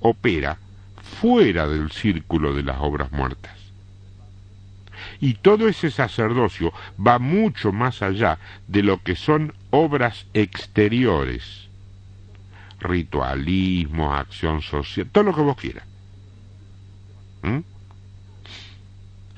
opera 0.00 0.58
fuera 1.20 1.66
del 1.66 1.90
círculo 1.90 2.54
de 2.54 2.62
las 2.62 2.78
obras 2.80 3.10
muertas. 3.12 3.56
Y 5.20 5.34
todo 5.34 5.68
ese 5.68 5.90
sacerdocio 5.90 6.72
va 7.04 7.18
mucho 7.18 7.72
más 7.72 8.02
allá 8.02 8.38
de 8.66 8.82
lo 8.82 9.02
que 9.02 9.16
son 9.16 9.54
obras 9.70 10.26
exteriores. 10.34 11.68
Ritualismo, 12.80 14.14
acción 14.14 14.62
social, 14.62 15.08
todo 15.10 15.24
lo 15.24 15.34
que 15.34 15.40
vos 15.40 15.56
quieras. 15.56 15.84
¿Mm? 17.42 17.58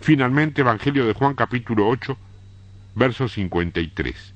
Finalmente, 0.01 0.63
Evangelio 0.63 1.07
de 1.07 1.15
Juan 1.15 1.35
capítulo 1.35 1.89
8, 1.89 2.17
verso 2.95 3.29
53. 3.29 4.35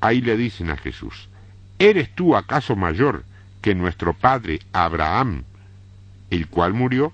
Ahí 0.00 0.20
le 0.20 0.36
dicen 0.36 0.70
a 0.70 0.76
Jesús, 0.76 1.28
¿eres 1.78 2.14
tú 2.14 2.36
acaso 2.36 2.76
mayor 2.76 3.24
que 3.62 3.74
nuestro 3.74 4.14
padre 4.14 4.60
Abraham, 4.72 5.44
el 6.30 6.48
cual 6.48 6.74
murió? 6.74 7.12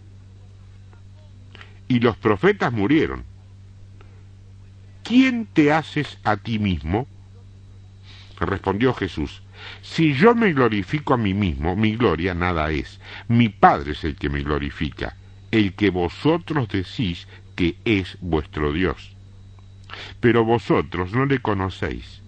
Y 1.89 2.01
los 2.01 2.17
profetas 2.17 2.73
murieron. 2.73 3.25
¿Quién 5.03 5.47
te 5.47 5.73
haces 5.73 6.19
a 6.25 6.37
ti 6.37 6.59
mismo? 6.59 7.07
Respondió 8.39 8.95
Jesús, 8.95 9.43
si 9.83 10.15
yo 10.15 10.35
me 10.35 10.53
glorifico 10.53 11.15
a 11.15 11.17
mí 11.17 11.35
mismo, 11.35 11.77
mi 11.77 11.97
gloria 11.97 12.35
nada 12.35 12.71
es. 12.71 13.01
Mi 13.29 13.49
Padre 13.49 13.93
es 13.93 14.05
el 14.05 14.17
que 14.17 14.29
me 14.29 14.43
glorifica, 14.43 15.17
el 15.51 15.75
que 15.75 15.91
vosotros 15.91 16.69
decís 16.69 17.27
que 17.55 17.77
es 17.85 18.17
vuestro 18.21 18.73
Dios. 18.73 19.15
Pero 20.21 20.45
vosotros 20.45 21.13
no 21.13 21.27
le 21.27 21.41
conocéis, 21.41 22.23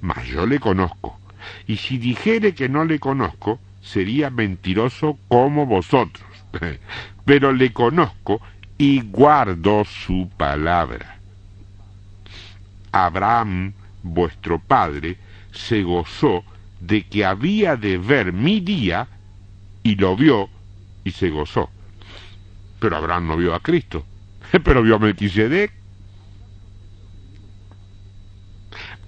mas 0.00 0.26
yo 0.26 0.46
le 0.46 0.60
conozco. 0.60 1.18
Y 1.66 1.76
si 1.76 1.98
dijere 1.98 2.54
que 2.54 2.68
no 2.68 2.84
le 2.84 2.98
conozco, 2.98 3.60
sería 3.82 4.30
mentiroso 4.30 5.18
como 5.28 5.66
vosotros. 5.66 6.26
Pero 7.24 7.52
le 7.52 7.72
conozco 7.72 8.40
y 8.78 9.00
guardo 9.00 9.84
su 9.84 10.28
palabra. 10.36 11.18
Abraham, 12.90 13.72
vuestro 14.02 14.58
padre, 14.58 15.16
se 15.52 15.82
gozó 15.82 16.44
de 16.80 17.04
que 17.04 17.24
había 17.24 17.76
de 17.76 17.96
ver 17.96 18.32
mi 18.32 18.60
día 18.60 19.08
y 19.82 19.94
lo 19.96 20.16
vio 20.16 20.48
y 21.04 21.12
se 21.12 21.30
gozó. 21.30 21.70
Pero 22.80 22.96
Abraham 22.96 23.28
no 23.28 23.36
vio 23.36 23.54
a 23.54 23.60
Cristo, 23.60 24.04
pero 24.64 24.82
vio 24.82 24.96
a 24.96 24.98
Melquisedec. 24.98 25.72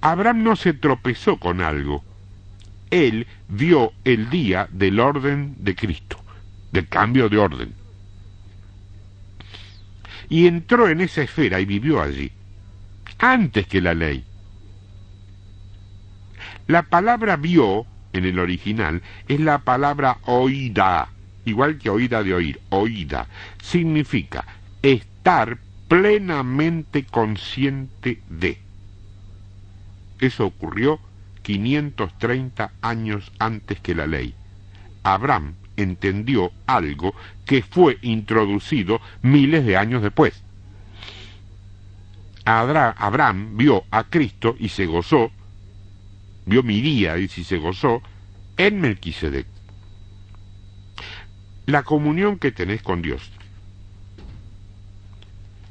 Abraham 0.01 0.43
no 0.43 0.55
se 0.55 0.74
tropezó 0.74 1.39
con 1.39 1.61
algo. 1.61 2.05
Él 2.95 3.26
vio 3.49 3.92
el 4.05 4.30
día 4.30 4.68
del 4.70 5.01
orden 5.01 5.57
de 5.59 5.74
Cristo, 5.74 6.22
del 6.70 6.86
cambio 6.86 7.28
de 7.28 7.38
orden. 7.38 7.74
Y 10.28 10.47
entró 10.47 10.88
en 10.88 11.01
esa 11.01 11.22
esfera 11.22 11.59
y 11.59 11.64
vivió 11.64 12.01
allí, 12.01 12.30
antes 13.18 13.66
que 13.66 13.80
la 13.80 13.95
ley. 13.95 14.24
La 16.68 16.84
palabra 16.84 17.36
vio 17.36 17.84
en 18.12 18.26
el 18.26 18.38
original 18.38 19.03
es 19.26 19.40
la 19.40 19.59
palabra 19.59 20.18
oída, 20.26 21.09
igual 21.45 21.78
que 21.78 21.90
oída 21.90 22.22
de 22.22 22.32
oír, 22.32 22.61
oída. 22.68 23.26
Significa 23.61 24.45
estar 24.82 25.59
plenamente 25.88 27.03
consciente 27.03 28.22
de. 28.28 28.57
Eso 30.20 30.47
ocurrió 30.47 31.01
530 31.45 32.72
años 32.80 33.30
antes 33.38 33.78
que 33.78 33.95
la 33.95 34.07
ley. 34.07 34.34
Abraham 35.05 35.55
entendió 35.76 36.51
algo 36.66 37.14
que 37.45 37.62
fue 37.62 37.99
introducido 38.03 39.01
miles 39.22 39.64
de 39.64 39.76
años 39.76 40.03
después. 40.03 40.42
Abraham 42.47 43.57
vio 43.57 43.84
a 43.90 44.05
Cristo 44.05 44.57
y 44.59 44.70
se 44.70 44.86
gozó 44.86 45.30
vio 46.47 46.62
mi 46.62 46.80
día 46.80 47.18
y 47.18 47.28
si 47.28 47.45
se 47.45 47.59
gozó 47.59 48.03
en 48.57 48.80
Melquisedec. 48.80 49.47
La 51.66 51.82
comunión 51.82 52.38
que 52.38 52.53
tenés 52.53 52.82
con 52.82 53.03
Dios. 53.03 53.30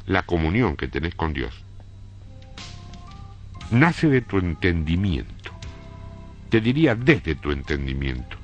La 0.05 0.24
comunión 0.24 0.76
que 0.76 0.88
tenés 0.88 1.15
con 1.15 1.34
Dios 1.34 1.63
nace 3.71 4.07
de 4.07 4.21
tu 4.21 4.38
entendimiento. 4.38 5.32
Te 6.53 6.61
diría 6.61 6.93
desde 6.93 7.33
tu 7.33 7.49
entendimiento. 7.49 8.37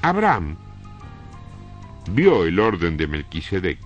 Abraham 0.00 0.56
vio 2.12 2.46
el 2.46 2.58
orden 2.58 2.96
de 2.96 3.06
Melquisedec 3.06 3.78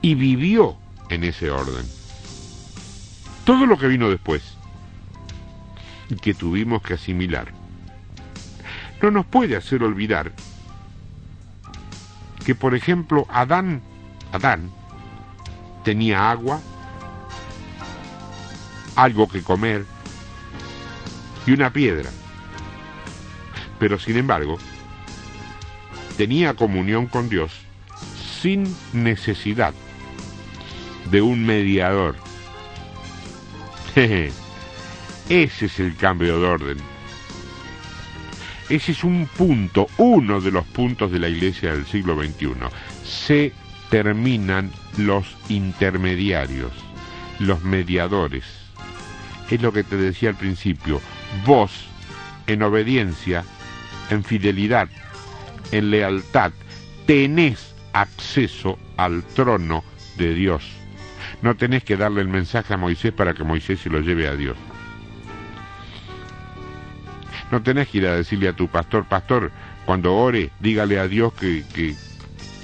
y 0.00 0.14
vivió 0.14 0.78
en 1.10 1.24
ese 1.24 1.50
orden 1.50 1.84
todo 3.44 3.66
lo 3.66 3.76
que 3.76 3.86
vino 3.86 4.08
después 4.08 4.56
y 6.08 6.16
que 6.16 6.32
tuvimos 6.32 6.80
que 6.80 6.94
asimilar, 6.94 7.52
no 9.02 9.10
nos 9.10 9.26
puede 9.26 9.56
hacer 9.56 9.82
olvidar 9.82 10.32
que, 12.46 12.54
por 12.54 12.74
ejemplo, 12.74 13.26
Adán, 13.28 13.82
Adán 14.32 14.70
tenía 15.84 16.30
agua, 16.30 16.62
algo 18.96 19.28
que 19.28 19.42
comer 19.42 19.84
y 21.46 21.52
una 21.52 21.72
piedra. 21.72 22.10
Pero 23.78 23.98
sin 23.98 24.16
embargo, 24.16 24.58
tenía 26.16 26.54
comunión 26.54 27.06
con 27.06 27.28
Dios 27.28 27.52
sin 28.40 28.74
necesidad 28.92 29.74
de 31.10 31.22
un 31.22 31.44
mediador 31.44 32.16
Ese 33.94 34.32
es 35.66 35.78
el 35.78 35.96
cambio 35.96 36.40
de 36.40 36.46
orden. 36.46 36.78
Ese 38.70 38.92
es 38.92 39.04
un 39.04 39.28
punto, 39.36 39.86
uno 39.98 40.40
de 40.40 40.50
los 40.50 40.64
puntos 40.64 41.12
de 41.12 41.18
la 41.18 41.28
iglesia 41.28 41.72
del 41.72 41.84
siglo 41.84 42.16
XXI. 42.18 42.54
Se 43.04 43.52
terminan 43.90 44.70
los 44.96 45.36
intermediarios, 45.50 46.72
los 47.38 47.62
mediadores. 47.62 48.61
Es 49.50 49.60
lo 49.60 49.72
que 49.72 49.84
te 49.84 49.96
decía 49.96 50.30
al 50.30 50.36
principio. 50.36 51.00
Vos, 51.46 51.86
en 52.46 52.62
obediencia, 52.62 53.44
en 54.10 54.24
fidelidad, 54.24 54.88
en 55.72 55.90
lealtad, 55.90 56.52
tenés 57.06 57.74
acceso 57.92 58.78
al 58.96 59.22
trono 59.22 59.84
de 60.16 60.34
Dios 60.34 60.64
no 61.42 61.56
tenés 61.56 61.82
que 61.82 61.96
darle 61.96 62.20
el 62.20 62.28
mensaje 62.28 62.72
a 62.72 62.76
Moisés 62.76 63.12
para 63.12 63.34
que 63.34 63.42
Moisés 63.42 63.80
se 63.80 63.90
lo 63.90 64.00
lleve 64.00 64.28
a 64.28 64.36
Dios. 64.36 64.56
No 67.50 67.62
tenés 67.62 67.88
que 67.88 67.98
ir 67.98 68.06
a 68.06 68.16
decirle 68.16 68.48
a 68.48 68.54
tu 68.54 68.68
pastor, 68.68 69.04
pastor, 69.06 69.50
cuando 69.84 70.14
ore, 70.14 70.50
dígale 70.60 70.98
a 70.98 71.08
Dios 71.08 71.34
que, 71.34 71.64
que, 71.74 71.94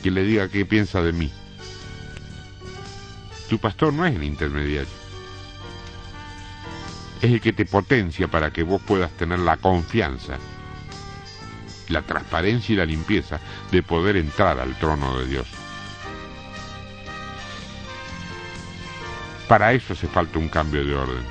que 0.02 0.10
le 0.10 0.22
diga 0.22 0.48
qué 0.48 0.64
piensa 0.64 1.02
de 1.02 1.12
mí. 1.12 1.30
Tu 3.50 3.58
pastor 3.58 3.92
no 3.92 4.06
es 4.06 4.14
el 4.14 4.22
intermediario. 4.22 4.97
Es 7.20 7.32
el 7.32 7.40
que 7.40 7.52
te 7.52 7.66
potencia 7.66 8.28
para 8.28 8.52
que 8.52 8.62
vos 8.62 8.80
puedas 8.80 9.10
tener 9.12 9.40
la 9.40 9.56
confianza, 9.56 10.38
la 11.88 12.02
transparencia 12.02 12.72
y 12.72 12.76
la 12.76 12.86
limpieza 12.86 13.40
de 13.72 13.82
poder 13.82 14.16
entrar 14.16 14.60
al 14.60 14.78
trono 14.78 15.18
de 15.18 15.26
Dios. 15.26 15.48
Para 19.48 19.72
eso 19.72 19.94
hace 19.94 20.06
falta 20.06 20.38
un 20.38 20.48
cambio 20.48 20.84
de 20.84 20.94
orden. 20.94 21.24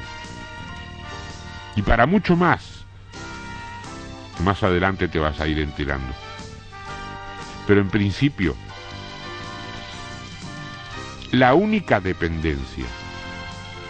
Y 1.75 1.83
para 1.83 2.05
mucho 2.05 2.35
más. 2.35 2.83
Más 4.43 4.61
adelante 4.63 5.07
te 5.07 5.19
vas 5.19 5.39
a 5.39 5.47
ir 5.47 5.59
enterando. 5.59 6.13
Pero 7.65 7.81
en 7.81 7.89
principio, 7.89 8.55
la 11.31 11.53
única 11.53 11.99
dependencia 11.99 12.85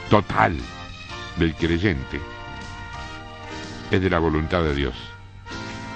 total 0.10 0.58
del 1.38 1.56
creyente 1.56 2.20
es 3.92 4.02
de 4.02 4.10
la 4.10 4.20
voluntad 4.20 4.64
de 4.64 4.76
Dios. 4.76 4.96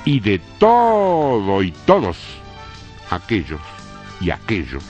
y 0.03 0.19
de 0.19 0.39
todo 0.59 1.61
y 1.61 1.71
todos 1.85 2.17
aquellos 3.11 3.61
y 4.19 4.31
aquellos 4.31 4.83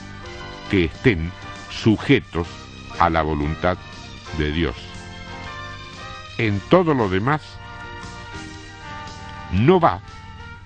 que 0.70 0.84
estén 0.84 1.30
sujetos 1.70 2.46
a 2.98 3.10
la 3.10 3.22
voluntad 3.22 3.76
de 4.38 4.52
Dios. 4.52 4.76
En 6.38 6.60
todo 6.70 6.94
lo 6.94 7.08
demás 7.08 7.42
no 9.52 9.80
va 9.80 10.00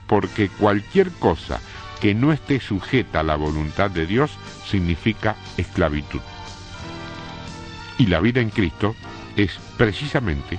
porque 0.06 0.48
cualquier 0.48 1.10
cosa 1.12 1.60
que 2.00 2.14
no 2.14 2.32
esté 2.32 2.60
sujeta 2.60 3.20
a 3.20 3.24
la 3.24 3.36
voluntad 3.36 3.90
de 3.90 4.06
Dios 4.06 4.30
significa 4.64 5.34
esclavitud. 5.56 6.20
Y 7.98 8.06
la 8.06 8.20
vida 8.20 8.40
en 8.40 8.50
Cristo 8.50 8.94
es 9.36 9.58
precisamente 9.76 10.58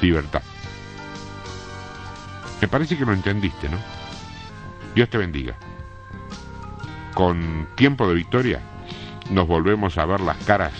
libertad. 0.00 0.42
Me 2.60 2.68
parece 2.68 2.96
que 2.96 3.04
lo 3.04 3.12
entendiste, 3.12 3.68
¿no? 3.68 3.78
Dios 4.94 5.08
te 5.08 5.18
bendiga. 5.18 5.54
Con 7.14 7.68
tiempo 7.76 8.08
de 8.08 8.14
victoria 8.14 8.60
nos 9.30 9.46
volvemos 9.46 9.98
a 9.98 10.06
ver 10.06 10.20
las 10.20 10.38
caras, 10.38 10.72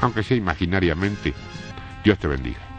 aunque 0.00 0.22
sea 0.22 0.36
imaginariamente. 0.36 1.34
Dios 2.04 2.18
te 2.18 2.26
bendiga. 2.26 2.69